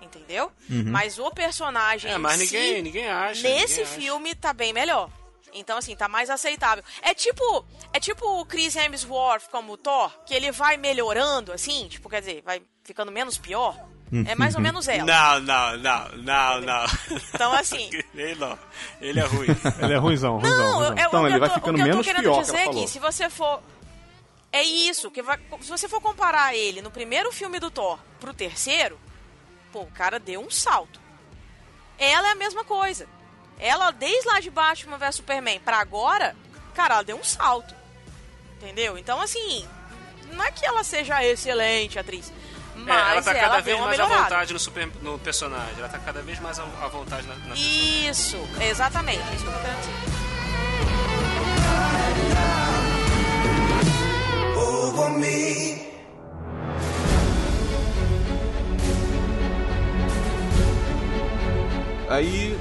[0.00, 0.50] Entendeu?
[0.68, 2.10] Mas o personagem.
[2.10, 3.42] É, em mas si, ninguém, ninguém acha.
[3.42, 4.00] nesse ninguém acha.
[4.00, 5.10] filme tá bem melhor.
[5.58, 6.84] Então, assim, tá mais aceitável.
[7.02, 7.64] É tipo.
[7.92, 12.20] É tipo o Chris Hemsworth como o Thor, que ele vai melhorando, assim, tipo, quer
[12.20, 13.76] dizer, vai ficando menos pior.
[14.26, 15.04] É mais ou menos ela.
[15.04, 16.84] Não, não, não, não, não.
[17.34, 17.90] Então, assim.
[18.14, 18.58] ele não.
[19.00, 19.48] Ele é ruim.
[19.82, 20.58] Ele é ruimzão, ruimzão.
[20.58, 22.06] Não, eu, Então, o que ele eu vai tô, ficando o que eu tô menos
[22.06, 23.62] querendo pior, que dizer ela é que se você for.
[24.50, 28.32] É isso, que vai, se você for comparar ele no primeiro filme do Thor pro
[28.32, 28.98] terceiro,
[29.70, 30.98] pô, o cara deu um salto.
[31.98, 33.06] Ela é a mesma coisa.
[33.58, 36.34] Ela, desde lá de Batman vs Superman pra agora,
[36.74, 37.74] cara, ela deu um salto.
[38.56, 38.96] Entendeu?
[38.98, 39.66] Então, assim,
[40.32, 42.32] não é que ela seja excelente atriz,
[42.76, 44.24] É, ela mas tá ela, cada deu vez uma mais à melhorada.
[44.28, 45.74] vontade no, super, no personagem.
[45.78, 48.08] Ela tá cada vez mais à à vontade na, na personagem.
[48.10, 50.18] Isso, exatamente, é isso que eu tô querendo dizer.
[54.56, 55.88] over me.
[62.08, 62.56] Aí,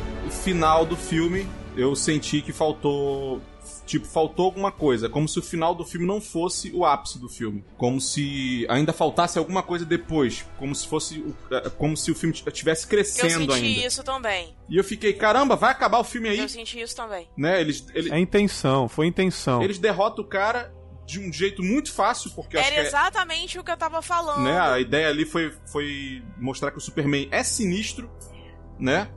[0.47, 1.45] final do filme,
[1.75, 3.41] eu senti que faltou.
[3.85, 5.09] Tipo, faltou alguma coisa.
[5.09, 7.63] Como se o final do filme não fosse o ápice do filme.
[7.77, 10.45] Como se ainda faltasse alguma coisa depois.
[10.57, 11.19] Como se fosse.
[11.19, 13.85] o- eh, Como se o filme estivesse Eu crescendo senti ainda.
[13.87, 14.55] isso também.
[14.69, 16.39] E eu fiquei, caramba, vai acabar o filme aí?
[16.39, 17.27] Eu senti isso também.
[17.37, 17.59] Né?
[17.59, 19.61] Eles, eles, É intenção, foi intenção.
[19.61, 20.73] eles derrotam o cara
[21.05, 24.01] de um jeito muito fácil, porque eu acho Era é- exatamente o que eu tava
[24.01, 24.43] falando.
[24.43, 24.57] né?
[24.59, 28.09] A ideia ali foi, foi mostrar que o Superman é sinistro,
[28.79, 29.09] né?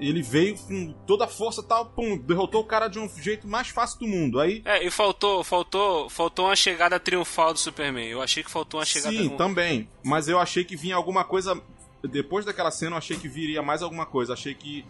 [0.00, 3.68] Ele veio com toda a força tal, pum, derrotou o cara de um jeito mais
[3.68, 4.40] fácil do mundo.
[4.40, 8.06] Aí, É, e faltou, faltou, faltou uma chegada triunfal do Superman.
[8.08, 9.14] Eu achei que faltou uma chegada.
[9.14, 9.88] sim, também.
[10.02, 11.60] Mas eu achei que vinha alguma coisa.
[12.02, 14.32] Depois daquela cena, eu achei que viria mais alguma coisa.
[14.32, 14.86] Achei que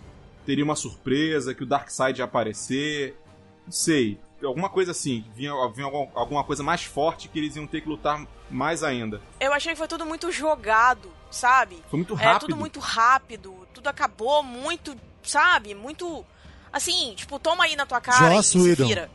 [0.47, 3.17] teria uma surpresa, que o Darkseid ia aparecer.
[3.65, 4.19] Não sei.
[4.45, 5.25] Alguma coisa assim.
[5.35, 9.21] Vinha, vinha algum- alguma coisa mais forte que eles iam ter que lutar mais ainda.
[9.41, 11.77] Eu achei que foi tudo muito jogado, sabe?
[11.91, 12.41] Foi muito É rápido.
[12.49, 15.75] tudo muito rápido, tudo acabou muito, sabe?
[15.75, 16.25] Muito
[16.73, 18.87] Assim, tipo, toma aí na tua cara Joss e se Whedon.
[18.87, 19.11] vira.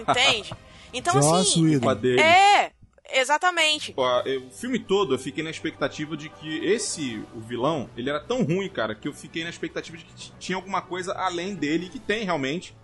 [0.00, 0.54] Entende?
[0.92, 1.64] Então, Joss assim.
[1.66, 2.20] Whedon.
[2.20, 2.70] É,
[3.14, 3.92] exatamente.
[3.92, 8.08] Pô, eu- O filme todo eu fiquei na expectativa de que esse, o vilão, ele
[8.10, 11.52] era tão ruim, cara, que eu fiquei na expectativa de que tinha alguma coisa além
[11.56, 12.76] dele, que tem realmente,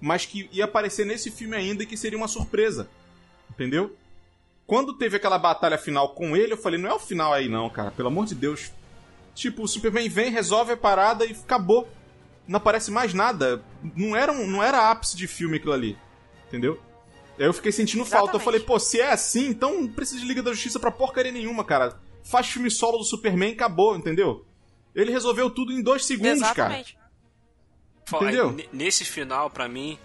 [0.00, 2.88] mas que ia aparecer nesse filme ainda e que seria uma surpresa.
[3.50, 3.96] Entendeu?
[4.66, 7.70] Quando teve aquela batalha final com ele, eu falei, não é o final aí não,
[7.70, 8.72] cara, pelo amor de Deus.
[9.40, 11.88] Tipo, o Superman vem, resolve a parada e acabou.
[12.46, 13.64] Não aparece mais nada.
[13.96, 15.96] Não era, um, não era ápice de filme aquilo ali.
[16.46, 16.78] Entendeu?
[17.38, 18.16] Aí eu fiquei sentindo falta.
[18.36, 18.44] Eu Exatamente.
[18.44, 21.64] falei, pô, se é assim, então não precisa de Liga da Justiça pra porcaria nenhuma,
[21.64, 21.98] cara.
[22.22, 24.44] Faz filme solo do Superman e acabou, entendeu?
[24.94, 26.74] Ele resolveu tudo em dois segundos, cara.
[26.74, 26.98] Exatamente.
[28.04, 28.56] Fala, Entendeu?
[28.74, 29.98] Nesse final, pra mim,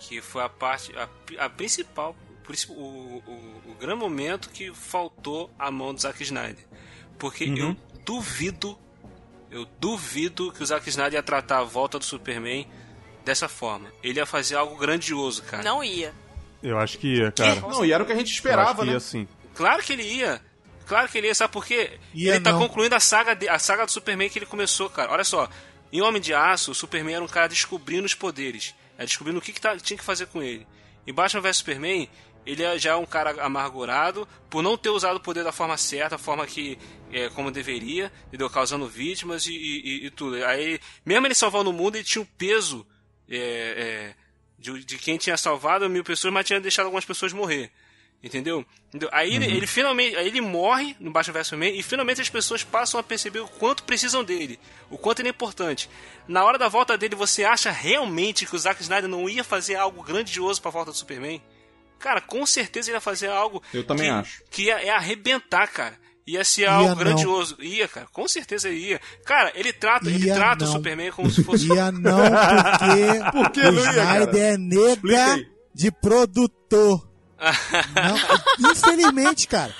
[0.00, 1.08] que foi a parte, a,
[1.46, 6.22] a principal, por isso o, o, o grande momento que faltou a mão do Zack
[6.22, 6.66] Snyder.
[7.18, 7.56] Porque Uhum.
[7.56, 7.76] eu
[8.06, 8.78] duvido,
[9.50, 12.66] eu duvido que o Zack Snyder ia tratar a volta do Superman
[13.24, 13.92] dessa forma.
[14.02, 15.62] Ele ia fazer algo grandioso, cara.
[15.62, 16.14] Não ia.
[16.62, 17.60] Eu acho que ia, cara.
[17.60, 18.92] Não, e era o que a gente Eu acho esperava, que né?
[18.94, 19.28] ia sim.
[19.54, 20.40] Claro que ele ia.
[20.86, 21.98] Claro que ele ia, sabe por quê?
[22.14, 22.60] Ia ele tá não.
[22.60, 25.10] concluindo a saga, de- a saga do Superman que ele começou, cara.
[25.12, 25.48] Olha só,
[25.92, 28.74] em Homem de Aço, o Superman era um cara descobrindo os poderes.
[28.96, 30.66] É, descobrindo o que, que tá- tinha que fazer com ele.
[31.06, 32.08] Em Batman vs Superman,
[32.46, 36.14] ele é já um cara amargurado por não ter usado o poder da forma certa,
[36.14, 36.78] a forma que
[37.12, 38.48] é, como deveria, entendeu?
[38.48, 40.36] Causando vítimas e, e- e- tudo.
[40.46, 42.86] Aí, mesmo ele salvando o mundo, ele tinha o peso
[43.28, 44.14] é, é,
[44.58, 47.70] de, de quem tinha salvado mil pessoas, mas tinha deixado algumas pessoas morrer.
[48.22, 48.64] Entendeu?
[48.88, 49.10] Entendeu?
[49.12, 50.16] Aí ele, ele finalmente.
[50.16, 53.46] Aí ele morre no Batman vs Superman e finalmente as pessoas passam a perceber o
[53.46, 54.58] quanto precisam dele.
[54.90, 55.88] O quanto ele é importante.
[56.26, 59.74] Na hora da volta dele, você acha realmente que o Zack Snyder não ia fazer
[59.76, 61.42] algo grandioso pra volta do Superman?
[61.98, 63.62] Cara, com certeza ele ia fazer algo.
[63.72, 64.42] Eu também que, acho.
[64.50, 65.94] Que ia, ia arrebentar, cara.
[66.26, 66.96] Ia ser Ia algo não.
[66.96, 67.56] grandioso.
[67.60, 68.06] Ia, cara.
[68.12, 69.00] Com certeza ia.
[69.24, 70.68] Cara, ele trata, ele trata o.
[70.68, 71.68] Superman como se fosse.
[71.68, 74.24] Ia não, porque Por que o não ia, cara?
[74.24, 77.06] Snyder é nega de produtor.
[77.94, 79.74] Não, infelizmente, cara.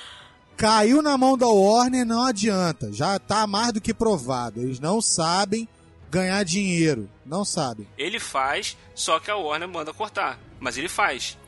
[0.58, 2.92] Caiu na mão da Warner, não adianta.
[2.92, 4.60] Já tá mais do que provado.
[4.60, 5.66] Eles não sabem
[6.10, 7.08] ganhar dinheiro.
[7.24, 7.88] Não sabem.
[7.96, 10.38] Ele faz, só que a Warner manda cortar.
[10.60, 11.38] Mas ele faz.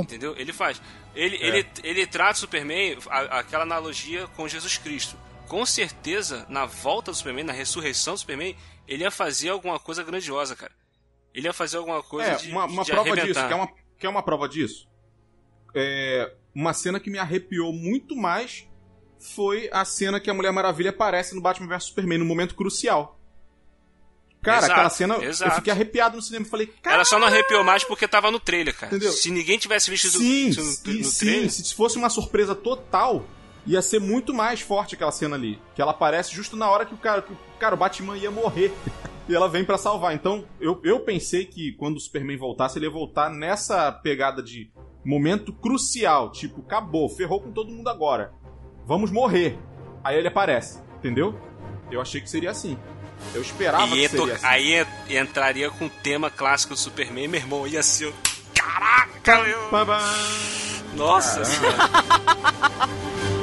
[0.00, 0.34] Então, Entendeu?
[0.36, 0.80] Ele faz.
[1.14, 1.46] Ele, É.
[1.46, 5.16] ele, ele trata o Superman, a- aquela analogia com Jesus Cristo.
[5.48, 8.56] Com certeza, na volta do Superman, na ressurreição do Superman,
[8.88, 10.72] ele ia fazer alguma coisa grandiosa, cara.
[11.34, 13.26] Ele ia fazer alguma coisa É, de, uma, uma de prova arrebentar.
[13.42, 13.48] disso.
[13.48, 13.68] Quer uma,
[13.98, 14.88] quer uma prova disso?
[15.74, 18.66] É, uma cena que me arrepiou muito mais
[19.34, 23.18] foi a cena que a Mulher Maravilha aparece no Batman vs Superman, no momento crucial.
[24.44, 25.54] Cara, Exato, aquela cena, eu exato.
[25.56, 26.44] fiquei arrepiado no cinema.
[26.44, 28.94] Falei, cara, Ela só não arrepiou mais porque tava no trailer, cara.
[28.94, 29.10] Entendeu?
[29.10, 31.50] Se ninguém tivesse visto isso sim, isso no, sim, no sim, trailer.
[31.50, 33.24] se fosse uma surpresa total,
[33.66, 35.58] ia ser muito mais forte aquela cena ali.
[35.74, 38.30] Que ela aparece justo na hora que o cara, que o, cara, o Batman ia
[38.30, 38.70] morrer.
[39.28, 40.14] e ela vem pra salvar.
[40.14, 44.70] Então, eu, eu pensei que quando o Superman voltasse, ele ia voltar nessa pegada de
[45.04, 46.30] momento crucial.
[46.30, 48.32] Tipo, acabou, ferrou com todo mundo agora.
[48.86, 49.58] Vamos morrer.
[50.02, 51.34] Aí ele aparece, entendeu?
[51.90, 52.76] Eu achei que seria assim.
[53.32, 54.46] Eu esperava E que ia seria assim.
[54.46, 54.74] aí
[55.08, 57.66] en- entraria com o tema clássico do Superman, meu irmão.
[57.66, 58.12] Ia ser.
[58.54, 59.70] Caraca, meu!
[59.70, 60.00] Babá.
[60.94, 61.76] Nossa senhora.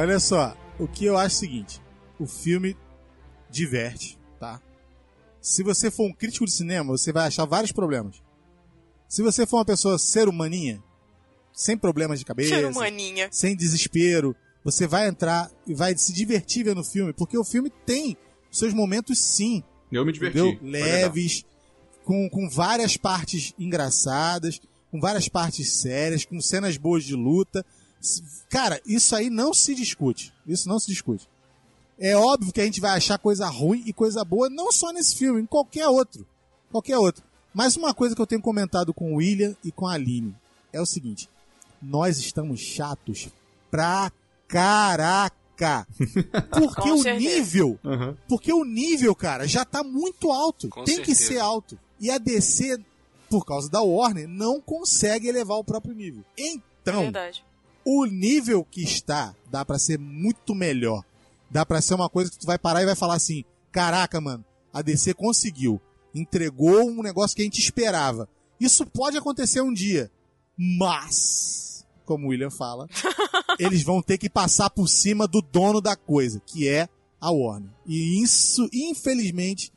[0.00, 0.56] olha só.
[0.78, 1.80] O que eu acho é o seguinte.
[2.18, 2.76] O filme
[3.50, 4.60] diverte, tá?
[5.40, 8.22] Se você for um crítico de cinema, você vai achar vários problemas.
[9.08, 10.82] Se você for uma pessoa ser humaninha,
[11.52, 13.28] sem problemas de cabeça, Ser humaninha.
[13.30, 17.70] sem desespero, você vai entrar e vai se divertir vendo o filme, porque o filme
[17.84, 18.16] tem
[18.50, 20.38] seus momentos sim, Eu me diverti.
[20.38, 20.58] entendeu?
[20.70, 21.44] Leves,
[22.04, 24.60] com, com várias partes engraçadas,
[24.90, 27.64] com várias partes sérias, com cenas boas de luta.
[28.48, 30.32] Cara, isso aí não se discute.
[30.46, 31.28] Isso não se discute.
[31.98, 35.16] É óbvio que a gente vai achar coisa ruim e coisa boa, não só nesse
[35.16, 36.26] filme, em qualquer outro.
[36.72, 37.22] Qualquer outro.
[37.52, 40.34] Mas uma coisa que eu tenho comentado com o William e com a Aline
[40.72, 41.28] é o seguinte:
[41.82, 43.28] nós estamos chatos
[43.70, 44.10] pra
[44.48, 45.36] caraca.
[46.50, 47.18] Porque o certeza.
[47.18, 48.16] nível Aham.
[48.26, 50.70] porque o nível, cara, já tá muito alto.
[50.70, 51.28] Com Tem que certeza.
[51.34, 51.78] ser alto.
[52.00, 52.78] E a DC,
[53.28, 56.24] por causa da Warner, não consegue elevar o próprio nível.
[56.38, 57.44] Então, Verdade.
[57.92, 61.04] O nível que está dá pra ser muito melhor.
[61.50, 64.44] Dá pra ser uma coisa que tu vai parar e vai falar assim: caraca, mano,
[64.72, 65.80] a DC conseguiu.
[66.14, 68.28] Entregou um negócio que a gente esperava.
[68.60, 70.08] Isso pode acontecer um dia.
[70.56, 72.86] Mas, como o William fala,
[73.58, 76.88] eles vão ter que passar por cima do dono da coisa, que é
[77.20, 77.70] a Warner.
[77.86, 79.72] E isso, infelizmente,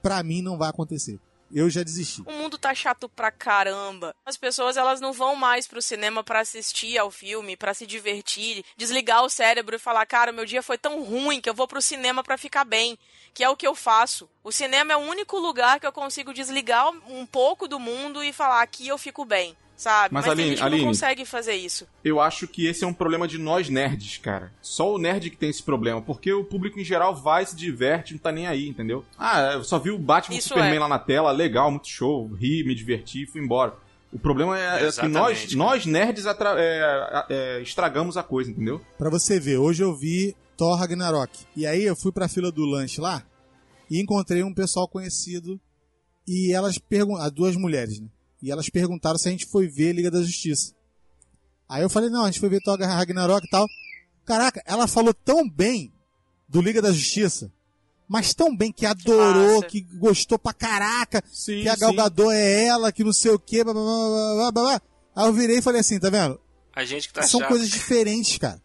[0.00, 1.18] pra mim não vai acontecer.
[1.52, 2.22] Eu já desisti.
[2.26, 4.14] O mundo tá chato pra caramba.
[4.24, 8.64] As pessoas elas não vão mais pro cinema pra assistir ao filme, pra se divertir,
[8.76, 11.80] desligar o cérebro e falar: "Cara, meu dia foi tão ruim que eu vou pro
[11.80, 12.98] cinema pra ficar bem",
[13.32, 14.28] que é o que eu faço.
[14.42, 18.32] O cinema é o único lugar que eu consigo desligar um pouco do mundo e
[18.32, 19.56] falar: "Aqui eu fico bem".
[19.76, 20.14] Sabe?
[20.14, 21.86] Mas, tem Aline- gente que Aline- não consegue fazer isso.
[22.02, 24.50] Eu acho que esse é um problema de nós nerds, cara.
[24.62, 28.14] Só o nerd que tem esse problema, porque o público em geral vai, se diverte,
[28.14, 29.04] não tá nem aí, entendeu?
[29.18, 30.80] Ah, eu só vi o Batman Isso Superman é.
[30.80, 33.74] lá na tela, legal, muito show, ri, me diverti e fui embora.
[34.12, 35.56] O problema é, é que nós, cara.
[35.56, 38.80] nós nerds atra- é, é, estragamos a coisa, entendeu?
[38.96, 41.30] Pra você ver, hoje eu vi Thor Ragnarok.
[41.54, 43.22] E aí eu fui pra fila do lanche lá
[43.90, 45.60] e encontrei um pessoal conhecido
[46.26, 48.08] e elas perguntaram, duas mulheres, né?
[48.42, 50.74] E elas perguntaram se a gente foi ver Liga da Justiça.
[51.68, 53.66] Aí eu falei, não, a gente foi ver Thor Ragnarok e tal.
[54.24, 55.92] Caraca, ela falou tão bem
[56.48, 57.50] do Liga da Justiça,
[58.08, 59.66] mas tão bem que adorou, massa.
[59.66, 63.38] que gostou pra caraca, Sim, que a Gal Gadot é ela, que não sei o
[63.38, 64.82] quê, blá, blá, blá, blá, blá, blá, blá.
[65.16, 66.38] Aí eu virei e falei assim, tá vendo?
[66.74, 67.48] A gente que tá São chato.
[67.48, 68.62] coisas diferentes, cara.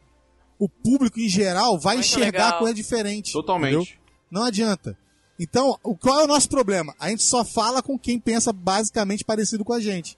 [0.59, 2.59] O público em geral vai Muito enxergar legal.
[2.59, 3.31] coisa diferente.
[3.33, 3.73] Totalmente.
[3.75, 4.01] entendeu?
[4.29, 4.95] Não adianta.
[5.43, 6.93] Então, o, qual é o nosso problema?
[6.99, 10.15] A gente só fala com quem pensa basicamente parecido com a gente.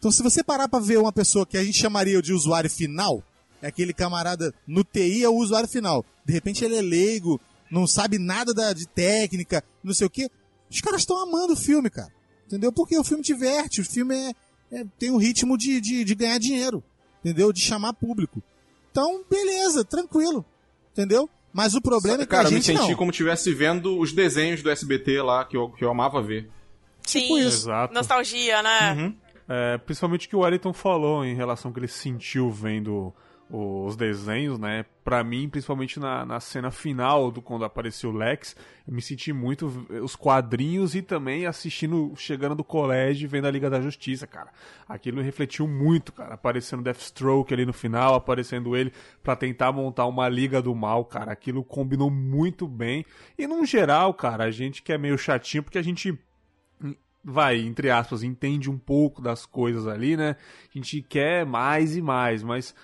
[0.00, 3.22] Então, se você parar pra ver uma pessoa que a gente chamaria de usuário final,
[3.62, 6.04] é aquele camarada no TI é o usuário final.
[6.24, 7.40] De repente ele é leigo,
[7.70, 10.28] não sabe nada da, de técnica, não sei o quê.
[10.68, 12.12] Os caras estão amando o filme, cara.
[12.44, 12.72] Entendeu?
[12.72, 14.34] Porque o filme diverte, o filme é,
[14.72, 16.82] é- tem um ritmo de, de, de ganhar dinheiro.
[17.20, 17.52] Entendeu?
[17.52, 18.42] De chamar público.
[18.90, 20.44] Então, beleza, tranquilo.
[20.90, 21.30] Entendeu?
[21.52, 22.96] Mas o problema é que Cara, a eu me gente senti não.
[22.96, 26.48] como estivesse vendo os desenhos do SBT lá, que eu, que eu amava ver.
[27.06, 27.68] Sim, isso.
[27.68, 27.92] Exato.
[27.92, 28.92] nostalgia, né?
[28.92, 29.16] Uhum.
[29.48, 33.12] É, principalmente o que o Wellington falou em relação ao que ele sentiu vendo
[33.54, 34.86] os desenhos, né?
[35.04, 38.56] Pra mim, principalmente na, na cena final do quando apareceu o Lex,
[38.88, 39.66] eu me senti muito
[40.02, 44.50] os quadrinhos e também assistindo, chegando do colégio vendo a Liga da Justiça, cara.
[44.88, 46.34] Aquilo refletiu muito, cara.
[46.34, 48.90] Aparecendo Deathstroke ali no final, aparecendo ele
[49.22, 51.32] pra tentar montar uma Liga do Mal, cara.
[51.32, 53.04] Aquilo combinou muito bem.
[53.36, 56.18] E num geral, cara, a gente que é meio chatinho, porque a gente
[57.22, 60.36] vai, entre aspas, entende um pouco das coisas ali, né?
[60.74, 62.74] A gente quer mais e mais, mas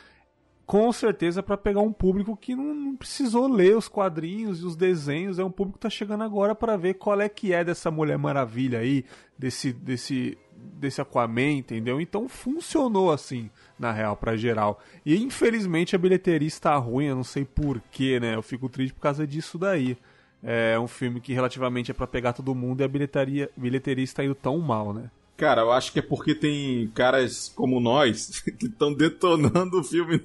[0.69, 4.77] com certeza para pegar um público que não, não precisou ler os quadrinhos e os
[4.77, 7.91] desenhos, é um público que tá chegando agora para ver qual é que é dessa
[7.91, 9.03] Mulher Maravilha aí,
[9.39, 11.99] desse desse desse Aquaman, entendeu?
[11.99, 14.79] Então funcionou assim, na real, pra geral.
[15.07, 18.35] E infelizmente a bilheteria está ruim, eu não sei porquê, né?
[18.35, 19.97] Eu fico triste por causa disso daí.
[20.43, 24.23] É um filme que relativamente é pra pegar todo mundo e a bilheteria, bilheteria está
[24.23, 25.11] indo tão mal, né?
[25.35, 30.21] Cara, eu acho que é porque tem caras como nós que estão detonando o filme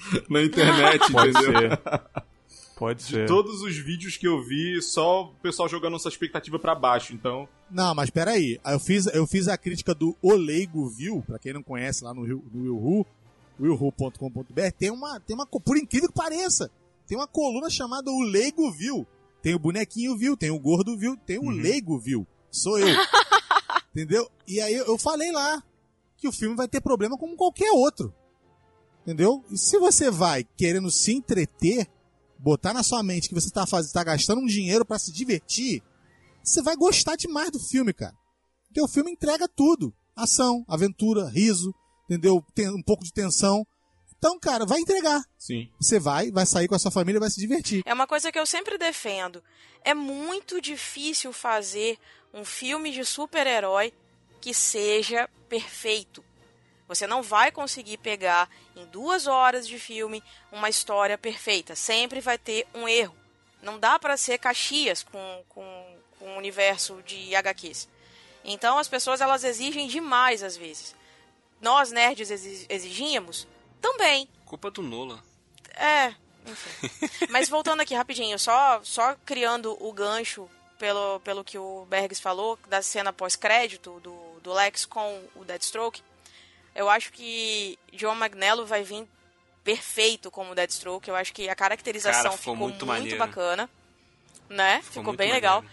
[0.28, 1.60] na, internet, Pode entendeu?
[1.70, 1.80] ser.
[2.76, 3.26] Pode De ser.
[3.26, 7.48] todos os vídeos que eu vi, só o pessoal jogando essa expectativa pra baixo, então...
[7.70, 8.60] Não, mas peraí.
[8.64, 12.22] Eu fiz, eu fiz a crítica do Oleigo View, pra quem não conhece lá no,
[12.24, 13.06] Rio- no Willhu,
[13.60, 16.70] willhu.com.br, tem uma, tem uma, por incrível que pareça,
[17.06, 19.06] tem uma coluna chamada O Leigo View.
[19.42, 22.26] Tem o bonequinho View, tem o gordo View, tem o Leigo View.
[22.50, 22.88] Sou eu.
[23.94, 24.28] Entendeu?
[24.46, 25.62] E aí eu falei lá
[26.16, 28.12] que o filme vai ter problema como qualquer outro.
[29.08, 29.42] Entendeu?
[29.50, 31.88] E se você vai querendo se entreter,
[32.38, 35.82] botar na sua mente que você tá, faz, tá gastando um dinheiro pra se divertir,
[36.44, 38.14] você vai gostar demais do filme, cara.
[38.66, 41.74] Porque o filme entrega tudo: ação, aventura, riso,
[42.04, 42.44] entendeu?
[42.54, 43.66] Tem um pouco de tensão.
[44.18, 45.24] Então, cara, vai entregar.
[45.38, 45.70] Sim.
[45.80, 47.82] Você vai, vai sair com a sua família, vai se divertir.
[47.86, 49.42] É uma coisa que eu sempre defendo.
[49.82, 51.96] É muito difícil fazer
[52.34, 53.90] um filme de super-herói
[54.38, 56.22] que seja perfeito.
[56.88, 61.76] Você não vai conseguir pegar em duas horas de filme uma história perfeita.
[61.76, 63.14] Sempre vai ter um erro.
[63.62, 67.88] Não dá pra ser Caxias com, com, com o universo de HQs.
[68.44, 70.96] Então as pessoas elas exigem demais às vezes.
[71.60, 73.46] Nós nerds exi- exigíamos
[73.80, 74.28] também.
[74.46, 75.20] Culpa do Nolan.
[75.74, 76.14] É,
[76.46, 76.88] enfim.
[77.28, 80.48] Mas voltando aqui rapidinho, só, só criando o gancho
[80.78, 86.00] pelo, pelo que o Bergs falou, da cena pós-crédito do, do Lex com o Deathstroke,
[86.78, 89.06] eu acho que John Magnello vai vir
[89.64, 91.08] perfeito como Deathstroke.
[91.08, 93.68] Eu acho que a caracterização Cara, ficou ficou, muito muito, bacana.
[94.48, 94.80] Né?
[94.82, 95.34] Ficou, muito bem maneiro.
[95.46, 95.64] legal.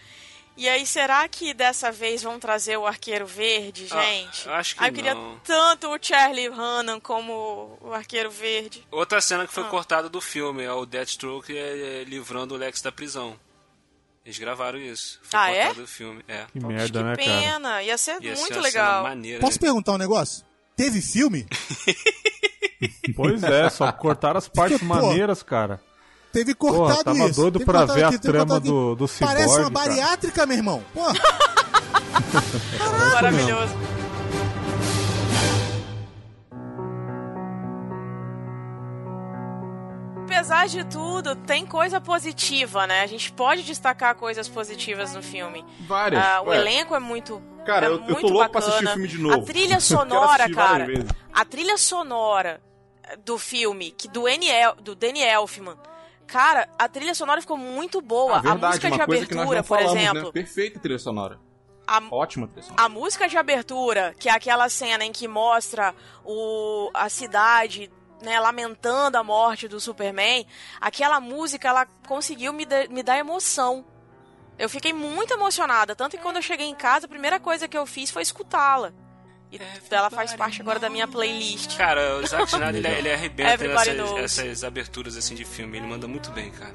[0.56, 4.46] E aí, será que dessa vez vão trazer o Arqueiro Verde, Ah, gente?
[4.46, 5.38] eu acho que Ai, eu queria não.
[5.44, 8.86] tanto o Charlie Hannan como o Arqueiro Verde.
[8.90, 9.68] Outra cena que foi Ah.
[9.68, 13.38] cortada do filme é o Deathstroke é, é, livrando o Lex da prisão.
[14.24, 15.20] Eles gravaram isso.
[15.22, 15.56] Foi Ah, é?
[15.66, 16.24] cortado do filme.
[16.26, 16.46] É.
[16.50, 17.30] Que merda, né, cara?
[17.42, 19.02] Pena, ia ser Ia ser muito uma legal.
[19.02, 19.60] Maneira, Posso né?
[19.60, 20.44] perguntar um negócio?
[20.76, 21.46] Teve filme?
[23.16, 25.80] Pois é, só cortaram as partes Porque, pô, maneiras, cara.
[26.30, 27.40] teve cortado Porra, tava isso.
[27.40, 29.70] doido Teve pra ver a aqui, teve trama do, do Cyborg, Parece uma cara.
[29.70, 30.84] bariátrica, meu irmão.
[30.92, 31.14] Porra.
[33.14, 33.72] Maravilhoso.
[40.24, 43.00] Apesar de tudo, tem coisa positiva, né?
[43.02, 45.64] A gente pode destacar coisas positivas no filme.
[45.86, 46.22] Várias.
[46.22, 47.40] Ah, o Ué, elenco é muito.
[47.66, 48.66] Cara, é eu- eu tô louco pra bacana.
[48.66, 49.42] assistir o filme de novo.
[49.42, 50.86] A trilha sonora, cara.
[51.32, 52.60] A trilha sonora
[53.24, 54.48] do filme, que do, N.
[54.48, 55.76] El, do Danny Elfman.
[56.26, 58.38] Cara, a trilha sonora ficou muito boa.
[58.38, 60.22] Ah, verdade, a música de abertura, por falamos, exemplo.
[60.24, 60.30] né?
[60.32, 61.38] Perfeita trilha sonora.
[61.86, 62.82] A, Ótima trilha sonora.
[62.84, 65.94] a música de abertura, que é aquela cena em que mostra
[66.24, 67.88] o, a cidade
[68.22, 70.44] né, lamentando a morte do Superman,
[70.80, 73.84] aquela música ela conseguiu me, da- me dar emoção.
[74.58, 77.76] Eu fiquei muito emocionada, tanto que quando eu cheguei em casa, a primeira coisa que
[77.76, 78.92] eu fiz foi escutá-la.
[79.52, 79.60] E
[79.90, 81.76] ela faz parte agora da minha playlist.
[81.76, 84.20] Cara, o Zack Snyder, ele, ele arrebenta Everybody nessas knows.
[84.38, 85.78] essas aberturas assim de filme.
[85.78, 86.74] Ele manda muito bem, cara.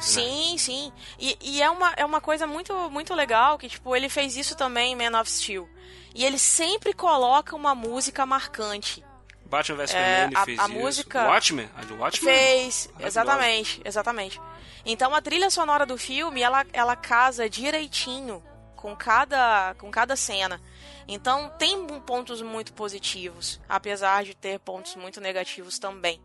[0.00, 0.92] Sim, sim.
[1.18, 4.56] E, e é, uma, é uma coisa muito, muito legal que, tipo, ele fez isso
[4.56, 5.68] também em Man of Steel.
[6.14, 9.04] E ele sempre coloca uma música marcante.
[9.44, 10.72] Batman vs É, Superman, ele a- fez a isso.
[10.72, 11.70] música- Watchmen?
[11.76, 12.34] A de Watchmen?
[12.34, 14.40] Fez, exatamente, exatamente.
[14.86, 18.42] Então a trilha sonora do filme, ela, ela casa direitinho
[18.76, 20.60] com cada, com cada cena.
[21.08, 26.20] Então tem pontos muito positivos, apesar de ter pontos muito negativos também.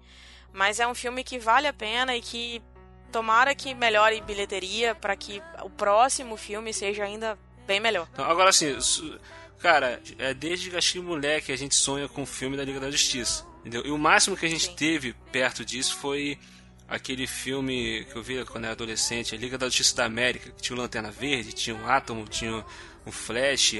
[0.53, 2.61] Mas é um filme que vale a pena e que
[3.11, 8.07] tomara que melhore bilheteria para que o próximo filme seja ainda bem melhor.
[8.13, 9.19] Então, agora assim, su-
[9.59, 13.45] cara, é desde Gatinho Moleque a gente sonha com o filme da Liga da Justiça.
[13.61, 13.83] Entendeu?
[13.85, 14.75] E o máximo que a gente Sim.
[14.75, 16.38] teve perto disso foi
[16.91, 20.61] aquele filme que eu vi quando era adolescente, a Liga da Justiça da América, que
[20.61, 22.65] tinha o Lanterna Verde, tinha o Átomo, tinha
[23.05, 23.76] o Flash.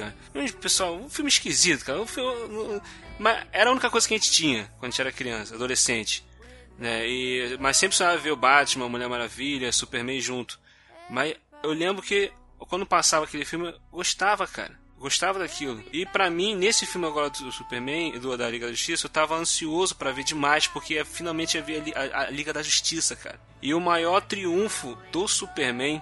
[0.60, 2.00] Pessoal, um filme esquisito, cara.
[2.00, 2.80] Um filme,
[3.18, 6.24] mas era a única coisa que a gente tinha quando a gente era criança, adolescente.
[6.78, 7.06] Né?
[7.06, 10.58] E, mas sempre sonhava ver o Batman, Mulher Maravilha, Superman junto.
[11.10, 14.80] Mas eu lembro que quando passava aquele filme, eu gostava, cara.
[15.02, 15.82] Gostava daquilo.
[15.92, 19.34] E pra mim, nesse filme agora do Superman do da Liga da Justiça, eu tava
[19.34, 23.40] ansioso pra ver demais, porque finalmente ia ver a a, a Liga da Justiça, cara.
[23.60, 26.00] E o maior triunfo do Superman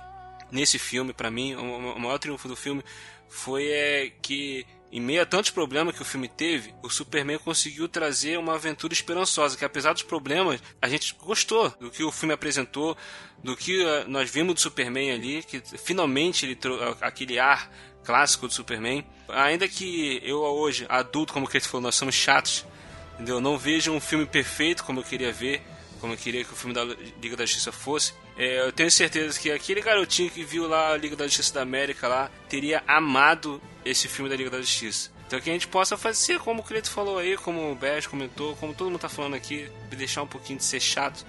[0.53, 2.85] nesse filme, pra mim, o, o maior triunfo do filme
[3.27, 7.89] foi é, que, em meio a tantos problemas que o filme teve, o Superman conseguiu
[7.89, 12.35] trazer uma aventura esperançosa, que apesar dos problemas, a gente gostou do que o filme
[12.35, 12.97] apresentou,
[13.43, 17.71] do que eh, nós vimos do Superman ali, que finalmente ele trouxe aquele ar
[18.05, 19.05] clássico do Superman.
[19.29, 22.67] Ainda que eu hoje, adulto, como que ele falou, nós somos chatos,
[23.15, 23.41] entendeu?
[23.41, 25.63] Não vejo um filme perfeito como eu queria ver,
[26.01, 28.13] como eu queria que o filme da Liga da Justiça fosse.
[28.41, 31.61] É, eu tenho certeza que aquele garotinho que viu lá a Liga da Justiça da
[31.61, 35.11] América lá teria amado esse filme da Liga da Justiça.
[35.27, 38.57] Então que a gente possa fazer como o Cleito falou aí, como o Bess comentou,
[38.57, 41.27] como todo mundo tá falando aqui, de deixar um pouquinho de ser chato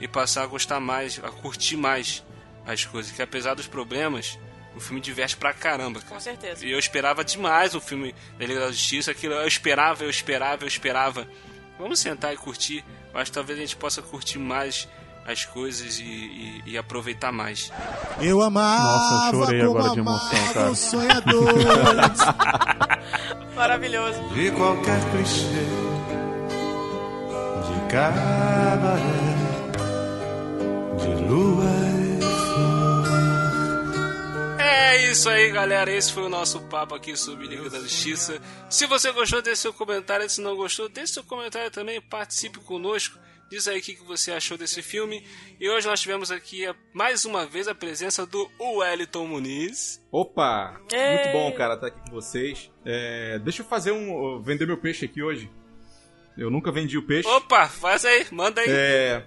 [0.00, 2.24] e passar a gostar mais, a curtir mais
[2.64, 3.12] as coisas.
[3.12, 4.38] Que apesar dos problemas,
[4.74, 6.14] o filme diverte pra caramba, cara.
[6.14, 6.64] Com certeza.
[6.64, 9.10] E eu esperava demais o filme da Liga da Justiça.
[9.10, 11.28] Aquilo eu esperava, eu esperava, eu esperava.
[11.78, 12.82] Vamos sentar e curtir.
[13.12, 14.88] Eu acho que talvez a gente possa curtir mais
[15.26, 17.72] as coisas e, e- e aproveitar mais.
[18.20, 20.74] Eu amava Nossa, eu chorei como agora de emoção, cara.
[20.74, 22.20] sonhadores.
[23.56, 24.20] Maravilhoso.
[24.34, 25.66] De qualquer clichê
[27.66, 29.36] De cabaré
[30.98, 33.06] De lua e flor
[34.60, 35.90] É isso aí, galera.
[35.90, 38.38] Esse foi o nosso papo aqui sobre Liga da Justiça.
[38.68, 40.28] Se você gostou, deixe seu comentário.
[40.28, 42.00] Se não gostou, deixe seu comentário também.
[42.00, 43.18] Participe conosco.
[43.48, 45.24] Diz aí o que que você achou desse filme.
[45.60, 50.04] E hoje nós tivemos aqui mais uma vez a presença do Wellington Muniz.
[50.10, 50.80] Opa!
[50.92, 51.14] Ei!
[51.14, 52.70] Muito bom, cara, estar aqui com vocês.
[52.84, 54.42] É, deixa eu fazer um.
[54.42, 55.48] vender meu peixe aqui hoje.
[56.36, 57.28] Eu nunca vendi o peixe.
[57.28, 58.66] Opa, faz aí, manda aí.
[58.68, 59.24] É.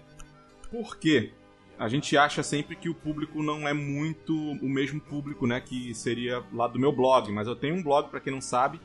[0.69, 1.31] Por quê?
[1.77, 5.61] A gente acha sempre que o público não é muito o mesmo público, né?
[5.61, 7.31] Que seria lá do meu blog.
[7.31, 8.81] Mas eu tenho um blog, pra quem não sabe,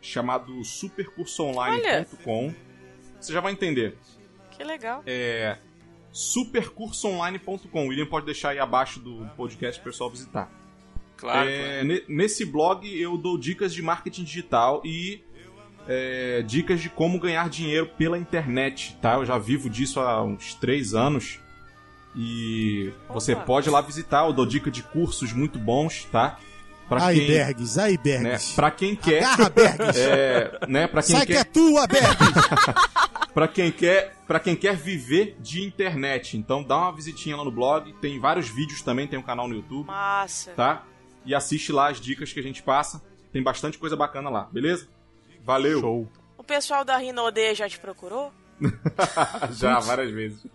[0.00, 2.52] chamado supercursoonline.com.
[3.20, 3.96] Você já vai entender.
[4.58, 5.02] Que legal.
[5.06, 5.56] É.
[6.12, 7.84] supercursoonline.com.
[7.86, 10.50] O William pode deixar aí abaixo do podcast pro pessoal visitar.
[11.16, 15.22] Claro, É, ne- Nesse blog eu dou dicas de marketing digital e
[15.88, 19.14] é, dicas de como ganhar dinheiro pela internet, tá?
[19.14, 21.40] Eu já vivo disso há uns três anos
[22.16, 23.42] e você Opa.
[23.44, 24.26] pode ir lá visitar.
[24.26, 26.38] Eu dou dica de cursos muito bons, tá?
[26.88, 28.52] Pra Ai, quem, Bergs, ai, né, Bergs.
[28.54, 29.98] pra quem quer, Agarra, Bergs.
[30.00, 30.86] é, né?
[30.86, 32.16] Pra quem Sai que é quer, tua, Bergs.
[33.38, 36.36] para quem quer, para quem quer viver de internet.
[36.36, 37.92] Então dá uma visitinha lá no blog.
[38.00, 39.06] Tem vários vídeos também.
[39.06, 40.50] Tem um canal no YouTube Massa.
[40.54, 40.84] tá?
[41.24, 43.00] E assiste lá as dicas que a gente passa.
[43.32, 44.88] Tem bastante coisa bacana lá, beleza?
[45.44, 45.80] Valeu!
[45.80, 46.12] Show.
[46.36, 48.32] O pessoal da Rinode já te procurou?
[49.52, 50.44] Já, várias vezes.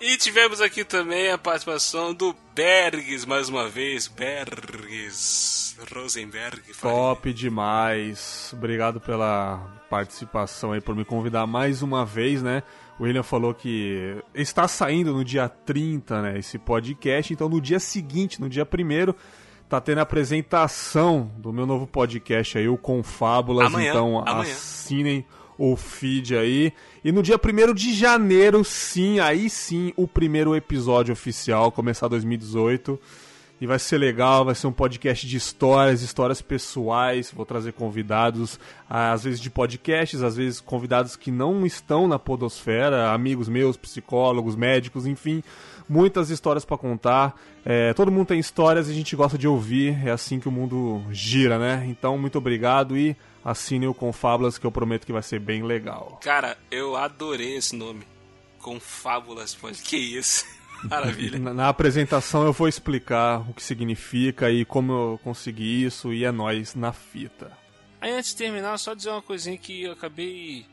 [0.00, 4.06] E tivemos aqui também a participação do Bergs, mais uma vez.
[4.06, 5.76] Bergs.
[5.94, 6.60] Rosenberg.
[6.78, 8.50] Top demais.
[8.52, 12.64] Obrigado pela participação aí, por me convidar mais uma vez, né?
[12.98, 17.78] O William falou que está saindo no dia 30, né, esse podcast, então no dia
[17.78, 19.14] seguinte, no dia 1
[19.68, 24.42] tá tendo a apresentação do meu novo podcast aí, o Confábulas, Amanhã, então amanhã.
[24.42, 25.24] assinem
[25.56, 26.72] o feed aí.
[27.04, 32.98] E no dia 1 de janeiro, sim, aí sim, o primeiro episódio oficial, começar 2018.
[33.60, 37.30] E vai ser legal, vai ser um podcast de histórias, histórias pessoais.
[37.30, 38.58] Vou trazer convidados,
[38.90, 44.56] às vezes de podcasts, às vezes convidados que não estão na Podosfera, amigos meus, psicólogos,
[44.56, 45.42] médicos, enfim,
[45.88, 47.40] muitas histórias para contar.
[47.64, 50.52] É, todo mundo tem histórias e a gente gosta de ouvir, é assim que o
[50.52, 51.86] mundo gira, né?
[51.88, 56.18] Então, muito obrigado e assine o Confábulas, que eu prometo que vai ser bem legal.
[56.22, 58.02] Cara, eu adorei esse nome.
[58.58, 59.80] Confábulas, pode.
[59.82, 60.44] Que isso?
[60.88, 61.38] Maravilha.
[61.38, 66.24] Na, na apresentação eu vou explicar o que significa e como eu consegui isso, e
[66.24, 67.50] é nós na fita.
[68.00, 70.66] Aí antes de terminar, só dizer uma coisinha que eu acabei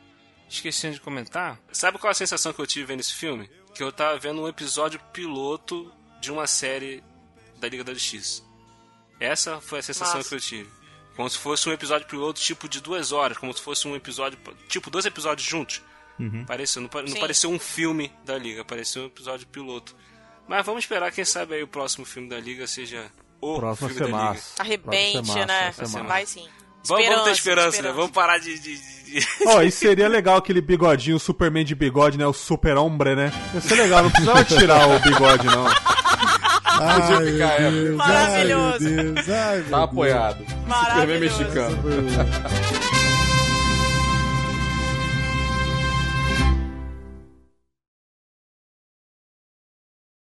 [0.50, 1.58] esquecendo de comentar.
[1.72, 3.50] Sabe qual a sensação que eu tive vendo esse filme?
[3.74, 7.02] Que eu tava vendo um episódio piloto de uma série
[7.58, 8.44] da Liga da Justiça.
[9.20, 10.30] Essa foi a sensação Massa.
[10.30, 10.70] que eu tive.
[11.16, 14.38] Como se fosse um episódio piloto tipo de duas horas, como se fosse um episódio.
[14.68, 15.82] Tipo, dois episódios juntos.
[16.46, 19.96] Pareceu, não, não pareceu um filme da Liga, pareceu um episódio piloto.
[20.48, 23.06] Mas vamos esperar, quem sabe aí o próximo filme da Liga seja
[23.40, 24.30] o Próximo filme ser da Liga.
[24.30, 24.62] massa.
[24.62, 25.66] Arrebente, Próximo ser né?
[25.78, 26.26] massa, vai massa.
[26.28, 26.48] Sim.
[26.84, 27.92] Vamos, vamos ter esperança, né?
[27.92, 28.58] Vamos parar de.
[28.60, 32.26] de- de- Ó, e seria legal aquele bigodinho, o Superman de bigode, né?
[32.26, 33.32] O Super Hombre, né?
[33.54, 35.66] Ia ser legal, não precisava tirar o bigode, não.
[35.68, 37.02] Ai,
[37.60, 38.86] Deus, Maravilhoso.
[38.88, 40.38] Ai, Deus, ai, Tá apoiado.
[40.40, 41.20] Superman Maravilhoso.
[41.44, 41.78] mexicano.